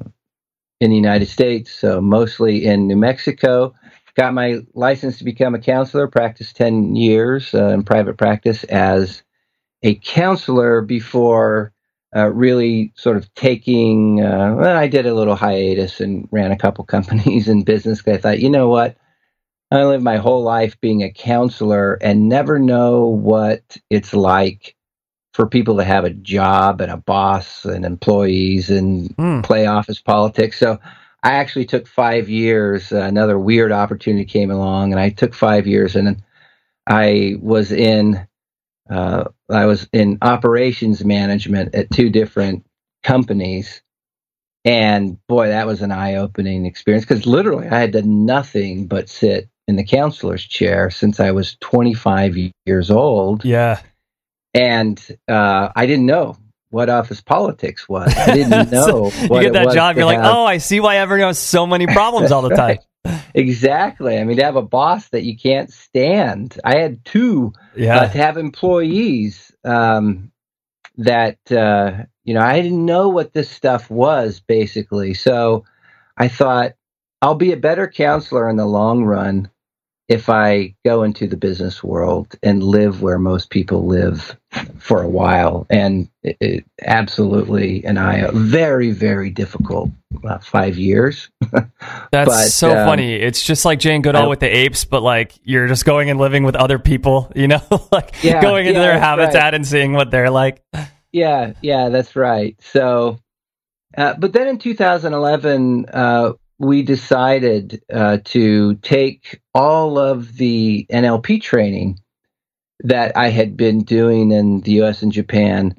in 0.81 0.89
the 0.89 0.95
United 0.95 1.27
States, 1.27 1.71
so 1.71 2.01
mostly 2.01 2.65
in 2.65 2.87
New 2.87 2.97
Mexico. 2.97 3.73
Got 4.19 4.33
my 4.33 4.59
license 4.73 5.17
to 5.19 5.23
become 5.23 5.55
a 5.55 5.59
counselor. 5.59 6.07
Practiced 6.07 6.57
ten 6.57 6.95
years 6.95 7.53
uh, 7.53 7.69
in 7.69 7.83
private 7.83 8.17
practice 8.17 8.65
as 8.65 9.23
a 9.83 9.95
counselor 9.95 10.81
before 10.81 11.73
uh, 12.15 12.27
really 12.27 12.91
sort 12.95 13.17
of 13.17 13.33
taking. 13.35 14.21
Uh, 14.21 14.55
well, 14.57 14.77
I 14.77 14.87
did 14.87 15.05
a 15.05 15.13
little 15.13 15.35
hiatus 15.35 16.01
and 16.01 16.27
ran 16.31 16.51
a 16.51 16.57
couple 16.57 16.83
companies 16.97 17.47
in 17.47 17.63
business. 17.63 18.05
I 18.07 18.17
thought, 18.17 18.39
you 18.39 18.49
know 18.49 18.67
what, 18.67 18.97
I 19.71 19.83
lived 19.85 20.03
my 20.03 20.17
whole 20.17 20.43
life 20.43 20.79
being 20.81 21.03
a 21.03 21.11
counselor 21.11 21.93
and 22.01 22.27
never 22.27 22.59
know 22.59 23.05
what 23.05 23.77
it's 23.89 24.13
like 24.13 24.75
for 25.33 25.47
people 25.47 25.77
to 25.77 25.83
have 25.85 26.03
a 26.03 26.09
job 26.09 26.81
and 26.81 26.91
a 26.91 26.97
boss 26.97 27.63
and 27.65 27.85
employees 27.85 28.69
and 28.69 29.15
Hmm. 29.15 29.41
play 29.41 29.65
office 29.67 30.01
politics. 30.01 30.59
So 30.59 30.79
I 31.23 31.33
actually 31.33 31.65
took 31.65 31.87
five 31.87 32.29
years. 32.29 32.91
Uh, 32.91 33.01
another 33.01 33.37
weird 33.37 33.71
opportunity 33.71 34.25
came 34.25 34.51
along, 34.51 34.91
and 34.91 34.99
I 34.99 35.09
took 35.09 35.33
five 35.33 35.67
years, 35.67 35.95
and 35.95 36.21
I 36.87 37.35
was 37.41 37.71
in 37.71 38.25
uh, 38.89 39.25
I 39.49 39.65
was 39.65 39.87
in 39.93 40.17
operations 40.21 41.03
management 41.05 41.75
at 41.75 41.91
two 41.91 42.09
different 42.09 42.65
companies, 43.03 43.81
and 44.65 45.17
boy, 45.27 45.49
that 45.49 45.67
was 45.67 45.81
an 45.81 45.91
eye 45.91 46.15
opening 46.15 46.65
experience 46.65 47.05
because 47.05 47.25
literally 47.25 47.67
I 47.67 47.79
had 47.79 47.91
done 47.91 48.25
nothing 48.25 48.87
but 48.87 49.09
sit 49.09 49.49
in 49.67 49.75
the 49.75 49.83
counselor's 49.83 50.43
chair 50.43 50.89
since 50.89 51.19
I 51.19 51.31
was 51.31 51.55
25 51.61 52.35
years 52.65 52.89
old 52.89 53.45
Yeah. 53.45 53.79
and 54.55 54.99
uh, 55.27 55.69
I 55.75 55.85
didn't 55.85 56.07
know 56.07 56.37
what 56.69 56.89
office 56.89 57.21
politics 57.21 57.87
was. 57.89 58.13
I 58.15 58.33
didn't 58.33 58.71
know. 58.71 59.09
So 59.09 59.27
what 59.27 59.43
you 59.43 59.47
get 59.47 59.53
that 59.53 59.65
was 59.65 59.75
job, 59.75 59.97
you're 59.97 60.05
like, 60.05 60.19
have- 60.19 60.33
oh, 60.35 60.45
I 60.45 60.57
see 60.57 60.79
why 60.79 60.97
everyone 60.97 61.27
has 61.27 61.39
so 61.39 61.65
many 61.65 61.87
problems 61.99 62.31
all 62.31 62.41
the 62.41 62.55
time. 62.55 62.77
exactly. 63.33 64.17
I 64.17 64.23
mean, 64.23 64.37
to 64.37 64.43
have 64.43 64.55
a 64.55 64.61
boss 64.61 65.09
that 65.09 65.23
you 65.23 65.37
can't 65.37 65.71
stand. 65.71 66.57
I 66.63 66.77
had 66.77 67.03
two. 67.05 67.53
Yeah. 67.75 67.97
Uh, 68.01 68.09
to 68.09 68.17
have 68.17 68.37
employees 68.37 69.51
um, 69.63 70.31
that 70.97 71.37
uh, 71.51 72.03
you 72.23 72.33
know, 72.33 72.41
I 72.41 72.61
didn't 72.61 72.85
know 72.85 73.09
what 73.09 73.33
this 73.33 73.49
stuff 73.49 73.89
was 73.89 74.39
basically. 74.39 75.13
So 75.13 75.65
I 76.17 76.27
thought 76.27 76.73
I'll 77.21 77.35
be 77.35 77.53
a 77.53 77.57
better 77.57 77.87
counselor 77.87 78.49
in 78.49 78.57
the 78.57 78.65
long 78.65 79.03
run 79.03 79.49
if 80.09 80.27
I 80.27 80.75
go 80.83 81.03
into 81.03 81.27
the 81.27 81.37
business 81.37 81.83
world 81.83 82.35
and 82.41 82.63
live 82.63 83.03
where 83.03 83.19
most 83.19 83.51
people 83.51 83.85
live 83.85 84.35
for 84.79 85.03
a 85.03 85.07
while. 85.07 85.67
And 85.69 86.09
it, 86.23 86.37
it, 86.41 86.65
absolutely, 86.81 87.85
and 87.85 87.99
I 87.99 88.29
very 88.33 88.91
very 88.91 89.29
difficult 89.29 89.91
uh, 90.27 90.39
five 90.39 90.77
years. 90.77 91.29
That's 91.51 91.69
but, 92.11 92.47
so 92.47 92.71
um, 92.71 92.87
funny. 92.87 93.13
It's 93.13 93.43
just 93.43 93.65
like 93.65 93.79
Jane 93.79 94.01
Goodall 94.01 94.23
I- 94.23 94.27
with 94.27 94.39
the 94.39 94.47
apes, 94.47 94.83
but 94.83 95.03
like 95.03 95.33
you're 95.43 95.67
just 95.67 95.85
going 95.85 96.09
and 96.09 96.19
living 96.19 96.43
with 96.43 96.55
other 96.55 96.79
people, 96.79 97.31
you 97.35 97.47
know, 97.47 97.61
like 97.91 98.15
Yeah, 98.23 98.41
going 98.41 98.65
into 98.65 98.79
yeah, 98.79 98.85
their 98.87 98.99
habitat 98.99 99.35
right. 99.35 99.53
and 99.53 99.65
seeing 99.65 99.93
what 99.93 100.09
they're 100.11 100.31
like. 100.31 100.63
Yeah, 101.11 101.53
yeah, 101.61 101.89
that's 101.89 102.15
right. 102.15 102.55
So, 102.61 103.19
uh, 103.97 104.15
but 104.17 104.33
then 104.33 104.47
in 104.47 104.57
2011, 104.59 105.85
uh, 105.91 106.33
we 106.59 106.83
decided 106.83 107.81
uh, 107.91 108.17
to 108.25 108.75
take 108.75 109.41
all 109.53 109.97
of 109.97 110.35
the 110.35 110.85
NLP 110.91 111.41
training 111.41 111.99
that 112.83 113.15
I 113.17 113.29
had 113.29 113.57
been 113.57 113.83
doing 113.83 114.31
in 114.31 114.61
the 114.61 114.83
US 114.83 115.01
and 115.01 115.11
Japan 115.11 115.75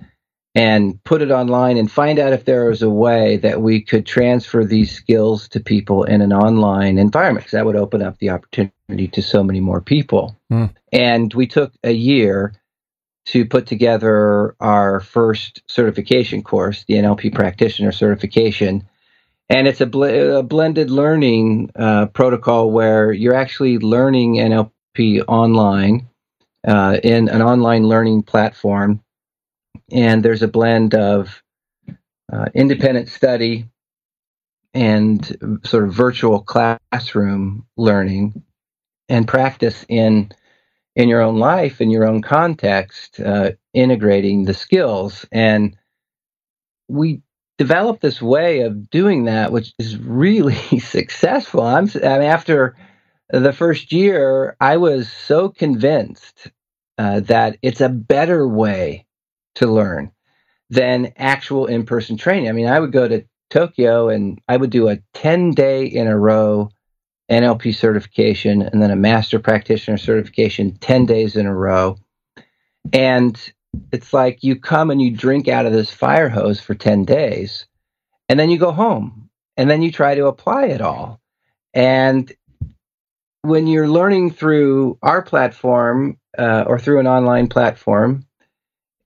and 0.54 1.02
put 1.04 1.22
it 1.22 1.30
online 1.30 1.76
and 1.76 1.90
find 1.90 2.18
out 2.18 2.32
if 2.32 2.44
there 2.44 2.64
was 2.64 2.82
a 2.82 2.90
way 2.90 3.36
that 3.36 3.62
we 3.62 3.80
could 3.80 4.04
transfer 4.04 4.64
these 4.64 4.90
skills 4.90 5.48
to 5.48 5.60
people 5.60 6.04
in 6.04 6.20
an 6.20 6.32
online 6.32 6.98
environment 6.98 7.44
because 7.44 7.52
that 7.52 7.66
would 7.66 7.76
open 7.76 8.02
up 8.02 8.18
the 8.18 8.30
opportunity 8.30 9.06
to 9.12 9.22
so 9.22 9.44
many 9.44 9.60
more 9.60 9.80
people. 9.80 10.36
Hmm. 10.50 10.66
And 10.92 11.32
we 11.34 11.46
took 11.46 11.72
a 11.84 11.92
year 11.92 12.52
to 13.26 13.46
put 13.46 13.66
together 13.66 14.56
our 14.58 15.00
first 15.00 15.62
certification 15.68 16.42
course, 16.42 16.84
the 16.88 16.94
NLP 16.94 17.32
practitioner 17.34 17.92
certification. 17.92 18.88
And 19.50 19.66
it's 19.66 19.80
a, 19.80 19.86
bl- 19.86 20.04
a 20.38 20.42
blended 20.44 20.90
learning 20.90 21.72
uh, 21.74 22.06
protocol 22.06 22.70
where 22.70 23.12
you're 23.12 23.34
actually 23.34 23.78
learning 23.78 24.36
NLP 24.36 25.24
online 25.26 26.08
uh, 26.66 26.98
in 27.02 27.28
an 27.28 27.42
online 27.42 27.84
learning 27.84 28.22
platform. 28.22 29.02
And 29.90 30.24
there's 30.24 30.42
a 30.42 30.48
blend 30.48 30.94
of 30.94 31.42
uh, 32.32 32.46
independent 32.54 33.08
study 33.08 33.68
and 34.72 35.60
sort 35.64 35.84
of 35.84 35.92
virtual 35.92 36.42
classroom 36.42 37.66
learning 37.76 38.42
and 39.08 39.26
practice 39.26 39.84
in 39.88 40.30
in 40.94 41.08
your 41.08 41.22
own 41.22 41.38
life 41.38 41.80
in 41.80 41.90
your 41.90 42.06
own 42.06 42.22
context 42.22 43.18
uh, 43.20 43.50
integrating 43.74 44.44
the 44.44 44.54
skills 44.54 45.26
and 45.32 45.76
we 46.88 47.20
developed 47.60 48.00
this 48.00 48.22
way 48.22 48.60
of 48.60 48.88
doing 48.88 49.24
that 49.24 49.52
which 49.52 49.74
is 49.78 49.98
really 49.98 50.54
successful 50.80 51.62
i'm 51.62 51.88
I 51.94 52.18
mean, 52.18 52.22
after 52.22 52.74
the 53.28 53.52
first 53.52 53.92
year 53.92 54.56
i 54.60 54.78
was 54.78 55.12
so 55.12 55.50
convinced 55.50 56.50
uh, 56.96 57.20
that 57.20 57.58
it's 57.60 57.82
a 57.82 57.90
better 57.90 58.48
way 58.48 59.06
to 59.56 59.66
learn 59.66 60.10
than 60.70 61.12
actual 61.18 61.66
in-person 61.66 62.16
training 62.16 62.48
i 62.48 62.52
mean 62.52 62.66
i 62.66 62.80
would 62.80 62.92
go 62.92 63.06
to 63.06 63.26
tokyo 63.50 64.08
and 64.08 64.40
i 64.48 64.56
would 64.56 64.70
do 64.70 64.88
a 64.88 64.96
10 65.12 65.50
day 65.50 65.84
in 65.84 66.06
a 66.06 66.18
row 66.18 66.70
NLP 67.30 67.74
certification 67.74 68.62
and 68.62 68.82
then 68.82 68.90
a 68.90 68.96
master 68.96 69.38
practitioner 69.38 69.98
certification 69.98 70.76
10 70.78 71.04
days 71.06 71.36
in 71.36 71.46
a 71.46 71.54
row. 71.54 71.96
And 72.92 73.38
it's 73.92 74.12
like 74.12 74.42
you 74.42 74.56
come 74.56 74.90
and 74.90 75.00
you 75.00 75.10
drink 75.10 75.48
out 75.48 75.66
of 75.66 75.72
this 75.72 75.90
fire 75.90 76.28
hose 76.28 76.60
for 76.60 76.74
10 76.74 77.04
days 77.04 77.66
and 78.28 78.38
then 78.38 78.50
you 78.50 78.58
go 78.58 78.72
home 78.72 79.30
and 79.56 79.68
then 79.68 79.82
you 79.82 79.92
try 79.92 80.14
to 80.14 80.26
apply 80.26 80.66
it 80.66 80.80
all. 80.80 81.20
And 81.74 82.32
when 83.42 83.66
you're 83.66 83.88
learning 83.88 84.32
through 84.32 84.98
our 85.02 85.22
platform 85.22 86.18
uh, 86.38 86.64
or 86.66 86.78
through 86.78 87.00
an 87.00 87.06
online 87.06 87.48
platform, 87.48 88.26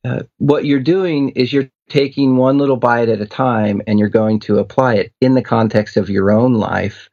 uh, 0.05 0.23
what 0.39 0.65
you're 0.65 0.81
doing 0.81 1.31
is 1.31 1.53
you're 1.53 1.71
taking 1.89 2.37
one 2.37 2.59
little 2.59 2.77
bite 2.77 3.09
at 3.09 3.21
a 3.21 3.27
time 3.27 3.83
and 3.87 3.99
you're 3.99 4.09
going 4.09 4.41
to 4.41 4.59
apply 4.59 4.95
it 4.95 5.13
in 5.21 5.35
the 5.35 5.43
context 5.43 5.97
of 5.97 6.11
your 6.11 6.31
own 6.31 6.55
life 6.55 7.09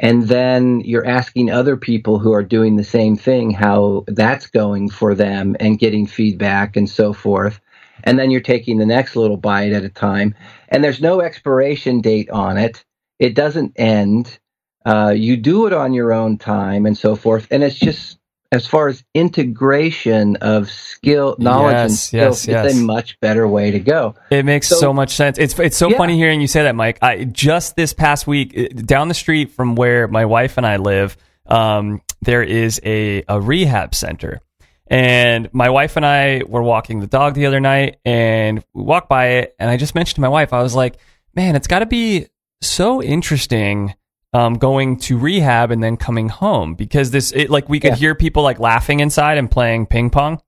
and 0.00 0.28
then 0.28 0.80
you're 0.80 1.06
asking 1.06 1.50
other 1.50 1.76
people 1.76 2.18
who 2.18 2.32
are 2.32 2.42
doing 2.42 2.76
the 2.76 2.84
same 2.84 3.16
thing 3.16 3.50
how 3.50 4.04
that's 4.08 4.46
going 4.46 4.88
for 4.88 5.14
them 5.14 5.56
and 5.60 5.78
getting 5.78 6.06
feedback 6.06 6.74
and 6.74 6.88
so 6.88 7.12
forth. 7.12 7.60
And 8.02 8.18
then 8.18 8.30
you're 8.30 8.40
taking 8.40 8.78
the 8.78 8.86
next 8.86 9.14
little 9.14 9.36
bite 9.36 9.72
at 9.72 9.84
a 9.84 9.90
time. 9.90 10.34
And 10.70 10.82
there's 10.82 11.02
no 11.02 11.20
expiration 11.20 12.00
date 12.00 12.30
on 12.30 12.56
it. 12.56 12.82
It 13.18 13.34
doesn't 13.34 13.74
end. 13.76 14.38
Uh, 14.86 15.12
you 15.14 15.36
do 15.36 15.66
it 15.66 15.74
on 15.74 15.92
your 15.92 16.14
own 16.14 16.38
time 16.38 16.86
and 16.86 16.96
so 16.96 17.14
forth. 17.14 17.46
And 17.50 17.62
it's 17.62 17.78
just 17.78 18.18
as 18.52 18.66
far 18.66 18.88
as 18.88 19.04
integration 19.14 20.36
of 20.36 20.68
skill 20.70 21.36
knowledge 21.38 21.74
and 21.74 21.92
skills 21.92 22.46
yes, 22.46 22.66
it's 22.66 22.74
yes. 22.74 22.82
a 22.82 22.84
much 22.84 23.18
better 23.20 23.46
way 23.46 23.70
to 23.70 23.78
go 23.80 24.14
It 24.30 24.44
makes 24.44 24.68
so, 24.68 24.76
So- 24.76 24.92
much 24.92 25.10
sense. 25.14 25.38
It's 25.38 25.58
it's 25.58 25.76
so 25.76 25.90
Yeah. 25.90 25.96
funny 25.98 26.16
hearing 26.16 26.40
you 26.40 26.46
say 26.48 26.62
that, 26.64 26.74
Mike. 26.74 26.98
I 27.02 27.24
just 27.24 27.76
this 27.76 27.92
past 27.92 28.26
week 28.26 28.56
uh, 28.58 28.80
down 28.82 29.08
the 29.08 29.14
street 29.14 29.50
from 29.52 29.74
where 29.76 30.08
my 30.08 30.24
wife 30.24 30.56
and 30.56 30.66
I 30.66 30.76
live, 30.76 31.16
um, 31.46 32.02
there 32.22 32.42
is 32.42 32.80
a 32.84 33.22
a 33.28 33.40
rehab 33.40 33.94
center, 33.94 34.40
and 34.88 35.48
my 35.52 35.70
wife 35.70 35.96
and 35.96 36.04
I 36.04 36.42
were 36.46 36.62
walking 36.62 37.00
the 37.00 37.06
dog 37.06 37.34
the 37.34 37.46
other 37.46 37.60
night, 37.60 37.98
and 38.04 38.62
we 38.74 38.82
walked 38.82 39.08
by 39.08 39.26
it, 39.38 39.54
and 39.58 39.70
I 39.70 39.76
just 39.76 39.94
mentioned 39.94 40.16
to 40.16 40.20
my 40.20 40.28
wife, 40.28 40.52
I 40.52 40.62
was 40.62 40.74
like, 40.74 40.96
"Man, 41.34 41.54
it's 41.56 41.66
got 41.68 41.78
to 41.80 41.86
be 41.86 42.26
so 42.60 43.02
interesting." 43.02 43.94
Um, 44.32 44.54
going 44.54 44.98
to 44.98 45.18
rehab 45.18 45.72
and 45.72 45.82
then 45.82 45.96
coming 45.96 46.28
home 46.28 46.74
because 46.74 47.10
this, 47.10 47.32
it, 47.32 47.50
like, 47.50 47.68
we 47.68 47.80
could 47.80 47.90
Yeah. 47.90 47.96
hear 47.96 48.14
people 48.14 48.44
like 48.44 48.60
laughing 48.60 49.00
inside 49.00 49.38
and 49.38 49.50
playing 49.50 49.86
ping 49.86 50.08
pong. 50.08 50.40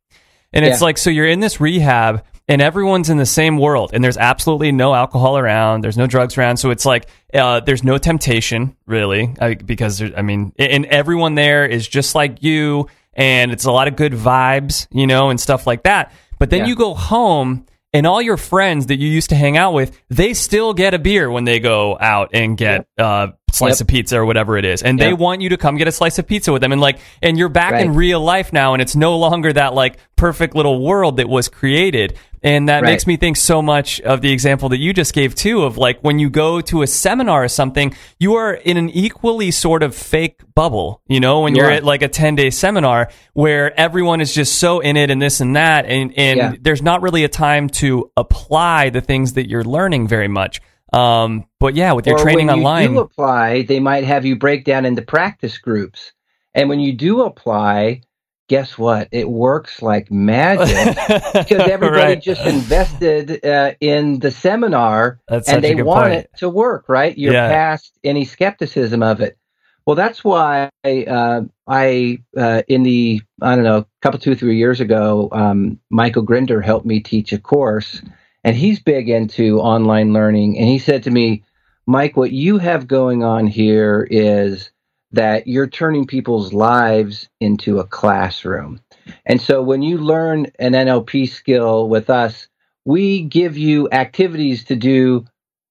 And 0.53 0.64
it's 0.64 0.80
Yeah. 0.80 0.85
like, 0.85 0.99
so 0.99 1.11
you're 1.11 1.26
in 1.26 1.41
this 1.41 1.61
rehab 1.61 2.22
and 2.49 2.62
everyone's 2.62 3.11
in 3.11 3.16
the 3.16 3.26
same 3.26 3.59
world 3.59 3.91
and 3.93 4.05
there's 4.05 4.16
absolutely 4.16 4.70
no 4.70 4.95
alcohol 4.95 5.37
around. 5.37 5.80
There's 5.83 5.97
no 5.97 6.07
drugs 6.07 6.39
around. 6.39 6.59
So 6.59 6.70
it's 6.70 6.87
like, 6.87 7.07
uh, 7.35 7.59
there's 7.59 7.83
no 7.83 7.99
temptation 7.99 8.76
really 8.87 9.35
I, 9.41 9.55
because 9.55 9.99
there, 9.99 10.12
I 10.16 10.22
mean, 10.22 10.53
and 10.61 10.87
everyone 10.87 11.35
there 11.35 11.66
is 11.66 11.89
just 11.89 12.14
like 12.14 12.41
you 12.41 12.87
and 13.14 13.51
it's 13.51 13.64
a 13.64 13.72
lot 13.72 13.89
of 13.89 13.97
good 13.97 14.12
vibes, 14.12 14.87
you 14.93 15.09
know, 15.09 15.30
and 15.30 15.41
stuff 15.41 15.66
like 15.66 15.83
that. 15.83 16.12
But 16.39 16.51
then 16.51 16.61
Yeah. 16.61 16.66
you 16.66 16.76
go 16.76 16.95
home 16.95 17.66
and 17.93 18.07
all 18.07 18.22
your 18.22 18.36
friends 18.36 18.86
that 18.86 18.97
you 18.97 19.09
used 19.09 19.30
to 19.30 19.34
hang 19.36 19.57
out 19.57 19.72
with, 19.74 19.99
they 20.09 20.34
still 20.34 20.72
get 20.72 20.95
a 20.95 20.99
beer 20.99 21.30
when 21.30 21.45
they 21.45 21.61
go 21.61 21.97
out 22.01 22.30
and 22.32 22.57
get 22.57 22.86
uh, 22.99 23.28
slice 23.53 23.80
Yep. 23.80 23.80
of 23.82 23.86
pizza 23.88 24.18
or 24.18 24.24
whatever 24.24 24.57
it 24.57 24.64
is, 24.64 24.82
and 24.82 24.99
they 24.99 25.12
want 25.12 25.43
you 25.43 25.51
to 25.51 25.57
come 25.59 25.76
get 25.76 25.88
a 25.88 25.93
slice 25.93 26.18
of 26.18 26.26
pizza 26.26 26.53
with 26.53 26.62
them, 26.62 26.72
and 26.72 26.80
like, 26.80 26.99
and 27.20 27.36
you're 27.36 27.49
back 27.51 27.80
in 27.80 27.95
real 27.95 28.20
life 28.20 28.53
now, 28.53 28.72
and 28.72 28.80
it's 28.80 28.97
no 28.97 29.18
longer 29.18 29.53
that 29.53 29.74
like 29.74 29.99
perfect 30.16 30.55
little 30.55 30.82
world 30.82 31.18
that 31.18 31.28
was 31.28 31.49
created. 31.49 32.16
And 32.45 32.68
that 32.68 32.82
Right. 32.82 32.90
makes 32.90 33.07
me 33.07 33.16
think 33.16 33.36
so 33.36 33.62
much 33.62 34.01
of 34.01 34.20
the 34.20 34.32
example 34.32 34.68
that 34.70 34.78
you 34.78 34.93
just 34.93 35.14
gave 35.14 35.34
too 35.34 35.62
of 35.62 35.78
like 35.78 36.01
when 36.01 36.18
you 36.18 36.28
go 36.28 36.61
to 36.62 36.82
a 36.82 36.86
seminar 36.86 37.45
or 37.45 37.49
something, 37.49 37.95
you 38.18 38.34
are 38.34 38.55
in 38.55 38.76
an 38.76 38.90
equally 38.90 39.51
sort 39.53 39.82
of 39.84 39.95
fake 39.95 40.40
bubble, 40.55 41.01
you 41.07 41.20
know, 41.20 41.40
when 41.43 41.55
You 41.55 41.61
you 41.61 41.66
are 41.66 41.70
are. 41.70 41.74
at 41.74 41.84
like 41.84 42.03
a 42.03 42.09
10 42.09 42.34
day 42.34 42.51
seminar 42.51 43.09
where 43.34 43.78
everyone 43.78 44.20
is 44.20 44.34
just 44.34 44.57
so 44.59 44.80
in 44.80 44.97
it 44.97 45.11
and 45.11 45.22
this 45.22 45.40
and 45.40 45.55
that. 45.55 45.86
And, 45.86 46.12
and 46.16 46.36
Yeah. 46.38 46.53
there's 46.61 46.82
not 46.82 47.01
really 47.03 47.22
a 47.24 47.28
time 47.28 47.68
to 47.70 48.11
apply 48.16 48.90
the 48.90 49.01
things 49.01 49.34
that 49.34 49.49
you're 49.49 49.64
learning 49.64 50.09
very 50.09 50.28
much. 50.28 50.61
Um, 50.93 51.47
but 51.61 51.74
yeah, 51.74 51.93
with 51.93 52.07
your 52.07 52.16
or 52.16 52.22
training 52.22 52.49
when 52.49 52.57
you 52.57 52.64
online, 52.64 52.93
do 52.93 52.99
apply, 52.99 53.62
they 53.62 53.80
might 53.80 54.05
have 54.05 54.26
you 54.26 54.36
break 54.36 54.64
down 54.64 54.84
into 54.84 55.01
practice 55.01 55.57
groups. 55.59 56.12
And 56.55 56.68
when 56.68 56.80
you 56.80 56.93
do 56.93 57.22
apply, 57.22 58.03
guess 58.49 58.76
what? 58.76 59.09
It 59.12 59.28
works 59.28 59.80
like 59.82 60.11
magic 60.11 60.97
because 61.32 61.68
everybody 61.70 62.14
Right. 62.14 62.22
just 62.22 62.45
invested 62.45 63.45
uh, 63.45 63.72
in 63.80 64.18
the 64.18 64.30
seminar 64.30 65.20
That's 65.28 65.49
and 65.49 65.62
they 65.64 65.74
want 65.76 66.11
point. 66.11 66.14
it 66.14 66.30
to 66.38 66.49
work, 66.49 66.84
right? 66.88 67.16
You're 67.16 67.32
Yeah. 67.34 67.49
past 67.49 67.99
any 68.05 68.24
skepticism 68.24 69.03
of 69.03 69.20
it. 69.20 69.38
Well, 69.86 69.97
that's 69.97 70.22
why 70.22 70.70
uh, 70.84 71.40
I, 71.66 72.18
uh, 72.36 72.62
in 72.68 72.82
the, 72.84 73.20
I 73.40 73.55
don't 73.57 73.64
know, 73.64 73.78
a 73.78 73.86
couple, 74.01 74.20
two, 74.20 74.34
three 74.36 74.57
years 74.57 74.80
ago, 74.80 75.28
um, 75.32 75.80
Michael 75.90 76.22
Grinder 76.22 76.61
helped 76.61 76.86
me 76.86 77.01
teach 77.01 77.32
a 77.32 77.38
course, 77.38 78.01
and 78.45 78.55
he's 78.55 78.78
big 78.80 79.09
into 79.09 79.59
online 79.61 80.12
learning. 80.12 80.57
And 80.59 80.68
he 80.68 80.78
said 80.78 81.03
to 81.05 81.11
me, 81.11 81.43
Mike, 81.86 82.16
what 82.16 82.30
you 82.30 82.59
have 82.59 82.86
going 82.86 83.24
on 83.24 83.49
here 83.49 84.07
is 84.09 84.70
that 85.12 85.46
you're 85.46 85.68
turning 85.68 86.06
people's 86.06 86.52
lives 86.52 87.28
into 87.40 87.78
a 87.78 87.86
classroom. 87.86 88.80
And 89.26 89.40
so 89.40 89.62
when 89.62 89.82
you 89.82 89.98
learn 89.98 90.46
an 90.58 90.72
NLP 90.72 91.28
skill 91.28 91.88
with 91.88 92.10
us, 92.10 92.48
we 92.84 93.22
give 93.22 93.56
you 93.56 93.88
activities 93.90 94.64
to 94.64 94.76
do 94.76 95.26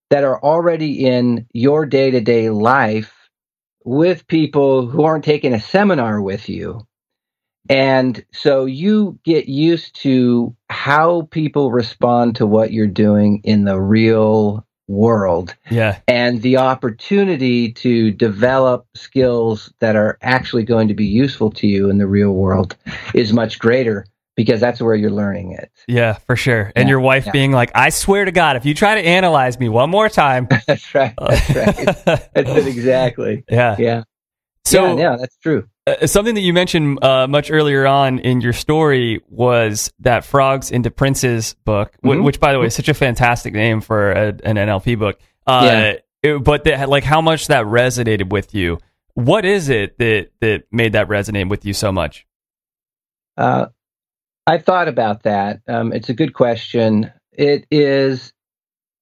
that 0.09 0.23
are 0.23 0.41
already 0.41 1.05
in 1.05 1.47
your 1.53 1.85
day 1.85 2.11
to 2.11 2.21
day 2.21 2.49
life 2.49 3.13
with 3.83 4.27
people 4.27 4.87
who 4.87 5.03
aren't 5.03 5.23
taking 5.23 5.53
a 5.53 5.59
seminar 5.59 6.21
with 6.21 6.49
you. 6.49 6.85
And 7.69 8.23
so 8.33 8.65
you 8.65 9.19
get 9.23 9.47
used 9.47 9.95
to 10.01 10.55
how 10.69 11.27
people 11.31 11.71
respond 11.71 12.35
to 12.35 12.45
what 12.45 12.73
you're 12.73 12.87
doing 12.87 13.41
in 13.43 13.65
the 13.65 13.79
real 13.79 14.65
world 14.91 15.55
yeah. 15.69 15.99
and 16.07 16.41
the 16.41 16.57
opportunity 16.57 17.71
to 17.71 18.11
develop 18.11 18.85
skills 18.95 19.73
that 19.79 19.95
are 19.95 20.17
actually 20.21 20.63
going 20.63 20.87
to 20.87 20.93
be 20.93 21.05
useful 21.05 21.51
to 21.51 21.67
you 21.67 21.89
in 21.89 21.97
the 21.97 22.07
real 22.07 22.33
world 22.33 22.75
is 23.13 23.33
much 23.33 23.59
greater 23.59 24.05
because 24.35 24.59
that's 24.59 24.81
where 24.81 24.95
you're 24.95 25.11
learning 25.11 25.51
it. 25.51 25.71
Yeah, 25.87 26.13
for 26.13 26.35
sure. 26.35 26.71
And 26.75 26.87
Yeah, 26.87 26.91
your 26.91 26.99
wife 26.99 27.25
yeah. 27.25 27.31
being 27.31 27.51
like, 27.51 27.71
I 27.75 27.89
swear 27.89 28.25
to 28.25 28.31
God, 28.31 28.55
if 28.55 28.65
you 28.65 28.73
try 28.73 28.95
to 28.95 29.01
analyze 29.01 29.59
me 29.59 29.69
one 29.69 29.89
more 29.89 30.09
time. 30.09 30.47
That's 30.67 30.95
right. 30.95 31.13
That's 31.17 31.49
right. 31.55 32.05
that's 32.33 32.49
it 32.49 32.67
exactly. 32.67 33.43
yeah. 33.49 33.75
Yeah. 33.77 34.03
So, 34.65 34.95
yeah, 34.95 35.11
yeah, 35.11 35.17
that's 35.17 35.37
true. 35.37 35.67
Uh, 35.87 36.05
something 36.07 36.35
that 36.35 36.41
you 36.41 36.53
mentioned 36.53 37.03
uh, 37.03 37.27
much 37.27 37.49
earlier 37.51 37.87
on 37.87 38.19
in 38.19 38.41
your 38.41 38.53
story 38.53 39.21
was 39.29 39.91
that 39.99 40.23
Frogs 40.25 40.71
into 40.71 40.91
Princes 40.91 41.55
book, 41.65 41.93
wh- 42.03 42.07
Mhm. 42.07 42.23
which, 42.23 42.39
by 42.39 42.51
the 42.53 42.59
way, 42.59 42.67
is 42.67 42.75
such 42.75 42.89
a 42.89 42.93
fantastic 42.93 43.53
name 43.53 43.81
for 43.81 44.11
a, 44.11 44.27
an 44.43 44.57
NLP 44.57 44.95
book. 44.99 45.19
Uh, 45.47 45.61
Yeah. 45.63 45.93
it- 46.31 46.43
but 46.43 46.63
that, 46.65 46.87
like, 46.89 47.03
how 47.03 47.19
much 47.21 47.47
that 47.47 47.65
resonated 47.65 48.29
with 48.29 48.53
you? 48.53 48.77
What 49.15 49.43
is 49.43 49.69
it 49.69 49.97
that 49.97 50.29
that 50.39 50.63
made 50.71 50.93
that 50.93 51.07
resonate 51.09 51.49
with 51.49 51.65
you 51.65 51.73
so 51.73 51.91
much? 51.91 52.25
Uh, 53.37 53.67
I 54.47 54.57
thought 54.59 54.87
about 54.87 55.23
that. 55.23 55.61
Um, 55.67 55.91
it's 55.93 56.09
a 56.09 56.13
good 56.13 56.33
question. 56.33 57.11
It 57.33 57.65
is 57.71 58.31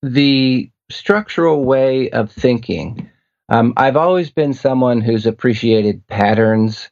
the 0.01 0.69
structural 0.89 1.63
way 1.65 2.09
of 2.09 2.31
thinking. 2.31 3.09
Um, 3.49 3.73
I've 3.77 3.97
always 3.97 4.29
been 4.29 4.53
someone 4.53 5.01
who's 5.01 5.25
appreciated 5.25 6.05
patterns 6.07 6.89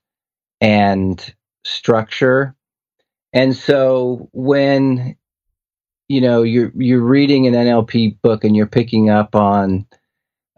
and 0.60 1.34
structure, 1.64 2.56
and 3.32 3.56
so 3.56 4.30
when 4.34 5.16
you 6.10 6.22
know 6.22 6.42
you're 6.42 6.72
you're 6.76 7.02
reading 7.02 7.46
an 7.46 7.54
NLP 7.54 8.20
book 8.24 8.44
and 8.44 8.56
you're 8.56 8.66
picking 8.66 9.10
up 9.10 9.36
on 9.36 9.86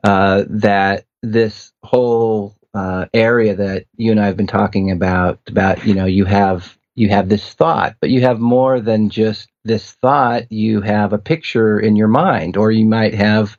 uh, 0.03 0.45
that 0.49 1.05
this 1.21 1.73
whole 1.83 2.55
uh, 2.73 3.07
area 3.13 3.55
that 3.55 3.85
you 3.97 4.11
and 4.11 4.21
I 4.21 4.27
have 4.27 4.37
been 4.37 4.47
talking 4.47 4.91
about 4.91 5.39
about 5.47 5.85
you 5.85 5.93
know 5.93 6.05
you 6.05 6.23
have 6.25 6.77
you 6.95 7.09
have 7.09 7.27
this 7.27 7.53
thought, 7.53 7.97
but 7.99 8.09
you 8.09 8.21
have 8.21 8.39
more 8.39 8.79
than 8.79 9.09
just 9.09 9.49
this 9.65 9.91
thought. 9.93 10.49
You 10.49 10.79
have 10.81 11.11
a 11.11 11.17
picture 11.17 11.77
in 11.77 11.97
your 11.97 12.07
mind, 12.07 12.55
or 12.55 12.71
you 12.71 12.85
might 12.85 13.15
have 13.15 13.59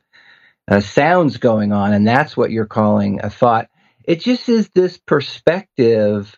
uh, 0.69 0.79
sounds 0.79 1.37
going 1.37 1.71
on, 1.71 1.93
and 1.93 2.07
that's 2.07 2.35
what 2.37 2.51
you're 2.51 2.65
calling 2.65 3.19
a 3.23 3.29
thought. 3.29 3.69
It 4.03 4.19
just 4.21 4.49
is 4.49 4.69
this 4.69 4.97
perspective 4.97 6.37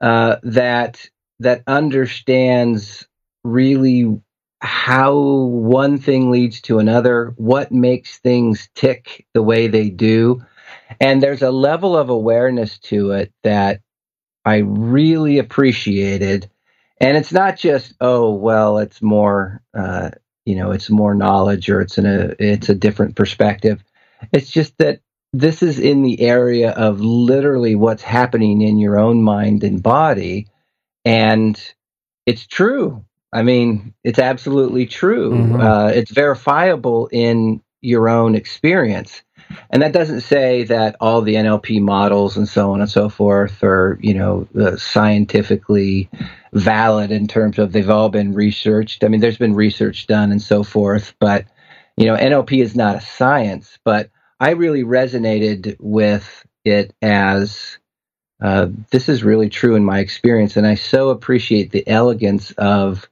uh, 0.00 0.36
that 0.42 1.08
that 1.40 1.62
understands 1.66 3.06
really 3.44 4.20
how 4.60 5.16
one 5.16 5.98
thing 5.98 6.30
leads 6.30 6.60
to 6.62 6.78
another, 6.78 7.32
what 7.36 7.70
makes 7.70 8.18
things 8.18 8.68
tick 8.74 9.26
the 9.32 9.42
way 9.42 9.68
they 9.68 9.88
do. 9.88 10.44
And 11.00 11.22
there's 11.22 11.42
a 11.42 11.50
level 11.50 11.96
of 11.96 12.08
awareness 12.08 12.78
to 12.80 13.12
it 13.12 13.32
that 13.44 13.80
I 14.44 14.56
really 14.58 15.38
appreciated. 15.38 16.50
And 17.00 17.16
it's 17.16 17.32
not 17.32 17.56
just, 17.56 17.94
oh, 18.00 18.34
well, 18.34 18.78
it's 18.78 19.00
more, 19.00 19.62
uh, 19.72 20.10
you 20.48 20.56
know, 20.56 20.70
it's 20.70 20.88
more 20.88 21.14
knowledge 21.14 21.68
or 21.68 21.82
it's 21.82 21.98
in 21.98 22.06
a, 22.06 22.34
it's 22.38 22.70
a 22.70 22.74
different 22.74 23.16
perspective. 23.16 23.84
It's 24.32 24.50
just 24.50 24.78
that 24.78 25.00
this 25.34 25.62
is 25.62 25.78
in 25.78 26.02
the 26.02 26.22
area 26.22 26.70
of 26.70 27.00
literally 27.02 27.74
what's 27.74 28.02
happening 28.02 28.62
in 28.62 28.78
your 28.78 28.98
own 28.98 29.22
mind 29.22 29.62
and 29.62 29.82
body. 29.82 30.46
And 31.04 31.60
it's 32.24 32.46
true. 32.46 33.04
I 33.30 33.42
mean, 33.42 33.92
it's 34.02 34.18
absolutely 34.18 34.86
true. 34.86 35.32
Mhm. 35.32 35.62
Uh, 35.62 35.92
it's 35.92 36.10
verifiable 36.10 37.08
in 37.12 37.60
your 37.80 38.08
own 38.08 38.34
experience. 38.34 39.22
And 39.70 39.82
that 39.82 39.92
doesn't 39.92 40.22
say 40.22 40.64
that 40.64 40.96
all 41.00 41.22
the 41.22 41.34
NLP 41.34 41.80
models 41.80 42.36
and 42.36 42.48
so 42.48 42.72
on 42.72 42.80
and 42.80 42.90
so 42.90 43.08
forth 43.08 43.62
are, 43.62 43.98
you 44.02 44.14
know, 44.14 44.46
uh, 44.58 44.76
scientifically 44.76 46.10
valid 46.52 47.10
in 47.10 47.26
terms 47.26 47.58
of 47.58 47.72
they've 47.72 47.88
all 47.88 48.08
been 48.08 48.34
researched. 48.34 49.04
I 49.04 49.08
mean, 49.08 49.20
there's 49.20 49.38
been 49.38 49.54
research 49.54 50.06
done 50.06 50.32
and 50.32 50.42
so 50.42 50.62
forth, 50.62 51.14
but, 51.18 51.46
you 51.96 52.06
know, 52.06 52.16
NLP 52.16 52.62
is 52.62 52.76
not 52.76 52.96
a 52.96 53.00
science. 53.00 53.78
But 53.84 54.10
I 54.40 54.50
really 54.50 54.84
resonated 54.84 55.76
with 55.80 56.46
it 56.64 56.94
as 57.00 57.78
uh, 58.40 58.68
this 58.90 59.08
is 59.08 59.24
really 59.24 59.48
true 59.48 59.74
in 59.74 59.84
my 59.84 59.98
experience. 59.98 60.56
And 60.56 60.66
I 60.66 60.74
so 60.76 61.10
appreciate 61.10 61.70
the 61.72 61.88
elegance 61.88 62.52
of 62.52 63.08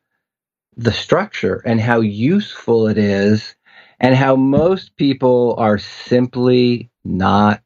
the 0.77 0.93
structure 0.93 1.62
and 1.64 1.81
how 1.81 2.01
useful 2.01 2.87
it 2.87 2.99
is 2.99 3.56
and 4.01 4.15
how 4.15 4.37
most 4.37 4.97
people 4.97 5.55
are 5.59 5.79
simply 5.79 6.91
not 7.05 7.63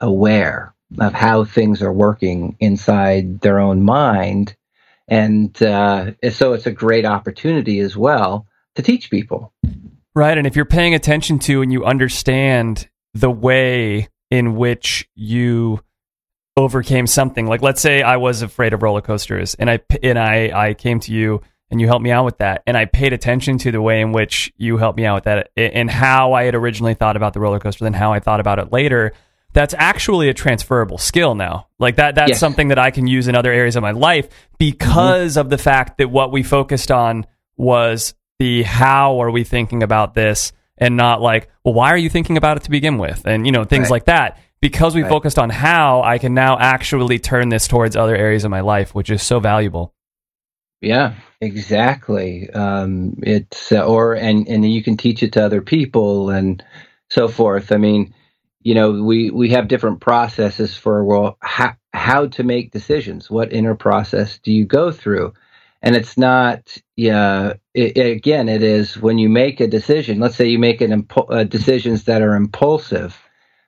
aware 0.00 0.74
of 0.98 1.12
how 1.12 1.44
things 1.44 1.82
are 1.82 1.92
working 1.92 2.56
inside 2.60 3.40
their 3.40 3.58
own 3.58 3.82
mind. 3.82 4.56
And 5.08 5.60
uh, 5.62 6.12
so 6.30 6.52
it's 6.52 6.66
a 6.66 6.72
great 6.72 7.04
opportunity 7.04 7.80
as 7.80 7.96
well 7.96 8.46
to 8.76 8.82
teach 8.82 9.10
people. 9.10 9.52
Right. 10.14 10.38
And 10.38 10.46
if 10.46 10.54
you're 10.54 10.64
paying 10.64 10.94
attention 10.94 11.38
to 11.40 11.62
and 11.62 11.72
you 11.72 11.84
understand 11.84 12.88
the 13.14 13.30
way 13.30 14.08
in 14.30 14.56
which 14.56 15.08
you 15.14 15.80
overcame 16.56 17.06
something, 17.06 17.46
like 17.46 17.62
let's 17.62 17.80
say 17.80 18.02
I 18.02 18.16
was 18.16 18.42
afraid 18.42 18.72
of 18.72 18.82
roller 18.82 19.00
coasters 19.00 19.54
and 19.56 19.68
I, 19.68 19.80
and 20.02 20.18
I, 20.18 20.68
I 20.68 20.74
came 20.74 21.00
to 21.00 21.12
you 21.12 21.40
and 21.70 21.80
you 21.80 21.86
helped 21.86 22.02
me 22.02 22.10
out 22.10 22.24
with 22.24 22.38
that. 22.38 22.62
And 22.66 22.76
I 22.76 22.84
paid 22.84 23.12
attention 23.12 23.58
to 23.58 23.70
the 23.72 23.80
way 23.82 24.00
in 24.00 24.12
which 24.12 24.52
you 24.56 24.76
helped 24.76 24.96
me 24.96 25.06
out 25.06 25.16
with 25.16 25.24
that 25.24 25.50
and 25.56 25.90
how 25.90 26.32
I 26.32 26.44
had 26.44 26.54
originally 26.54 26.94
thought 26.94 27.16
about 27.16 27.32
the 27.32 27.40
roller 27.40 27.58
coaster 27.58 27.86
and 27.86 27.96
how 27.96 28.12
I 28.12 28.20
thought 28.20 28.40
about 28.40 28.58
it 28.58 28.72
later. 28.72 29.12
That's 29.52 29.74
actually 29.78 30.28
a 30.28 30.34
transferable 30.34 30.98
skill 30.98 31.34
now. 31.34 31.68
Like 31.78 31.96
that, 31.96 32.16
that's 32.16 32.30
Yes. 32.30 32.40
something 32.40 32.68
that 32.68 32.78
I 32.78 32.90
can 32.90 33.06
use 33.06 33.28
in 33.28 33.34
other 33.36 33.52
areas 33.52 33.76
of 33.76 33.82
my 33.82 33.92
life 33.92 34.28
because 34.58 35.32
mm-hmm. 35.32 35.40
of 35.40 35.50
the 35.50 35.58
fact 35.58 35.98
that 35.98 36.10
what 36.10 36.32
we 36.32 36.42
focused 36.42 36.90
on 36.90 37.24
was 37.56 38.14
the 38.40 38.64
how 38.64 39.22
are 39.22 39.30
we 39.30 39.44
thinking 39.44 39.82
about 39.82 40.14
this 40.14 40.52
and 40.76 40.96
not 40.96 41.22
like, 41.22 41.48
well, 41.64 41.72
why 41.72 41.90
are 41.90 41.96
you 41.96 42.10
thinking 42.10 42.36
about 42.36 42.56
it 42.56 42.64
to 42.64 42.70
begin 42.70 42.98
with? 42.98 43.22
And, 43.26 43.46
you 43.46 43.52
know, 43.52 43.64
things 43.64 43.84
Right. 43.84 43.90
like 43.92 44.04
that. 44.06 44.38
Because 44.60 44.94
we 44.94 45.02
Right. 45.02 45.08
focused 45.08 45.38
on 45.38 45.50
how, 45.50 46.02
I 46.02 46.18
can 46.18 46.34
now 46.34 46.58
actually 46.58 47.18
turn 47.18 47.48
this 47.50 47.68
towards 47.68 47.96
other 47.96 48.16
areas 48.16 48.44
of 48.44 48.50
my 48.50 48.60
life, 48.60 48.94
which 48.94 49.08
is 49.10 49.22
so 49.22 49.38
valuable. 49.38 49.92
Yeah, 50.84 51.14
exactly. 51.40 52.50
Um, 52.50 53.14
it's 53.22 53.72
uh, 53.72 53.84
or 53.84 54.14
and 54.14 54.46
and 54.48 54.70
you 54.70 54.82
can 54.82 54.96
teach 54.96 55.22
it 55.22 55.32
to 55.34 55.44
other 55.44 55.62
people 55.62 56.30
and 56.30 56.62
so 57.10 57.28
forth. 57.28 57.72
I 57.72 57.78
mean, 57.78 58.14
you 58.62 58.74
know, 58.74 59.02
we 59.02 59.30
we 59.30 59.50
have 59.50 59.68
different 59.68 60.00
processes 60.00 60.76
for 60.76 61.04
well 61.04 61.38
how 61.40 61.74
how 61.92 62.26
to 62.28 62.42
make 62.44 62.72
decisions. 62.72 63.30
What 63.30 63.52
inner 63.52 63.74
process 63.74 64.38
do 64.38 64.52
you 64.52 64.66
go 64.66 64.92
through? 64.92 65.32
And 65.82 65.94
it's 65.96 66.16
not, 66.16 66.76
yeah, 66.96 67.54
it, 67.74 67.98
again, 67.98 68.48
it 68.48 68.62
is 68.62 68.96
when 68.96 69.18
you 69.18 69.28
make 69.28 69.60
a 69.60 69.68
decision, 69.68 70.18
let's 70.18 70.36
say 70.36 70.48
you 70.48 70.58
make 70.58 70.80
an 70.80 71.02
impu- 71.02 71.30
uh, 71.30 71.44
decisions 71.44 72.04
that 72.04 72.22
are 72.22 72.34
impulsive. 72.36 73.18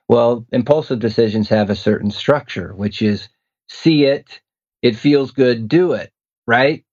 Well, 0.09 0.45
impulsive 0.51 0.99
decisions 0.99 1.49
have 1.49 1.69
a 1.69 1.75
certain 1.75 2.11
structure, 2.11 2.73
which 2.75 3.03
is 3.03 3.29
see 3.69 4.05
it, 4.05 4.41
it 4.81 4.95
feels 4.95 5.31
good, 5.31 5.67
do 5.69 5.93
it, 5.93 6.11
right? 6.47 6.83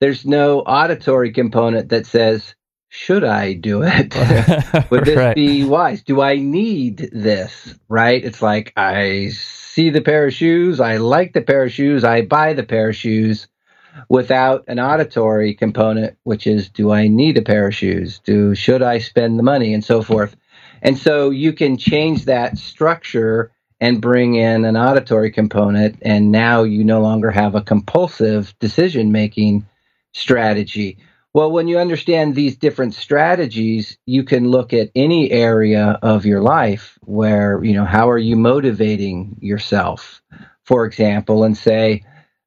There's 0.00 0.26
no 0.26 0.60
auditory 0.60 1.32
component 1.32 1.88
that 1.88 2.06
says, 2.06 2.54
should 2.88 3.24
I 3.24 3.54
do 3.54 3.82
it? 3.82 4.14
Would 4.90 5.04
this 5.04 5.16
Right. 5.16 5.34
be 5.34 5.64
wise? 5.64 6.02
Do 6.02 6.20
I 6.20 6.36
need 6.36 7.10
this? 7.12 7.74
Right? 7.88 8.22
It's 8.24 8.42
like 8.42 8.72
I 8.76 9.30
see 9.32 9.90
the 9.90 10.00
pair 10.02 10.26
of 10.26 10.34
shoes, 10.34 10.80
I 10.80 10.96
like 10.96 11.32
the 11.32 11.42
pair 11.42 11.64
of 11.64 11.72
shoes, 11.72 12.04
I 12.04 12.22
buy 12.22 12.52
the 12.52 12.62
pair 12.62 12.90
of 12.90 12.96
shoes 12.96 13.48
without 14.08 14.64
an 14.68 14.78
auditory 14.78 15.54
component, 15.54 16.16
which 16.24 16.46
is 16.46 16.68
do 16.68 16.92
I 16.92 17.08
need 17.08 17.38
a 17.38 17.42
pair 17.42 17.66
of 17.66 17.74
shoes? 17.74 18.20
Do 18.20 18.54
should 18.54 18.82
I 18.82 18.98
spend 18.98 19.38
the 19.38 19.42
money 19.42 19.72
and 19.74 19.84
so 19.84 20.02
forth? 20.02 20.36
And 20.82 20.98
so 20.98 21.30
you 21.30 21.52
can 21.52 21.76
change 21.78 22.26
that 22.26 22.58
structure 22.58 23.50
and 23.80 24.00
bring 24.00 24.34
in 24.36 24.64
an 24.64 24.76
auditory 24.76 25.30
component, 25.30 25.98
and 26.02 26.32
now 26.32 26.62
you 26.62 26.84
no 26.84 27.00
longer 27.00 27.30
have 27.30 27.54
a 27.54 27.60
compulsive 27.62 28.54
decision 28.58 29.12
making 29.12 29.66
strategy. 30.16 30.98
Well, 31.32 31.52
when 31.52 31.68
you 31.68 31.78
understand 31.78 32.34
these 32.34 32.56
different 32.56 32.94
strategies, 32.94 33.98
you 34.06 34.24
can 34.24 34.48
look 34.48 34.72
at 34.72 34.90
any 34.94 35.30
area 35.30 35.98
of 36.02 36.24
your 36.24 36.40
life 36.40 36.98
where, 37.02 37.62
you 37.62 37.74
know, 37.74 37.84
how 37.84 38.08
are 38.08 38.18
you 38.18 38.36
motivating 38.36 39.36
yourself, 39.40 40.22
for 40.64 40.86
example, 40.86 41.44
and 41.44 41.56
say, 41.56 42.04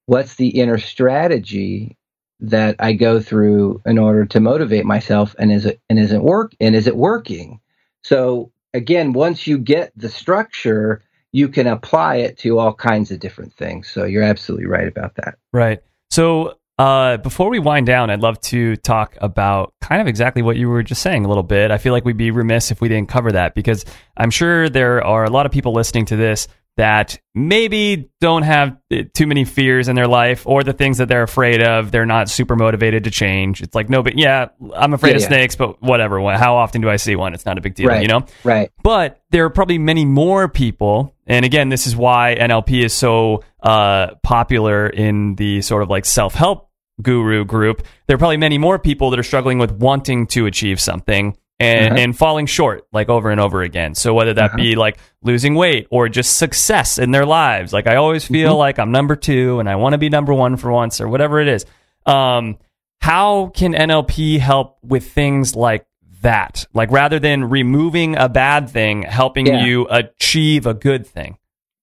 what's 0.08 0.36
the 0.36 0.48
inner 0.48 0.80
strategy 0.80 1.96
that 2.40 2.78
I 2.80 2.94
go 2.94 3.20
through 3.20 3.82
in 3.86 4.00
order 4.00 4.26
to 4.26 4.40
motivate 4.40 4.86
myself 4.86 5.36
and 5.38 5.52
is 5.52 5.66
it 5.66 5.80
and 5.90 6.00
is 6.00 6.12
it 6.12 6.24
work 6.24 6.54
and 6.60 6.76
is 6.76 6.88
it 6.88 6.96
working? 6.96 7.60
So 8.02 8.52
again, 8.74 9.14
once 9.14 9.46
you 9.46 9.60
get 9.60 9.92
the 9.96 10.10
structure, 10.10 11.04
you 11.32 11.50
can 11.50 11.68
apply 11.68 12.16
it 12.18 12.40
to 12.40 12.58
all 12.58 12.74
kinds 12.74 13.12
of 13.12 13.20
different 13.20 13.54
things. 13.54 13.88
So 13.92 14.06
you're 14.06 14.24
absolutely 14.24 14.66
right 14.66 14.88
about 14.88 15.16
that. 15.16 15.38
Right. 15.54 15.84
So 16.10 16.58
uh, 16.80 17.18
before 17.18 17.50
we 17.50 17.60
wind 17.60 17.86
down, 17.86 18.10
I'd 18.10 18.22
love 18.22 18.40
to 18.42 18.76
talk 18.78 19.18
about 19.20 19.74
kind 19.82 20.02
of 20.02 20.08
exactly 20.08 20.42
what 20.42 20.56
you 20.56 20.70
were 20.70 20.82
just 20.82 21.02
saying 21.02 21.26
a 21.26 21.28
little 21.28 21.44
bit. 21.44 21.72
I 21.72 21.78
feel 21.78 21.92
like 21.94 22.06
we'd 22.06 22.18
be 22.18 22.32
remiss 22.32 22.72
if 22.72 22.80
we 22.82 22.88
didn't 22.88 23.10
cover 23.10 23.34
that 23.34 23.54
because 23.54 23.84
I'm 24.18 24.32
sure 24.32 24.70
there 24.70 25.04
are 25.04 25.26
a 25.26 25.30
lot 25.30 25.46
of 25.46 25.52
people 25.52 25.74
listening 25.74 26.06
to 26.06 26.16
this 26.16 26.48
that 26.78 27.20
maybe 27.36 28.10
don't 28.22 28.44
have 28.44 28.78
uh, 28.90 29.02
too 29.14 29.28
many 29.28 29.44
fears 29.44 29.90
in 29.90 29.98
their 29.98 30.08
life 30.08 30.48
or 30.48 30.64
the 30.64 30.72
things 30.72 31.00
that 31.00 31.10
they're 31.10 31.24
afraid 31.24 31.62
of. 31.62 31.92
They're 31.92 32.06
not 32.06 32.30
super 32.30 32.56
motivated 32.56 33.04
to 33.04 33.12
change. 33.12 33.62
It's 33.62 33.76
like, 33.76 33.90
no, 33.90 34.02
but 34.02 34.18
yeah, 34.18 34.48
I'm 34.74 34.94
afraid 34.94 35.10
Yeah, 35.10 35.16
of 35.18 35.22
yeah. 35.24 35.28
snakes, 35.28 35.58
but 35.58 35.82
whatever. 35.82 36.22
How 36.38 36.56
often 36.56 36.80
do 36.80 36.90
I 36.90 36.96
see 36.96 37.18
one? 37.18 37.34
It's 37.34 37.46
not 37.46 37.58
a 37.58 37.62
big 37.62 37.76
deal, 37.76 37.90
Right. 37.90 38.02
you 38.02 38.08
know? 38.08 38.26
Right. 38.46 38.72
But 38.82 39.20
there 39.32 39.44
are 39.44 39.50
probably 39.50 39.78
many 39.78 40.06
more 40.06 40.48
people, 40.48 41.14
and 41.28 41.44
again, 41.44 41.68
this 41.68 41.86
is 41.86 41.98
why 41.98 42.38
NLP 42.40 42.86
is 42.86 42.94
so 42.94 43.44
uh, 43.62 44.16
popular 44.24 44.88
in 44.88 45.36
the 45.36 45.62
sort 45.62 45.84
of 45.84 45.90
like 45.90 46.06
self 46.06 46.34
help 46.34 46.69
guru 47.02 47.46
group. 47.46 47.84
There 48.08 48.16
are 48.16 48.18
probably 48.18 48.38
many 48.38 48.58
more 48.58 48.78
people 48.80 49.10
that 49.12 49.20
are 49.20 49.24
struggling 49.24 49.58
with 49.60 49.72
wanting 49.72 50.28
to 50.28 50.46
achieve 50.46 50.80
something 50.80 51.38
and, 51.60 51.94
Uh-huh. 51.94 52.02
and 52.04 52.18
falling 52.18 52.46
short 52.46 52.86
like 52.94 53.10
over 53.10 53.30
and 53.32 53.40
over 53.42 53.62
again. 53.62 53.94
So 53.96 54.14
whether 54.14 54.34
that 54.34 54.56
be 54.56 54.76
like 54.76 54.98
losing 55.24 55.56
weight 55.56 55.88
or 55.92 56.08
just 56.10 56.38
success 56.38 56.98
in 56.98 57.12
their 57.12 57.26
lives, 57.26 57.74
like 57.74 57.88
I 57.88 57.96
always 57.98 58.26
feel 58.26 58.56
like 58.56 58.80
I'm 58.80 58.92
number 58.92 59.16
two 59.16 59.60
and 59.60 59.70
I 59.70 59.76
want 59.76 59.94
to 59.94 59.98
be 59.98 60.10
number 60.10 60.34
one 60.34 60.56
for 60.58 60.72
once 60.72 61.02
or 61.02 61.08
whatever 61.10 61.40
it 61.40 61.48
is. 61.48 61.66
Um, 62.06 62.58
how 63.02 63.48
can 63.56 63.74
NLP 63.74 64.40
help 64.40 64.78
with 64.84 65.12
things 65.12 65.56
like 65.56 65.86
that? 66.22 66.66
Like 66.74 66.92
rather 66.92 67.20
than 67.20 67.46
removing 67.50 68.16
a 68.18 68.28
bad 68.30 68.70
thing, 68.70 69.04
helping 69.04 69.46
Yeah. 69.48 69.64
you 69.66 69.88
achieve 69.90 70.66
a 70.66 70.74
good 70.74 71.06
thing. 71.08 71.38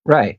Right. 0.05 0.39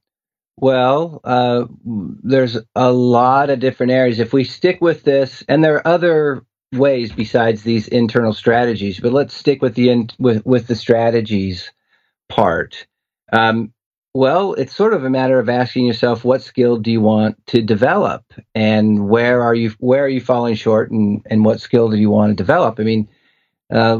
Well, 0.60 1.22
uh, 1.24 1.66
there's 1.86 2.58
a 2.76 2.92
lot 2.92 3.50
of 3.52 3.60
different 3.60 3.92
areas. 3.92 4.20
If 4.20 4.34
we 4.34 4.44
stick 4.44 4.82
with 4.82 5.04
this, 5.04 5.44
and 5.48 5.64
there 5.64 5.76
are 5.76 5.88
other 5.88 6.44
ways 6.74 7.12
besides 7.12 7.64
these 7.64 7.88
internal 7.88 8.34
strategies, 8.34 9.00
but 9.00 9.14
let's 9.14 9.36
stick 9.36 9.62
with 9.62 9.76
the 9.76 9.90
in, 9.90 10.10
with 10.18 10.46
with 10.46 10.68
the 10.68 10.76
strategies 10.76 11.72
part. 12.28 12.88
Um, 13.32 13.72
well, 14.16 14.54
it's 14.54 14.76
sort 14.76 14.96
of 14.96 15.04
a 15.04 15.12
matter 15.12 15.38
of 15.40 15.48
asking 15.48 15.86
yourself, 15.86 16.26
what 16.26 16.42
skill 16.42 16.78
do 16.78 16.92
you 16.92 17.02
want 17.02 17.38
to 17.48 17.62
develop, 17.62 18.24
and 18.56 19.08
where 19.08 19.44
are 19.44 19.54
you 19.54 19.76
where 19.78 20.04
are 20.06 20.10
you 20.10 20.22
falling 20.22 20.56
short, 20.56 20.90
and 20.90 21.22
and 21.30 21.46
what 21.46 21.62
skill 21.62 21.90
do 21.92 21.98
you 21.98 22.10
want 22.10 22.32
to 22.32 22.36
develop? 22.36 22.80
I 22.80 22.84
mean, 22.84 23.08
uh, 23.72 24.00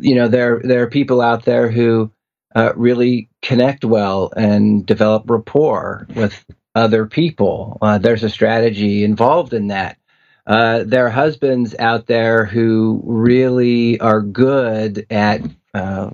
you 0.00 0.14
know, 0.14 0.28
there 0.28 0.62
there 0.64 0.82
are 0.82 0.88
people 0.88 1.20
out 1.20 1.44
there 1.44 1.70
who 1.70 2.10
uh, 2.56 2.72
really 2.74 3.27
connect 3.42 3.84
well 3.84 4.32
and 4.36 4.84
develop 4.84 5.28
rapport 5.30 6.06
with 6.14 6.44
other 6.74 7.06
people. 7.06 7.78
Uh, 7.80 7.98
there's 7.98 8.24
a 8.24 8.30
strategy 8.30 9.04
involved 9.04 9.52
in 9.52 9.68
that. 9.68 9.98
Uh, 10.46 10.82
there 10.84 11.06
are 11.06 11.10
husbands 11.10 11.74
out 11.78 12.06
there 12.06 12.46
who 12.46 13.02
really 13.04 14.00
are 14.00 14.22
good 14.22 15.06
at 15.10 15.42
uh, 15.74 16.10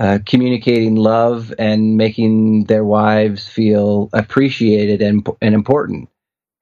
uh, 0.00 0.18
communicating 0.24 0.94
love 0.94 1.52
and 1.58 1.96
making 1.96 2.64
their 2.64 2.84
wives 2.84 3.46
feel 3.46 4.08
appreciated 4.12 5.02
and, 5.02 5.28
and 5.42 5.54
important. 5.54 6.08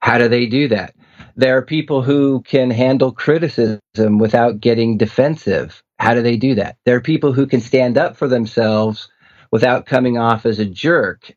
How 0.00 0.18
do 0.18 0.28
they 0.28 0.46
do 0.46 0.68
that? 0.68 0.94
There 1.36 1.56
are 1.56 1.62
people 1.62 2.02
who 2.02 2.40
can 2.42 2.70
handle 2.70 3.12
criticism 3.12 4.18
without 4.18 4.60
getting 4.60 4.96
defensive. 4.96 5.82
How 5.98 6.14
do 6.14 6.22
they 6.22 6.36
do 6.36 6.54
that? 6.56 6.76
There 6.84 6.96
are 6.96 7.00
people 7.00 7.32
who 7.32 7.46
can 7.46 7.60
stand 7.60 7.98
up 7.98 8.16
for 8.16 8.26
themselves 8.26 9.08
without 9.56 9.86
coming 9.86 10.18
off 10.18 10.44
as 10.44 10.58
a 10.58 10.66
jerk. 10.66 11.32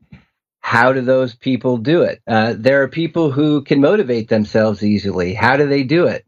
How 0.60 0.92
do 0.92 1.00
those 1.00 1.34
people 1.34 1.78
do 1.78 2.02
it? 2.02 2.22
Uh, 2.28 2.54
there 2.58 2.84
are 2.84 2.90
people 2.90 3.32
who 3.32 3.64
can 3.64 3.80
motivate 3.80 4.28
themselves 4.28 4.84
easily. 4.84 5.34
How 5.34 5.56
do 5.56 5.70
they 5.70 5.84
do 5.84 6.08
it? 6.08 6.26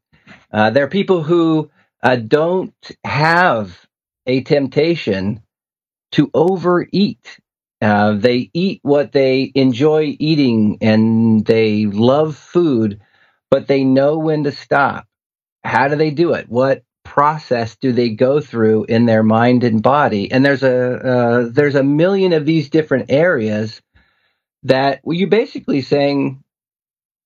Uh, 0.53 0.69
there 0.69 0.85
are 0.85 0.89
people 0.89 1.21
who 1.21 1.69
uh, 2.01 2.15
don't 2.15 2.73
have 3.03 3.77
a 4.25 4.39
temptation 4.41 5.41
to 6.13 6.31
overeat. 6.33 7.41
Uh, 7.81 8.13
they 8.13 8.49
eat 8.53 8.79
what 8.83 9.11
they 9.11 9.51
enjoy 9.53 10.15
eating 10.17 10.77
and 10.79 11.45
they 11.45 11.87
love 11.87 12.37
food, 12.37 13.01
but 13.49 13.67
they 13.67 13.83
know 13.83 14.17
when 14.17 14.45
to 14.45 14.53
stop. 14.53 15.07
How 15.61 15.89
do 15.89 15.97
they 15.97 16.11
do 16.11 16.35
it? 16.35 16.47
What 16.47 16.83
process 17.12 17.76
do 17.76 17.91
they 17.91 18.07
go 18.07 18.39
through 18.39 18.86
in 18.86 19.05
their 19.05 19.22
mind 19.22 19.66
and 19.66 19.84
body? 19.84 20.32
And 20.32 20.45
there's 20.45 20.64
a 20.64 20.95
uh, 20.95 21.49
there's 21.51 21.76
a 21.76 21.84
million 21.84 22.32
of 22.32 22.45
these 22.45 22.70
different 22.70 23.12
areas 23.12 23.82
that 24.64 25.01
well, 25.03 25.18
you're 25.18 25.28
basically 25.28 25.82
saying, 25.82 26.41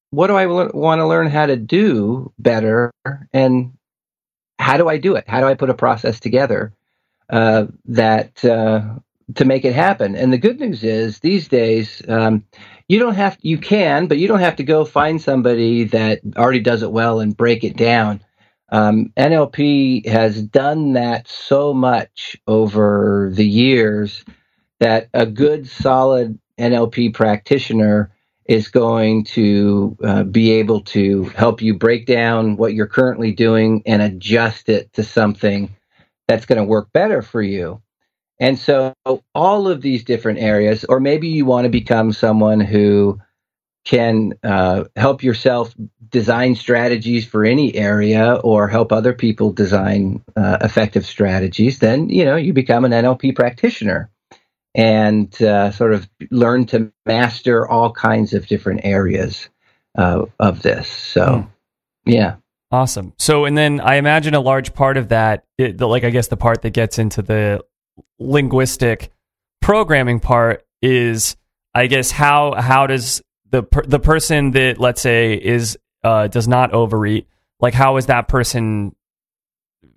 what 0.09 0.27
do 0.27 0.35
I 0.35 0.47
want 0.47 0.99
to 0.99 1.07
learn 1.07 1.27
how 1.27 1.45
to 1.45 1.55
do 1.55 2.33
better, 2.39 2.91
and 3.31 3.73
how 4.57 4.77
do 4.77 4.89
I 4.89 4.97
do 4.97 5.17
it? 5.17 5.25
How 5.27 5.39
do 5.39 5.45
I 5.45 5.53
put 5.53 5.69
a 5.69 5.75
process 5.75 6.19
together 6.19 6.73
uh, 7.29 7.67
that 7.85 8.43
uh, 8.43 8.95
to 9.35 9.45
make 9.45 9.65
it 9.65 9.75
happen? 9.75 10.15
And 10.15 10.33
the 10.33 10.39
good 10.39 10.59
news 10.59 10.83
is 10.83 11.19
these 11.19 11.47
days. 11.47 12.01
Um, 12.07 12.43
you 12.87 12.99
don't 12.99 13.15
have 13.15 13.37
you 13.41 13.57
can 13.57 14.05
but 14.05 14.19
you 14.19 14.27
don't 14.27 14.41
have 14.41 14.57
to 14.57 14.63
go 14.63 14.85
find 14.85 15.19
somebody 15.19 15.85
that 15.85 16.21
already 16.37 16.59
does 16.59 16.83
it 16.83 16.91
well 16.91 17.19
and 17.19 17.35
break 17.35 17.63
it 17.63 17.75
down 17.75 18.21
um, 18.69 19.11
nlp 19.17 20.05
has 20.05 20.41
done 20.41 20.93
that 20.93 21.27
so 21.27 21.73
much 21.73 22.37
over 22.47 23.31
the 23.33 23.47
years 23.47 24.23
that 24.79 25.09
a 25.13 25.25
good 25.25 25.67
solid 25.67 26.39
nlp 26.59 27.13
practitioner 27.13 28.11
is 28.45 28.67
going 28.67 29.23
to 29.23 29.97
uh, 30.03 30.23
be 30.23 30.51
able 30.51 30.81
to 30.81 31.23
help 31.25 31.61
you 31.61 31.73
break 31.77 32.05
down 32.05 32.57
what 32.57 32.73
you're 32.73 32.87
currently 32.87 33.31
doing 33.31 33.81
and 33.85 34.01
adjust 34.01 34.69
it 34.69 34.91
to 34.93 35.03
something 35.03 35.75
that's 36.27 36.45
going 36.45 36.57
to 36.57 36.63
work 36.63 36.91
better 36.93 37.21
for 37.21 37.41
you. 37.41 37.81
And 38.39 38.59
so 38.59 38.93
all 39.33 39.67
of 39.67 39.81
these 39.81 40.03
different 40.03 40.39
areas, 40.39 40.85
or 40.87 40.99
maybe 40.99 41.27
you 41.29 41.45
want 41.45 41.65
to 41.65 41.69
become 41.69 42.11
someone 42.11 42.59
who 42.59 43.19
can 43.85 44.33
uh, 44.43 44.83
help 44.95 45.23
yourself 45.23 45.73
design 46.09 46.55
strategies 46.55 47.25
for 47.25 47.45
any 47.45 47.75
area 47.75 48.35
or 48.35 48.67
help 48.67 48.91
other 48.91 49.13
people 49.13 49.51
design 49.51 50.23
uh, 50.35 50.57
effective 50.61 51.05
strategies, 51.05 51.79
then, 51.79 52.09
you 52.09 52.25
know, 52.25 52.35
you 52.35 52.51
become 52.51 52.83
an 52.83 52.91
NLP 52.91 53.35
practitioner 53.35 54.09
and 54.73 55.41
uh, 55.41 55.71
sort 55.71 55.93
of 55.93 56.09
learn 56.31 56.65
to 56.65 56.91
master 57.05 57.67
all 57.67 57.91
kinds 57.91 58.33
of 58.33 58.47
different 58.47 58.81
areas 58.83 59.49
uh, 59.97 60.25
of 60.39 60.61
this. 60.61 60.87
So, 60.87 61.47
yeah. 62.05 62.35
Awesome. 62.71 63.13
So, 63.17 63.45
and 63.45 63.57
then 63.57 63.79
I 63.79 63.95
imagine 63.95 64.33
a 64.33 64.41
large 64.41 64.73
part 64.73 64.97
of 64.97 65.09
that, 65.09 65.45
it, 65.57 65.77
the, 65.77 65.87
like 65.87 66.03
I 66.03 66.09
guess 66.09 66.27
the 66.27 66.37
part 66.37 66.61
that 66.63 66.71
gets 66.71 66.99
into 66.99 67.21
the 67.21 67.63
linguistic 68.19 69.11
programming 69.61 70.19
part 70.19 70.65
is, 70.81 71.37
I 71.73 71.87
guess 71.87 72.11
how 72.11 72.53
how 72.53 72.87
does 72.87 73.21
the 73.51 73.63
per, 73.63 73.83
the 73.83 73.99
person 73.99 74.51
that 74.51 74.79
let's 74.79 75.01
say 75.01 75.33
is 75.33 75.77
uh, 76.03 76.27
does 76.27 76.47
not 76.47 76.73
overeat, 76.73 77.27
like 77.59 77.73
how 77.73 77.97
is 77.97 78.07
that 78.07 78.27
person 78.27 78.95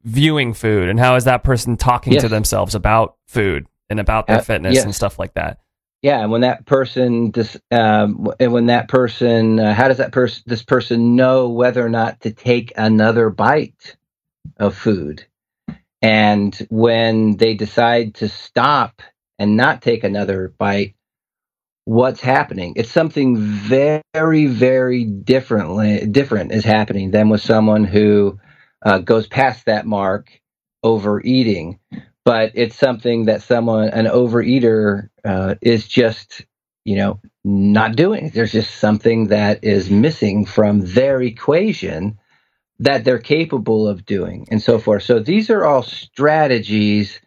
viewing 0.05 0.55
food, 0.55 0.89
and 0.89 0.99
how 0.99 1.17
is 1.17 1.25
that 1.25 1.43
person 1.45 1.77
talking 1.77 2.19
to 2.19 2.29
themselves 2.29 2.75
about 2.75 3.17
food 3.27 3.67
and 3.91 4.01
about 4.01 4.27
their 4.27 4.39
Uh, 4.39 4.43
fitness 4.43 4.85
and 4.85 4.95
stuff 4.95 5.19
like 5.19 5.35
that? 5.35 5.59
Yeah, 6.01 6.21
and 6.21 6.31
when 6.31 6.43
that 6.43 6.65
person, 6.65 7.33
this, 7.33 7.57
um, 7.73 8.33
and 8.39 8.53
when 8.53 8.67
that 8.67 8.87
person, 8.89 9.59
uh, 9.59 9.75
how 9.75 9.89
does 9.89 9.97
that 9.97 10.13
person, 10.13 10.45
this 10.47 10.63
person 10.63 11.17
know 11.17 11.49
whether 11.49 11.85
or 11.85 11.89
not 11.89 12.21
to 12.21 12.31
take 12.31 12.73
another 12.77 13.31
bite 13.31 13.97
of 14.59 14.77
food? 14.77 15.27
And 16.01 16.55
when 16.71 17.37
they 17.37 17.55
decide 17.55 18.15
to 18.17 18.29
stop 18.29 19.03
and 19.41 19.57
not 19.57 19.83
take 19.83 20.05
another 20.05 20.55
bite, 20.57 20.95
what's 21.89 22.21
happening? 22.21 22.75
It's 22.77 22.91
something 22.91 23.39
very, 23.39 24.45
very 24.45 25.05
differently 25.05 26.07
different 26.07 26.53
is 26.53 26.65
happening 26.65 27.13
than 27.13 27.31
with 27.31 27.41
someone 27.41 27.85
who 27.85 28.39
uh, 28.85 28.99
goes 28.99 29.27
past 29.27 29.65
that 29.65 29.87
mark, 29.87 30.31
overeating. 30.83 31.79
But 32.27 32.53
it's 32.55 32.77
something 32.77 33.25
that 33.25 33.41
someone 33.41 33.89
an 33.89 34.05
overeater 34.05 35.09
uh, 35.25 35.55
is 35.63 35.89
just 35.89 36.45
you 36.85 36.97
know 36.97 37.21
not 37.43 37.97
doing. 37.97 38.33
There's 38.35 38.53
just 38.53 38.77
something 38.77 39.29
that 39.29 39.65
is 39.65 39.91
missing 39.91 40.45
from 40.45 40.81
their 40.81 41.23
equation 41.23 42.19
that 42.81 43.05
they're 43.05 43.19
capable 43.19 43.89
of 43.89 44.05
doing 44.05 44.47
and 44.51 44.63
so 44.63 44.79
forth. 44.79 45.05
So 45.05 45.21
these 45.21 45.49
are 45.49 45.65
all 45.65 45.83
strategies 45.83 47.19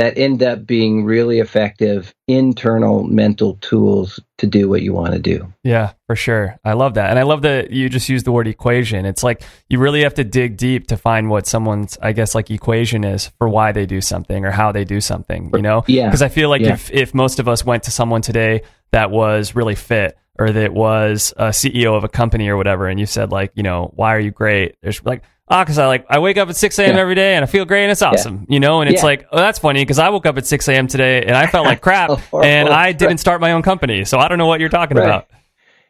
that 0.00 0.16
end 0.18 0.42
up 0.42 0.66
being 0.66 1.04
really 1.04 1.38
effective 1.38 2.12
internal 2.26 3.04
mental 3.04 3.56
tools 3.60 4.18
to 4.38 4.46
do 4.46 4.68
what 4.68 4.82
you 4.82 4.92
want 4.92 5.12
to 5.12 5.18
do 5.18 5.52
Yeah, 5.62 5.92
for 6.06 6.16
sure. 6.16 6.58
I 6.64 6.72
love 6.72 6.94
that. 6.94 7.10
And 7.10 7.18
I 7.18 7.22
love 7.22 7.42
that 7.42 7.70
you 7.70 7.88
just 7.88 8.08
use 8.08 8.22
the 8.22 8.32
word 8.32 8.48
equation. 8.48 9.04
It's 9.04 9.22
like 9.22 9.42
you 9.68 9.78
really 9.78 10.02
have 10.02 10.14
to 10.14 10.24
dig 10.24 10.56
deep 10.56 10.86
to 10.88 10.96
find 10.96 11.28
what 11.28 11.46
someone's, 11.46 11.98
I 12.00 12.12
guess, 12.12 12.34
like 12.34 12.50
equation 12.50 13.04
is 13.04 13.28
for 13.38 13.48
why 13.48 13.72
they 13.72 13.84
do 13.86 14.00
something 14.00 14.44
or 14.44 14.50
how 14.50 14.72
they 14.72 14.84
do 14.84 15.00
something, 15.00 15.50
you 15.54 15.62
know? 15.62 15.84
Yeah. 15.86 16.06
Because 16.06 16.22
I 16.22 16.28
feel 16.28 16.48
like 16.48 16.62
Yeah. 16.62 16.72
if, 16.72 16.90
if 16.90 17.14
most 17.14 17.38
of 17.38 17.48
us 17.48 17.64
went 17.64 17.82
to 17.84 17.90
someone 17.90 18.22
today 18.22 18.62
that 18.92 19.10
was 19.10 19.54
really 19.54 19.74
fit 19.74 20.16
or 20.38 20.50
that 20.52 20.72
was 20.72 21.34
a 21.36 21.48
CEO 21.48 21.94
of 21.96 22.04
a 22.04 22.08
company 22.08 22.48
or 22.48 22.56
whatever, 22.56 22.88
and 22.88 22.98
you 22.98 23.04
said, 23.06 23.30
like, 23.30 23.52
you 23.54 23.62
know, 23.62 23.92
why 23.94 24.14
are 24.14 24.20
you 24.20 24.30
great? 24.30 24.76
There's 24.82 25.04
like, 25.04 25.22
ah, 25.50 25.62
because 25.64 25.78
I 25.78 25.86
like, 25.86 26.06
I 26.08 26.18
wake 26.20 26.38
up 26.38 26.48
at 26.48 26.56
6 26.56 26.78
a.m. 26.78 26.94
Yeah. 26.94 27.00
every 27.00 27.14
day 27.14 27.34
and 27.34 27.42
I 27.44 27.46
feel 27.46 27.64
great 27.64 27.82
and 27.82 27.92
it's 27.92 28.02
awesome, 28.02 28.46
you 28.48 28.60
know? 28.60 28.80
And 28.80 28.88
it's 28.90 29.02
Yeah. 29.02 29.06
like, 29.06 29.26
oh, 29.32 29.36
that's 29.38 29.58
funny 29.58 29.82
because 29.82 29.98
I 29.98 30.08
woke 30.08 30.24
up 30.26 30.38
at 30.38 30.46
6 30.46 30.68
a.m. 30.68 30.86
today 30.86 31.22
and 31.22 31.32
I 31.36 31.46
felt 31.46 31.66
like 31.66 31.80
crap 31.82 32.10
Oh, 32.32 32.40
and 32.40 32.68
I 32.68 32.92
didn't 32.92 33.18
start 33.18 33.40
my 33.40 33.52
own 33.52 33.62
company. 33.62 34.04
So 34.04 34.18
I 34.18 34.28
don't 34.28 34.38
know 34.38 34.46
what 34.46 34.60
you're 34.60 34.68
talking 34.68 34.96
Right. 34.96 35.04
about. 35.04 35.26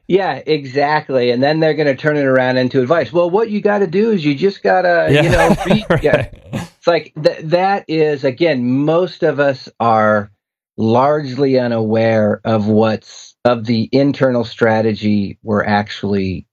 Yeah, 0.09 0.43
exactly. 0.45 1.31
And 1.31 1.41
then 1.41 1.61
they're 1.61 1.75
going 1.75 1.87
to 1.87 1.95
turn 1.95 2.17
it 2.17 2.25
around 2.25 2.57
into 2.57 2.81
advice. 2.83 3.13
Well, 3.13 3.31
what 3.31 3.49
you 3.51 3.61
got 3.61 3.79
to 3.79 3.87
do 3.87 4.11
is 4.11 4.25
you 4.25 4.35
just 4.35 4.61
got 4.63 4.83
to, 4.83 5.07
Yeah. 5.11 5.23
you 5.23 5.31
know, 5.31 5.57
read. 5.67 5.87
Right. 5.91 6.03
yeah. 6.03 6.29
It's 6.53 6.87
like 6.87 7.13
th- 7.23 7.39
that 7.45 7.85
is, 7.87 8.25
again, 8.25 8.67
most 8.67 9.23
of 9.23 9.39
us 9.39 9.69
are 9.79 10.33
largely 10.77 11.59
unaware 11.59 12.41
of 12.45 12.67
what's, 12.67 13.37
of 13.45 13.67
the 13.67 13.89
internal 13.93 14.45
strategy 14.45 15.39
we're 15.43 15.65
actually 15.65 16.47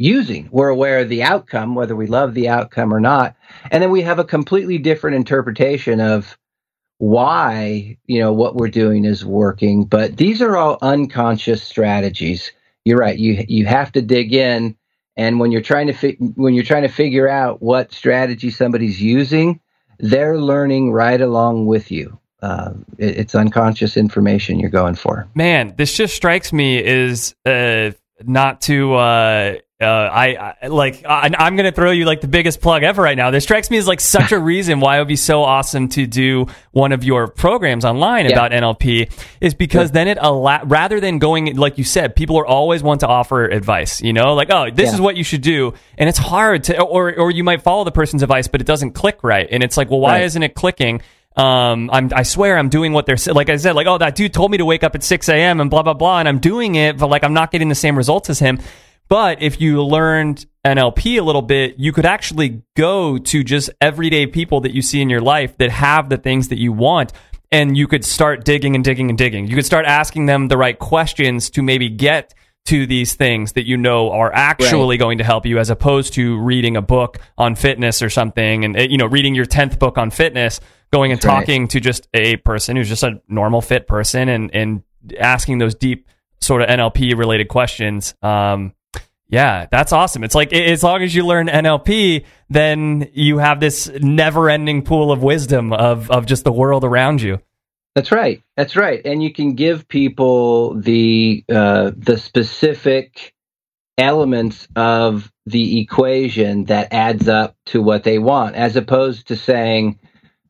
using. 0.00 0.48
We're 0.50 0.68
aware 0.70 1.00
of 1.00 1.08
the 1.08 1.22
outcome, 1.22 1.74
whether 1.74 1.94
we 1.96 2.06
love 2.06 2.34
the 2.34 2.48
outcome 2.48 2.92
or 2.94 3.00
not. 3.00 3.36
And 3.70 3.82
then 3.82 3.90
we 3.90 4.02
have 4.02 4.18
a 4.18 4.24
completely 4.24 4.78
different 4.78 5.16
interpretation 5.16 6.00
of 6.00 6.36
why, 6.98 7.98
you 8.06 8.18
know, 8.20 8.32
what 8.32 8.56
we're 8.56 8.68
doing 8.68 9.04
is 9.04 9.24
working. 9.24 9.84
But 9.84 10.16
these 10.16 10.42
are 10.42 10.56
all 10.56 10.78
unconscious 10.82 11.62
strategies 11.62 12.52
you're 12.84 12.98
right. 12.98 13.18
You 13.18 13.44
you 13.48 13.66
have 13.66 13.92
to 13.92 14.02
dig 14.02 14.32
in, 14.32 14.76
and 15.16 15.38
when 15.38 15.52
you're 15.52 15.60
trying 15.60 15.88
to 15.88 15.92
fi- 15.92 16.16
when 16.34 16.54
you're 16.54 16.64
trying 16.64 16.82
to 16.82 16.88
figure 16.88 17.28
out 17.28 17.60
what 17.60 17.92
strategy 17.92 18.50
somebody's 18.50 19.02
using, 19.02 19.60
they're 19.98 20.38
learning 20.38 20.92
right 20.92 21.20
along 21.20 21.66
with 21.66 21.90
you. 21.90 22.18
Uh, 22.42 22.72
it- 22.98 23.18
it's 23.18 23.34
unconscious 23.34 23.98
information 23.98 24.58
you're 24.58 24.70
going 24.70 24.94
for. 24.94 25.28
man, 25.34 25.74
this 25.76 25.94
just 25.94 26.14
strikes 26.14 26.54
me 26.54 26.82
as 26.82 27.34
uh, 27.44 27.90
not 28.24 28.62
to. 28.62 28.94
Uh, 28.94 29.54
uh, 29.80 29.86
I, 29.86 30.54
I 30.62 30.66
like. 30.66 31.04
I, 31.06 31.30
I'm 31.38 31.56
going 31.56 31.64
to 31.70 31.74
throw 31.74 31.90
you 31.90 32.04
like 32.04 32.20
the 32.20 32.28
biggest 32.28 32.60
plug 32.60 32.82
ever 32.82 33.00
right 33.02 33.16
now. 33.16 33.30
This 33.30 33.44
strikes 33.44 33.70
me 33.70 33.78
as 33.78 33.86
like 33.86 34.00
such 34.00 34.30
a 34.32 34.38
reason 34.52 34.80
why 34.80 34.96
it 34.96 34.98
would 35.00 35.08
be 35.08 35.16
so 35.16 35.42
awesome 35.42 35.88
to 35.90 36.06
do 36.06 36.46
one 36.72 36.92
of 36.92 37.02
your 37.04 37.28
programs 37.28 37.84
online 37.84 38.26
Yeah. 38.26 38.32
about 38.32 38.52
NLP 38.52 39.10
is 39.40 39.54
because 39.54 39.90
then 39.92 40.06
it 40.08 40.18
allow 40.20 40.62
rather 40.64 41.00
than 41.00 41.18
going 41.18 41.56
like 41.56 41.78
you 41.78 41.84
said, 41.84 42.14
people 42.14 42.38
are 42.38 42.46
always 42.46 42.82
want 42.82 43.00
to 43.00 43.06
offer 43.08 43.46
advice. 43.46 44.02
You 44.02 44.12
know, 44.12 44.34
like 44.34 44.50
oh, 44.50 44.70
this 44.70 44.88
Yeah. 44.88 44.94
is 44.94 45.00
what 45.00 45.16
you 45.16 45.24
should 45.24 45.42
do, 45.42 45.72
and 45.96 46.08
it's 46.08 46.18
hard 46.18 46.64
to, 46.64 46.80
or 46.82 47.14
or 47.14 47.30
you 47.30 47.44
might 47.44 47.62
follow 47.62 47.84
the 47.84 47.92
person's 47.92 48.22
advice, 48.22 48.48
but 48.48 48.60
it 48.60 48.66
doesn't 48.66 48.92
click 48.92 49.18
right, 49.22 49.48
and 49.50 49.62
it's 49.62 49.76
like, 49.76 49.90
well, 49.90 50.00
why 50.00 50.12
Right. 50.18 50.22
isn't 50.24 50.42
it 50.42 50.54
clicking? 50.54 51.00
um, 51.36 51.88
I'm, 51.92 52.10
I 52.12 52.24
swear 52.24 52.58
I'm 52.58 52.68
doing 52.68 52.92
what 52.92 53.06
they're 53.06 53.16
like 53.32 53.48
I 53.48 53.56
said, 53.56 53.76
like, 53.76 53.86
oh, 53.86 53.96
that 53.98 54.16
dude 54.16 54.34
told 54.34 54.50
me 54.50 54.58
to 54.58 54.64
wake 54.64 54.82
up 54.82 54.96
at 54.96 55.04
6 55.04 55.28
a.m. 55.28 55.60
and 55.60 55.70
blah, 55.70 55.82
blah, 55.84 55.94
blah. 55.94 56.18
And 56.18 56.28
I'm 56.28 56.40
doing 56.40 56.74
it, 56.74 56.98
but 56.98 57.06
like, 57.06 57.22
I'm 57.22 57.32
not 57.32 57.52
getting 57.52 57.68
the 57.68 57.74
same 57.76 57.96
results 57.96 58.28
as 58.30 58.40
him. 58.40 58.58
But 59.10 59.42
if 59.42 59.60
you 59.60 59.84
learned 59.84 60.46
NLP 60.64 61.18
a 61.18 61.22
little 61.22 61.42
bit, 61.42 61.78
you 61.78 61.92
could 61.92 62.06
actually 62.06 62.62
go 62.76 63.18
to 63.18 63.42
just 63.42 63.68
everyday 63.80 64.28
people 64.28 64.60
that 64.60 64.72
you 64.72 64.82
see 64.82 65.02
in 65.02 65.10
your 65.10 65.20
life 65.20 65.58
that 65.58 65.70
have 65.70 66.08
the 66.08 66.16
things 66.16 66.48
that 66.48 66.58
you 66.58 66.72
want. 66.72 67.12
And 67.50 67.76
you 67.76 67.88
could 67.88 68.04
start 68.04 68.44
digging 68.44 68.76
and 68.76 68.84
digging 68.84 69.08
and 69.08 69.18
digging. 69.18 69.48
You 69.48 69.56
could 69.56 69.66
start 69.66 69.84
asking 69.84 70.26
them 70.26 70.46
the 70.46 70.56
right 70.56 70.78
questions 70.78 71.50
to 71.50 71.62
maybe 71.62 71.88
get 71.88 72.32
to 72.66 72.86
these 72.86 73.14
things 73.14 73.54
that 73.54 73.66
you 73.66 73.76
know 73.76 74.12
are 74.12 74.32
actually 74.32 74.96
going 74.96 75.18
to 75.18 75.24
help 75.24 75.44
you 75.44 75.58
as 75.58 75.70
opposed 75.70 76.12
to 76.14 76.38
reading 76.38 76.76
a 76.76 76.82
book 76.82 77.18
on 77.36 77.56
fitness 77.56 78.02
or 78.02 78.10
something 78.10 78.64
and 78.64 78.78
uh, 78.78 78.82
you 78.82 78.98
know 78.98 79.06
reading 79.06 79.34
your 79.34 79.46
10th 79.46 79.78
book 79.78 79.96
on 79.96 80.10
fitness 80.10 80.60
going 80.92 81.10
and 81.10 81.18
That's 81.18 81.26
right. 81.26 81.40
talking 81.40 81.68
to 81.68 81.80
just 81.80 82.06
a 82.12 82.36
person 82.36 82.76
who's 82.76 82.88
just 82.88 83.02
a 83.02 83.20
normal 83.28 83.62
fit 83.62 83.86
person 83.86 84.28
and 84.28 84.54
and 84.54 84.82
asking 85.18 85.56
those 85.56 85.74
deep 85.74 86.06
sort 86.42 86.60
of 86.60 86.68
NLP 86.68 87.16
related 87.16 87.48
questions 87.48 88.14
um 88.22 88.74
yeah, 89.30 89.66
that's 89.70 89.92
awesome. 89.92 90.24
It's 90.24 90.34
like 90.34 90.52
as 90.52 90.82
long 90.82 91.02
as 91.02 91.14
you 91.14 91.24
learn 91.24 91.46
NLP, 91.46 92.24
then 92.48 93.08
you 93.12 93.38
have 93.38 93.60
this 93.60 93.88
never-ending 94.00 94.82
pool 94.82 95.12
of 95.12 95.22
wisdom 95.22 95.72
of 95.72 96.10
of 96.10 96.26
just 96.26 96.42
the 96.42 96.52
world 96.52 96.84
around 96.84 97.22
you. 97.22 97.38
That's 97.94 98.10
right. 98.10 98.42
That's 98.56 98.76
right. 98.76 99.00
And 99.04 99.22
you 99.22 99.32
can 99.32 99.54
give 99.54 99.86
people 99.86 100.74
the 100.80 101.44
uh, 101.48 101.92
the 101.96 102.18
specific 102.18 103.32
elements 103.96 104.66
of 104.74 105.30
the 105.46 105.80
equation 105.80 106.64
that 106.64 106.92
adds 106.92 107.28
up 107.28 107.54
to 107.66 107.80
what 107.80 108.02
they 108.02 108.18
want, 108.18 108.56
as 108.56 108.74
opposed 108.74 109.28
to 109.28 109.36
saying, 109.36 110.00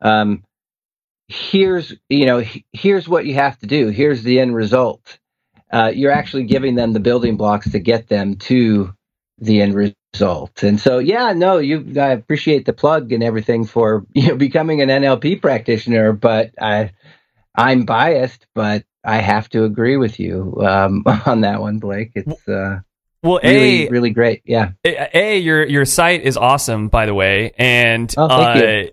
um, 0.01 0.43
"Here's 1.27 1.93
you 2.09 2.25
know 2.25 2.43
here's 2.73 3.07
what 3.07 3.27
you 3.27 3.35
have 3.35 3.59
to 3.59 3.67
do. 3.67 3.89
Here's 3.89 4.23
the 4.23 4.39
end 4.39 4.55
result." 4.55 5.19
Uh, 5.71 5.91
you're 5.93 6.11
actually 6.11 6.43
giving 6.43 6.75
them 6.75 6.93
the 6.93 6.99
building 6.99 7.37
blocks 7.37 7.71
to 7.71 7.79
get 7.79 8.07
them 8.09 8.35
to 8.35 8.93
the 9.39 9.61
end 9.61 9.73
result. 9.73 10.63
And 10.63 10.79
so, 10.79 10.99
yeah, 10.99 11.33
no, 11.33 11.57
you 11.57 11.93
I 11.99 12.09
appreciate 12.09 12.65
the 12.65 12.73
plug 12.73 13.11
and 13.11 13.23
everything 13.23 13.65
for 13.65 14.05
you 14.13 14.29
know 14.29 14.35
becoming 14.35 14.81
an 14.81 14.89
NLP 14.89 15.41
practitioner, 15.41 16.13
but 16.13 16.51
I 16.61 16.91
I'm 17.55 17.83
biased, 17.83 18.45
but 18.53 18.83
I 19.03 19.17
have 19.17 19.49
to 19.49 19.63
agree 19.63 19.97
with 19.97 20.19
you 20.19 20.57
um, 20.61 21.03
on 21.25 21.41
that 21.41 21.61
one, 21.61 21.79
Blake. 21.79 22.11
It's 22.15 22.47
uh, 22.47 22.79
Well, 23.23 23.39
really, 23.43 23.87
a 23.87 23.89
really 23.89 24.11
great. 24.11 24.41
Yeah. 24.45 24.71
a 24.85 25.39
your 25.39 25.65
your 25.65 25.85
site 25.85 26.23
is 26.23 26.37
awesome, 26.37 26.89
by 26.89 27.05
the 27.05 27.13
way, 27.13 27.53
and 27.57 28.13
Oh, 28.17 28.25
uh, 28.25 28.83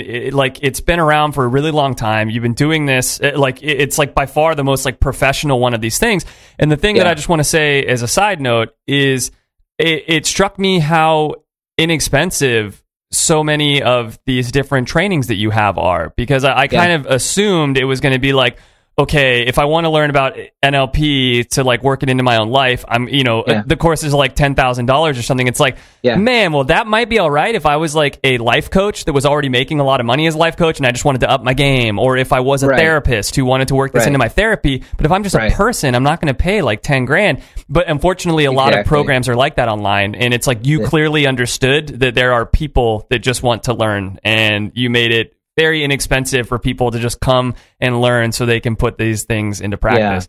it, 0.00 0.34
like 0.34 0.62
it's 0.62 0.80
been 0.80 1.00
around 1.00 1.32
for 1.32 1.44
a 1.44 1.48
really 1.48 1.70
long 1.70 1.94
time. 1.94 2.28
You've 2.30 2.42
been 2.42 2.54
doing 2.54 2.86
this 2.86 3.20
uh, 3.20 3.32
like 3.36 3.62
it- 3.62 3.80
it's 3.80 3.98
like 3.98 4.14
by 4.14 4.26
far 4.26 4.54
the 4.54 4.64
most 4.64 4.84
like 4.84 5.00
professional 5.00 5.58
one 5.60 5.74
of 5.74 5.80
these 5.80 5.98
things. 5.98 6.24
And 6.58 6.70
the 6.70 6.76
thing 6.76 6.96
that 6.96 7.06
I 7.06 7.14
just 7.14 7.28
want 7.28 7.40
to 7.40 7.44
say 7.44 7.84
as 7.84 8.02
a 8.02 8.08
side 8.08 8.40
note 8.40 8.74
is 8.86 9.30
it, 9.78 10.04
it 10.06 10.26
struck 10.26 10.58
me 10.58 10.78
how 10.78 11.36
inexpensive 11.78 12.82
so 13.10 13.44
many 13.44 13.82
of 13.82 14.18
these 14.24 14.50
different 14.50 14.88
trainings 14.88 15.26
that 15.26 15.34
you 15.34 15.50
have 15.50 15.76
are 15.76 16.14
because 16.16 16.44
I, 16.44 16.60
I 16.60 16.68
kind 16.68 16.90
Yeah. 16.90 16.94
of 16.96 17.06
assumed 17.06 17.76
it 17.76 17.84
was 17.84 18.00
going 18.00 18.14
to 18.14 18.18
be 18.18 18.32
like 18.32 18.58
okay 18.98 19.46
if 19.46 19.58
i 19.58 19.64
want 19.64 19.84
to 19.86 19.90
learn 19.90 20.10
about 20.10 20.36
nlp 20.62 21.48
to 21.48 21.64
like 21.64 21.82
work 21.82 22.02
it 22.02 22.10
into 22.10 22.22
my 22.22 22.36
own 22.36 22.50
life 22.50 22.84
i'm 22.88 23.08
you 23.08 23.24
know 23.24 23.42
Yeah. 23.46 23.62
the 23.66 23.76
course 23.76 24.04
is 24.04 24.12
like 24.12 24.36
$10000 24.36 25.18
or 25.18 25.22
something 25.22 25.46
it's 25.48 25.60
like 25.60 25.78
Yeah. 26.02 26.16
man 26.16 26.52
well 26.52 26.64
that 26.64 26.86
might 26.86 27.08
be 27.08 27.18
all 27.18 27.30
right 27.30 27.54
if 27.54 27.64
i 27.64 27.76
was 27.76 27.94
like 27.94 28.20
a 28.22 28.36
life 28.38 28.70
coach 28.70 29.06
that 29.06 29.12
was 29.14 29.24
already 29.24 29.48
making 29.48 29.80
a 29.80 29.84
lot 29.84 30.00
of 30.00 30.06
money 30.06 30.26
as 30.26 30.34
a 30.34 30.38
life 30.38 30.56
coach 30.56 30.78
and 30.78 30.86
i 30.86 30.90
just 30.90 31.04
wanted 31.06 31.22
to 31.22 31.30
up 31.30 31.42
my 31.42 31.54
game 31.54 31.98
or 31.98 32.16
if 32.18 32.32
i 32.32 32.40
was 32.40 32.62
a 32.62 32.68
Right. 32.68 32.78
therapist 32.78 33.34
who 33.34 33.44
wanted 33.46 33.68
to 33.68 33.74
work 33.74 33.92
this 33.92 34.00
Right. 34.00 34.08
into 34.08 34.18
my 34.18 34.28
therapy 34.28 34.82
but 34.96 35.06
if 35.06 35.12
i'm 35.12 35.22
just 35.22 35.34
Right. 35.34 35.52
a 35.52 35.56
person 35.56 35.94
i'm 35.94 36.02
not 36.04 36.20
going 36.20 36.32
to 36.32 36.38
pay 36.38 36.60
like 36.60 36.82
10 36.82 37.06
grand 37.06 37.40
but 37.70 37.88
unfortunately 37.88 38.44
a 38.44 38.52
lot 38.52 38.76
of 38.78 38.84
programs 38.84 39.26
are 39.28 39.36
like 39.36 39.56
that 39.56 39.68
online 39.68 40.14
and 40.14 40.34
it's 40.34 40.46
like 40.46 40.66
you 40.66 40.82
Yeah. 40.82 40.86
clearly 40.88 41.26
understood 41.26 41.88
that 42.00 42.14
there 42.14 42.34
are 42.34 42.44
people 42.44 43.06
that 43.10 43.20
just 43.20 43.42
want 43.42 43.62
to 43.64 43.74
learn 43.74 44.18
and 44.22 44.72
you 44.74 44.90
made 44.90 45.12
it 45.12 45.34
very 45.56 45.84
inexpensive 45.84 46.48
for 46.48 46.58
people 46.58 46.90
to 46.90 46.98
just 46.98 47.20
come 47.20 47.54
and 47.80 48.00
learn 48.00 48.32
so 48.32 48.46
they 48.46 48.60
can 48.60 48.76
put 48.76 48.98
these 48.98 49.24
things 49.24 49.60
into 49.60 49.76
practice 49.76 50.28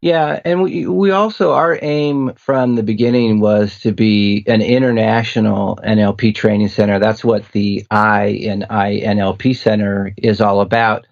Yeah, 0.00 0.38
and 0.44 0.62
we 0.62 0.86
we 0.86 1.10
also 1.10 1.54
our 1.54 1.76
aim 1.82 2.34
from 2.36 2.76
the 2.76 2.84
beginning 2.84 3.40
was 3.40 3.80
to 3.80 3.92
be 3.92 4.44
an 4.46 4.62
international 4.62 5.78
NLP 5.84 6.36
training 6.36 6.68
center. 6.68 7.00
That's 7.00 7.24
what 7.24 7.50
the 7.50 7.84
I 7.90 8.26
in 8.26 8.64
INLP 8.70 9.56
Center 9.56 10.14
is 10.16 10.40
all 10.40 10.60
about. 10.60 11.06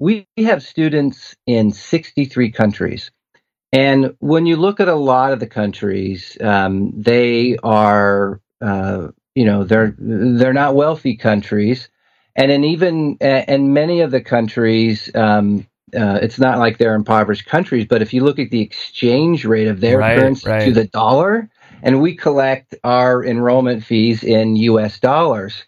We 0.00 0.26
have 0.38 0.64
students 0.64 1.36
in 1.46 1.70
63 1.70 2.50
countries. 2.50 3.12
And 3.72 4.16
when 4.18 4.44
you 4.46 4.56
look 4.56 4.80
at 4.80 4.88
a 4.88 4.94
lot 4.96 5.32
of 5.32 5.38
the 5.38 5.46
countries, 5.46 6.36
um, 6.40 6.90
they 7.00 7.56
are, 7.62 8.40
uh, 8.60 9.08
you 9.36 9.44
know, 9.44 9.62
they're 9.62 9.94
they're 9.96 10.52
not 10.52 10.74
wealthy 10.74 11.16
countries, 11.16 11.88
and 12.36 12.50
in 12.50 12.64
even 12.64 13.18
and 13.20 13.74
many 13.74 14.00
of 14.00 14.10
the 14.10 14.22
countries, 14.22 15.10
um, 15.14 15.66
uh, 15.96 16.18
it's 16.22 16.38
not 16.38 16.58
like 16.58 16.78
they're 16.78 16.94
impoverished 16.94 17.46
countries. 17.46 17.86
But 17.88 18.02
if 18.02 18.14
you 18.14 18.24
look 18.24 18.38
at 18.38 18.50
the 18.50 18.60
exchange 18.62 19.44
rate 19.44 19.68
of 19.68 19.80
their 19.80 19.98
Right, 19.98 20.16
currency 20.16 20.48
right. 20.48 20.64
to 20.64 20.72
the 20.72 20.86
dollar, 20.86 21.50
and 21.82 22.00
we 22.00 22.16
collect 22.16 22.74
our 22.84 23.24
enrollment 23.24 23.84
fees 23.84 24.24
in 24.24 24.56
U.S. 24.56 25.00
dollars, 25.00 25.64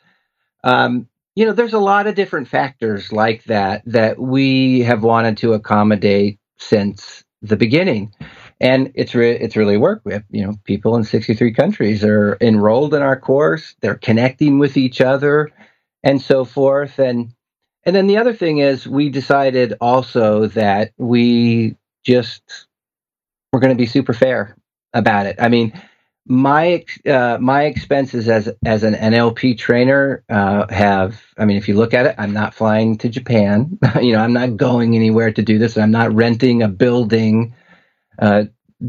um, 0.65 1.09
you 1.37 1.47
know, 1.47 1.53
there's 1.53 1.75
a 1.75 1.79
lot 1.79 2.07
of 2.07 2.15
different 2.15 2.49
factors 2.49 3.13
like 3.13 3.45
that 3.45 3.83
that 3.87 4.19
we 4.19 4.81
have 4.81 5.03
wanted 5.03 5.39
to 5.39 5.55
accommodate 5.55 6.39
since 6.59 7.25
the 7.43 7.57
beginning. 7.57 8.13
And 8.61 8.93
it's 8.95 9.15
re- 9.15 9.37
it's 9.37 9.57
really 9.57 9.77
worked. 9.77 10.05
We 10.07 10.15
have 10.15 10.25
you 10.31 10.47
know 10.47 10.55
people 10.65 10.97
in 10.97 11.05
63 11.05 11.53
countries 11.55 12.05
are 12.05 12.39
enrolled 12.41 12.95
in 12.95 13.03
our 13.03 13.19
course. 13.19 13.75
They're 13.81 13.97
connecting 13.97 14.59
with 14.59 14.77
each 14.77 15.01
other, 15.01 15.51
and 16.05 16.23
so 16.23 16.45
forth. 16.45 17.01
And 17.01 17.35
and 17.85 17.97
then 17.97 18.07
the 18.07 18.19
other 18.19 18.35
thing 18.35 18.59
is 18.59 18.87
we 18.87 19.09
decided 19.11 19.75
also 19.81 20.47
that 20.49 20.93
we 20.97 21.77
just 22.05 22.67
we're 23.53 23.61
going 23.61 23.77
to 23.77 23.83
be 23.83 23.87
super 23.87 24.13
fair 24.13 24.57
about 24.93 25.27
it. 25.27 25.37
I 25.41 25.49
mean, 25.49 25.73
my 26.27 26.85
uh, 27.07 27.39
my 27.41 27.65
expenses 27.65 28.29
as 28.29 28.49
as 28.65 28.85
an 28.85 28.95
NLP 28.95 29.59
trainer 29.59 30.23
uh, 30.29 30.73
have. 30.73 31.21
I 31.37 31.47
mean, 31.47 31.57
if 31.57 31.69
you 31.69 31.75
look 31.75 31.95
at 31.95 32.07
it, 32.07 32.15
I'm 32.19 32.33
not 32.33 32.55
flying 32.55 32.97
to 32.99 33.09
Japan. 33.09 33.79
you 34.01 34.13
know, 34.13 34.21
I'm 34.21 34.33
not 34.33 34.57
going 34.57 34.95
anywhere 34.95 35.33
to 35.33 35.43
do 35.43 35.59
this. 35.59 35.77
I'm 35.77 35.91
not 35.91 36.15
renting 36.15 36.63
a 36.63 36.69
building 36.69 37.55
uh, 38.19 38.45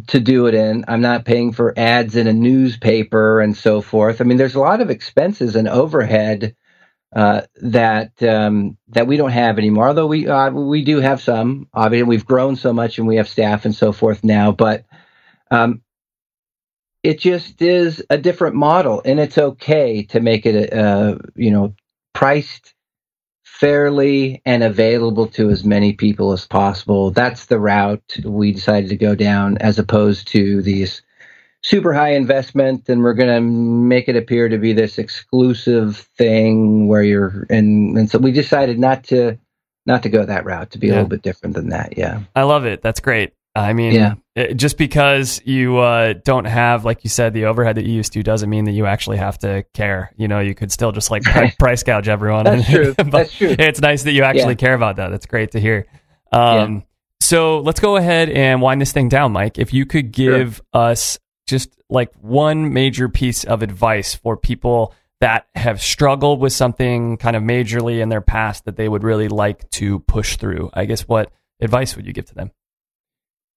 to 0.07 0.19
do 0.19 0.47
it 0.47 0.53
in. 0.53 0.85
I'm 0.87 1.01
not 1.01 1.25
paying 1.25 1.51
for 1.51 1.77
ads 1.77 2.15
in 2.15 2.27
a 2.27 2.33
newspaper 2.33 3.41
and 3.41 3.55
so 3.55 3.81
forth. 3.81 4.21
I 4.21 4.23
mean, 4.23 4.37
there's 4.37 4.55
a 4.55 4.59
lot 4.59 4.81
of 4.81 4.89
expenses 4.89 5.55
and 5.55 5.67
overhead 5.67 6.55
uh, 7.15 7.41
that 7.61 8.21
um, 8.21 8.77
that 8.89 9.07
we 9.07 9.17
don't 9.17 9.31
have 9.31 9.57
anymore. 9.57 9.87
Although 9.87 10.07
we 10.07 10.27
uh, 10.27 10.51
we 10.51 10.83
do 10.83 10.99
have 10.99 11.21
some. 11.21 11.67
Obviously, 11.73 12.03
we've 12.03 12.25
grown 12.25 12.55
so 12.55 12.73
much 12.73 12.97
and 12.99 13.07
we 13.07 13.15
have 13.15 13.29
staff 13.29 13.65
and 13.65 13.75
so 13.75 13.91
forth 13.91 14.23
now, 14.23 14.51
but. 14.51 14.85
Um, 15.51 15.81
it 17.03 17.19
just 17.19 17.61
is 17.61 18.03
a 18.09 18.17
different 18.17 18.55
model, 18.55 18.99
and 19.05 19.19
it's 19.19 19.37
okay 19.37 20.01
to 20.05 20.19
make 20.19 20.47
it, 20.47 20.73
uh, 20.73 21.19
you 21.35 21.51
know, 21.51 21.75
priced 22.15 22.73
fairly 23.43 24.41
and 24.43 24.63
available 24.63 25.27
to 25.27 25.49
as 25.51 25.63
many 25.63 25.93
people 25.93 26.31
as 26.31 26.47
possible. 26.47 27.11
That's 27.11 27.45
the 27.45 27.59
route 27.59 28.17
we 28.25 28.51
decided 28.51 28.89
to 28.89 28.97
go 28.97 29.13
down, 29.13 29.59
as 29.59 29.77
opposed 29.77 30.29
to 30.29 30.63
these 30.63 31.03
super 31.67 31.93
high 31.93 32.11
investment, 32.13 32.87
and 32.89 33.01
we're 33.01 33.13
going 33.13 33.33
to 33.33 33.41
make 33.41 34.07
it 34.07 34.15
appear 34.15 34.47
to 34.49 34.57
be 34.57 34.73
this 34.73 34.97
exclusive 34.97 35.97
thing 36.17 36.87
where 36.87 37.03
you're, 37.03 37.45
and 37.49 37.97
and 37.97 38.09
so 38.09 38.17
we 38.19 38.31
decided 38.31 38.79
not 38.79 39.03
to 39.05 39.37
not 39.87 40.03
to 40.03 40.09
go 40.09 40.25
that 40.25 40.45
route, 40.45 40.71
to 40.71 40.79
be 40.79 40.89
a 40.89 40.93
little 40.93 41.07
bit 41.07 41.21
different 41.21 41.55
than 41.55 41.69
that. 41.69 41.95
Yeah. 41.97 42.21
I 42.35 42.41
love 42.43 42.65
it. 42.65 42.81
That's 42.81 42.99
great. 42.99 43.33
I 43.53 43.71
mean, 43.73 43.93
Yeah. 43.93 44.15
it- 44.35 44.55
just 44.55 44.77
because 44.79 45.39
you 45.45 45.77
uh, 45.77 46.13
don't 46.25 46.45
have, 46.45 46.83
like 46.85 47.03
you 47.03 47.09
said, 47.09 47.33
the 47.33 47.45
overhead 47.45 47.75
that 47.77 47.85
you 47.85 47.93
used 47.93 48.11
to, 48.13 48.23
doesn't 48.23 48.49
mean 48.49 48.65
that 48.65 48.71
you 48.71 48.87
actually 48.87 49.17
have 49.17 49.37
to 49.39 49.63
care. 49.75 50.11
You 50.17 50.27
know, 50.27 50.39
you 50.39 50.55
could 50.55 50.71
still 50.71 50.91
just 50.91 51.11
like 51.11 51.21
pri- 51.23 51.53
price 51.59 51.83
gouge 51.83 52.07
everyone. 52.09 52.45
That's 52.45 52.67
true. 52.69 52.93
But 52.97 53.11
That's 53.11 53.37
true. 53.37 53.55
It's 53.59 53.79
nice 53.79 54.03
that 54.03 54.13
you 54.13 54.23
actually 54.23 54.53
Yeah. 54.53 54.65
care 54.65 54.73
about 54.73 54.95
that. 54.95 55.09
That's 55.09 55.27
great 55.27 55.51
to 55.51 55.59
hear. 55.59 55.85
Um, 56.31 56.83
So 57.21 57.59
let's 57.59 57.79
go 57.79 57.95
ahead 57.95 58.29
and 58.29 58.61
wind 58.61 58.81
this 58.81 58.91
thing 58.91 59.07
down, 59.07 59.31
Mike. 59.31 59.57
If 59.59 59.71
you 59.73 59.85
could 59.85 60.11
give 60.11 60.61
us 60.73 61.17
just 61.45 61.69
like 61.89 62.11
one 62.21 62.73
major 62.73 63.09
piece 63.09 63.43
of 63.43 63.61
advice 63.61 64.15
for 64.15 64.35
people 64.35 64.93
that 65.21 65.47
have 65.55 65.81
struggled 65.81 66.39
with 66.39 66.53
something 66.53 67.17
kind 67.17 67.35
of 67.35 67.43
majorly 67.43 68.01
in 68.01 68.09
their 68.09 68.21
past 68.21 68.65
that 68.65 68.75
they 68.75 68.89
would 68.89 69.03
really 69.03 69.27
like 69.27 69.69
to 69.71 69.99
push 69.99 70.37
through, 70.37 70.69
I 70.73 70.85
guess 70.85 71.07
what 71.07 71.31
advice 71.61 71.95
would 71.95 72.05
you 72.05 72.13
give 72.13 72.25
to 72.25 72.35
them? 72.35 72.51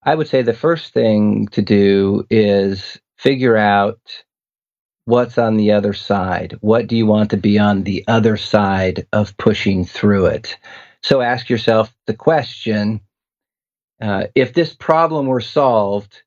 I 0.03 0.15
would 0.15 0.29
say 0.29 0.43
the 0.43 0.55
first 0.55 0.93
thing 0.93 1.49
to 1.49 1.63
do 1.63 2.25
is 2.31 2.99
figure 3.17 3.57
out 3.57 3.99
what's 5.05 5.39
on 5.39 5.57
the 5.57 5.73
other 5.73 5.93
side. 5.93 6.57
What 6.61 6.87
do 6.87 6.97
you 6.97 7.07
want 7.07 7.31
to 7.31 7.37
be 7.37 7.59
on 7.59 7.83
the 7.83 8.05
other 8.07 8.37
side 8.37 9.07
of 9.13 9.37
pushing 9.37 9.85
through 9.85 10.27
it? 10.27 10.57
So 11.03 11.21
ask 11.21 11.49
yourself 11.49 11.93
the 12.07 12.15
question 12.15 13.01
uh, 14.01 14.25
if 14.35 14.55
this 14.55 14.75
problem 14.75 15.27
were 15.27 15.41
solved, 15.41 16.23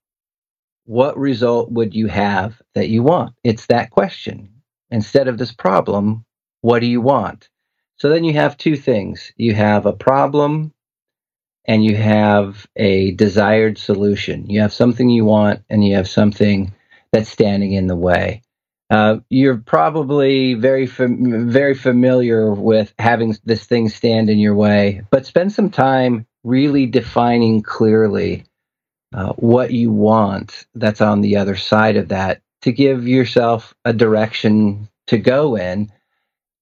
what 0.85 1.17
result 1.17 1.71
would 1.71 1.93
you 1.93 2.07
have 2.07 2.61
that 2.75 2.89
you 2.89 3.03
want? 3.03 3.35
It's 3.43 3.67
that 3.67 3.91
question. 3.91 4.49
Instead 4.89 5.27
of 5.27 5.37
this 5.37 5.51
problem, 5.51 6.25
what 6.61 6.79
do 6.79 6.87
you 6.87 7.01
want? 7.01 7.49
So 7.97 8.09
then 8.09 8.23
you 8.23 8.33
have 8.33 8.57
two 8.57 8.75
things 8.75 9.31
you 9.37 9.53
have 9.53 9.85
a 9.85 9.93
problem 9.93 10.73
and 11.65 11.83
you 11.83 11.95
have 11.95 12.67
a 12.75 13.11
desired 13.11 13.77
solution. 13.77 14.49
You 14.49 14.61
have 14.61 14.73
something 14.73 15.09
you 15.09 15.25
want, 15.25 15.61
and 15.69 15.85
you 15.85 15.95
have 15.95 16.09
something 16.09 16.73
that's 17.11 17.29
standing 17.29 17.73
in 17.73 17.87
the 17.87 17.95
way. 17.95 18.41
Uh, 18.89 19.19
you're 19.29 19.57
probably 19.57 20.55
very 20.55 20.85
fam- 20.87 21.49
very 21.49 21.75
familiar 21.75 22.51
with 22.51 22.93
having 22.99 23.37
this 23.45 23.65
thing 23.65 23.87
stand 23.87 24.29
in 24.29 24.37
your 24.37 24.55
way, 24.55 25.01
but 25.11 25.25
spend 25.25 25.53
some 25.53 25.69
time 25.69 26.25
really 26.43 26.87
defining 26.87 27.61
clearly 27.61 28.43
uh, 29.13 29.33
what 29.33 29.71
you 29.71 29.91
want 29.91 30.65
that's 30.75 31.01
on 31.01 31.21
the 31.21 31.35
other 31.35 31.55
side 31.55 31.97
of 31.97 32.09
that 32.09 32.41
to 32.61 32.71
give 32.71 33.07
yourself 33.07 33.73
a 33.85 33.93
direction 33.93 34.87
to 35.07 35.17
go 35.17 35.55
in 35.55 35.91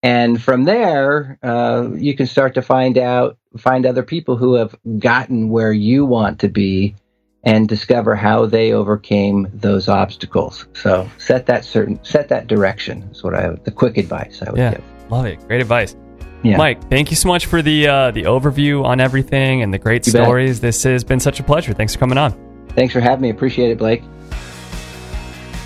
and 0.01 0.41
from 0.41 0.63
there 0.63 1.37
uh, 1.43 1.89
you 1.95 2.15
can 2.15 2.25
start 2.25 2.53
to 2.53 2.61
find 2.61 2.97
out 2.97 3.37
find 3.57 3.85
other 3.85 4.03
people 4.03 4.37
who 4.37 4.55
have 4.55 4.75
gotten 4.99 5.49
where 5.49 5.73
you 5.73 6.05
want 6.05 6.39
to 6.39 6.47
be 6.47 6.95
and 7.43 7.69
discover 7.69 8.15
how 8.15 8.45
they 8.45 8.71
overcame 8.73 9.47
those 9.53 9.87
obstacles 9.87 10.67
so 10.73 11.09
set 11.17 11.45
that 11.45 11.63
certain 11.63 12.03
set 12.03 12.29
that 12.29 12.47
direction 12.47 13.03
is 13.11 13.23
what 13.23 13.33
i 13.35 13.49
the 13.63 13.71
quick 13.71 13.97
advice 13.97 14.41
i 14.41 14.49
would 14.49 14.59
Yeah. 14.59 14.71
give 14.71 14.83
Love 15.09 15.25
it. 15.25 15.47
Great 15.47 15.61
advice. 15.61 15.95
Yeah. 16.43 16.57
Mike, 16.57 16.89
thank 16.89 17.09
you 17.09 17.17
so 17.17 17.27
much 17.27 17.45
for 17.47 17.61
the 17.61 17.87
uh, 17.87 18.11
the 18.11 18.23
overview 18.23 18.85
on 18.85 18.99
everything 19.01 19.61
and 19.61 19.73
the 19.73 19.77
great 19.77 20.07
You 20.07 20.13
bet. 20.13 20.23
stories. 20.23 20.59
This 20.61 20.83
has 20.83 21.03
been 21.03 21.19
such 21.19 21.39
a 21.39 21.43
pleasure. 21.43 21.73
Thanks 21.73 21.93
for 21.93 21.99
coming 21.99 22.17
on. 22.17 22.33
thanks 22.75 22.93
for 22.93 22.99
having 23.01 23.23
me 23.23 23.29
appreciate 23.29 23.71
it 23.71 23.77
blake 23.77 24.03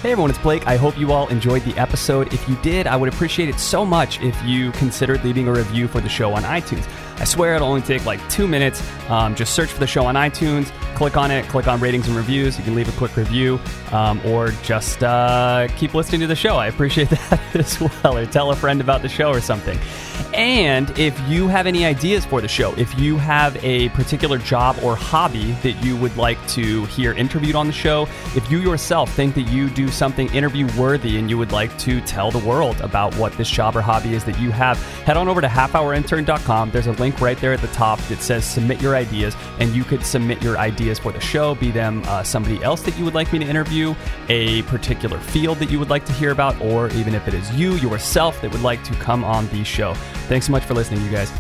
Hey 0.02 0.12
everyone, 0.12 0.32
it's 0.32 0.40
Blake. 0.40 0.68
I 0.68 0.76
hope 0.76 0.98
you 1.00 1.14
all 1.14 1.30
enjoyed 1.30 1.62
the 1.64 1.74
episode. 1.80 2.34
If 2.34 2.50
you 2.50 2.58
did, 2.58 2.88
I 2.88 2.98
would 2.98 3.08
appreciate 3.08 3.48
it 3.48 3.58
so 3.58 3.86
much 3.86 4.20
if 4.22 4.36
you 4.44 4.74
considered 4.74 5.24
leaving 5.24 5.48
a 5.48 5.52
review 5.54 5.88
for 5.88 6.02
the 6.02 6.10
show 6.10 6.34
on 6.34 6.44
iTunes. 6.44 6.86
I 7.22 7.24
swear 7.24 7.56
it'll 7.56 7.70
only 7.70 7.84
take 7.84 8.06
like 8.06 8.20
two 8.30 8.46
minutes. 8.46 8.84
Um, 9.10 9.34
just 9.34 9.54
search 9.54 9.70
for 9.70 9.80
the 9.80 9.88
show 9.88 10.06
on 10.06 10.16
iTunes, 10.16 10.68
click 10.96 11.16
on 11.16 11.32
it, 11.32 11.46
click 11.48 11.70
on 11.70 11.80
ratings 11.80 12.10
and 12.10 12.18
reviews. 12.18 12.58
You 12.58 12.66
can 12.66 12.76
leave 12.76 12.90
a 12.94 12.98
quick 12.98 13.16
review 13.16 13.62
um, 13.94 14.20
or 14.26 14.50
just 14.64 15.02
uh, 15.06 15.70
keep 15.78 15.94
listening 15.94 16.20
to 16.20 16.28
the 16.28 16.36
show. 16.36 16.58
I 16.58 16.68
appreciate 16.68 17.08
that 17.30 17.56
as 17.56 17.80
well. 17.80 18.18
Or 18.18 18.26
tell 18.26 18.52
a 18.52 18.58
friend 18.58 18.82
about 18.82 19.04
the 19.04 19.10
show 19.10 19.30
or 19.30 19.40
something. 19.40 19.80
And 20.34 20.98
if 20.98 21.20
you 21.30 21.48
have 21.48 21.68
any 21.68 21.86
ideas 21.86 22.26
for 22.26 22.42
the 22.42 22.48
show, 22.48 22.74
if 22.74 22.98
you 22.98 23.18
have 23.18 23.56
a 23.64 23.90
particular 23.90 24.38
job 24.40 24.78
or 24.84 24.96
hobby 24.96 25.52
that 25.64 25.74
you 25.84 25.96
would 25.98 26.16
like 26.18 26.46
to 26.50 26.86
hear 26.86 27.14
interviewed 27.14 27.56
on 27.56 27.68
the 27.68 27.74
show, 27.74 28.08
if 28.36 28.50
you 28.50 28.60
yourself 28.60 29.12
think 29.14 29.36
that 29.36 29.44
you 29.44 29.70
do 29.70 29.90
something 29.90 30.34
interview 30.34 30.68
worthy 30.78 31.18
and 31.18 31.30
you 31.30 31.38
would 31.38 31.52
like 31.52 31.78
to 31.80 32.02
tell 32.02 32.32
the 32.32 32.40
world 32.40 32.80
about 32.82 33.16
what 33.16 33.34
this 33.34 33.50
job 33.50 33.76
or 33.76 33.82
hobby 33.82 34.16
is 34.16 34.24
that 34.24 34.40
you 34.40 34.52
have, 34.52 34.82
head 35.04 35.18
on 35.18 35.28
over 35.28 35.40
to 35.40 35.48
halfhourintern.com. 35.48 36.72
There's 36.72 36.88
a 36.88 36.94
link 36.94 37.22
right 37.22 37.38
there 37.38 37.54
at 37.54 37.62
the 37.62 37.68
top 37.68 38.00
that 38.04 38.20
says 38.20 38.44
submit 38.44 38.82
your 38.82 38.96
ideas, 38.96 39.36
and 39.60 39.74
you 39.76 39.84
could 39.84 40.04
submit 40.04 40.42
your 40.42 40.58
ideas 40.58 40.98
for 40.98 41.12
the 41.12 41.20
show, 41.20 41.54
be 41.56 41.70
them 41.72 42.02
uh, 42.06 42.24
somebody 42.24 42.62
else 42.64 42.82
that 42.84 42.98
you 42.98 43.06
would 43.06 43.14
like 43.14 43.32
me 43.32 43.40
to 43.40 43.46
interview, 43.46 43.94
a 44.30 44.64
particular 44.64 45.20
field 45.20 45.60
that 45.60 45.70
you 45.70 45.80
would 45.80 45.90
like 45.90 46.06
to 46.06 46.14
hear 46.14 46.32
about, 46.32 46.60
or 46.60 46.90
even 46.90 47.14
if 47.14 47.28
it 47.28 47.34
is 47.34 47.52
you 47.52 47.76
yourself 47.76 48.42
that 48.42 48.52
would 48.52 48.62
like 48.64 48.84
to 48.84 48.94
come 48.96 49.24
on 49.24 49.48
the 49.50 49.64
show. 49.64 49.96
Thanks 50.28 50.46
so 50.46 50.52
much 50.52 50.64
for 50.64 50.74
listening, 50.74 51.04
you 51.04 51.12
guys. 51.12 51.32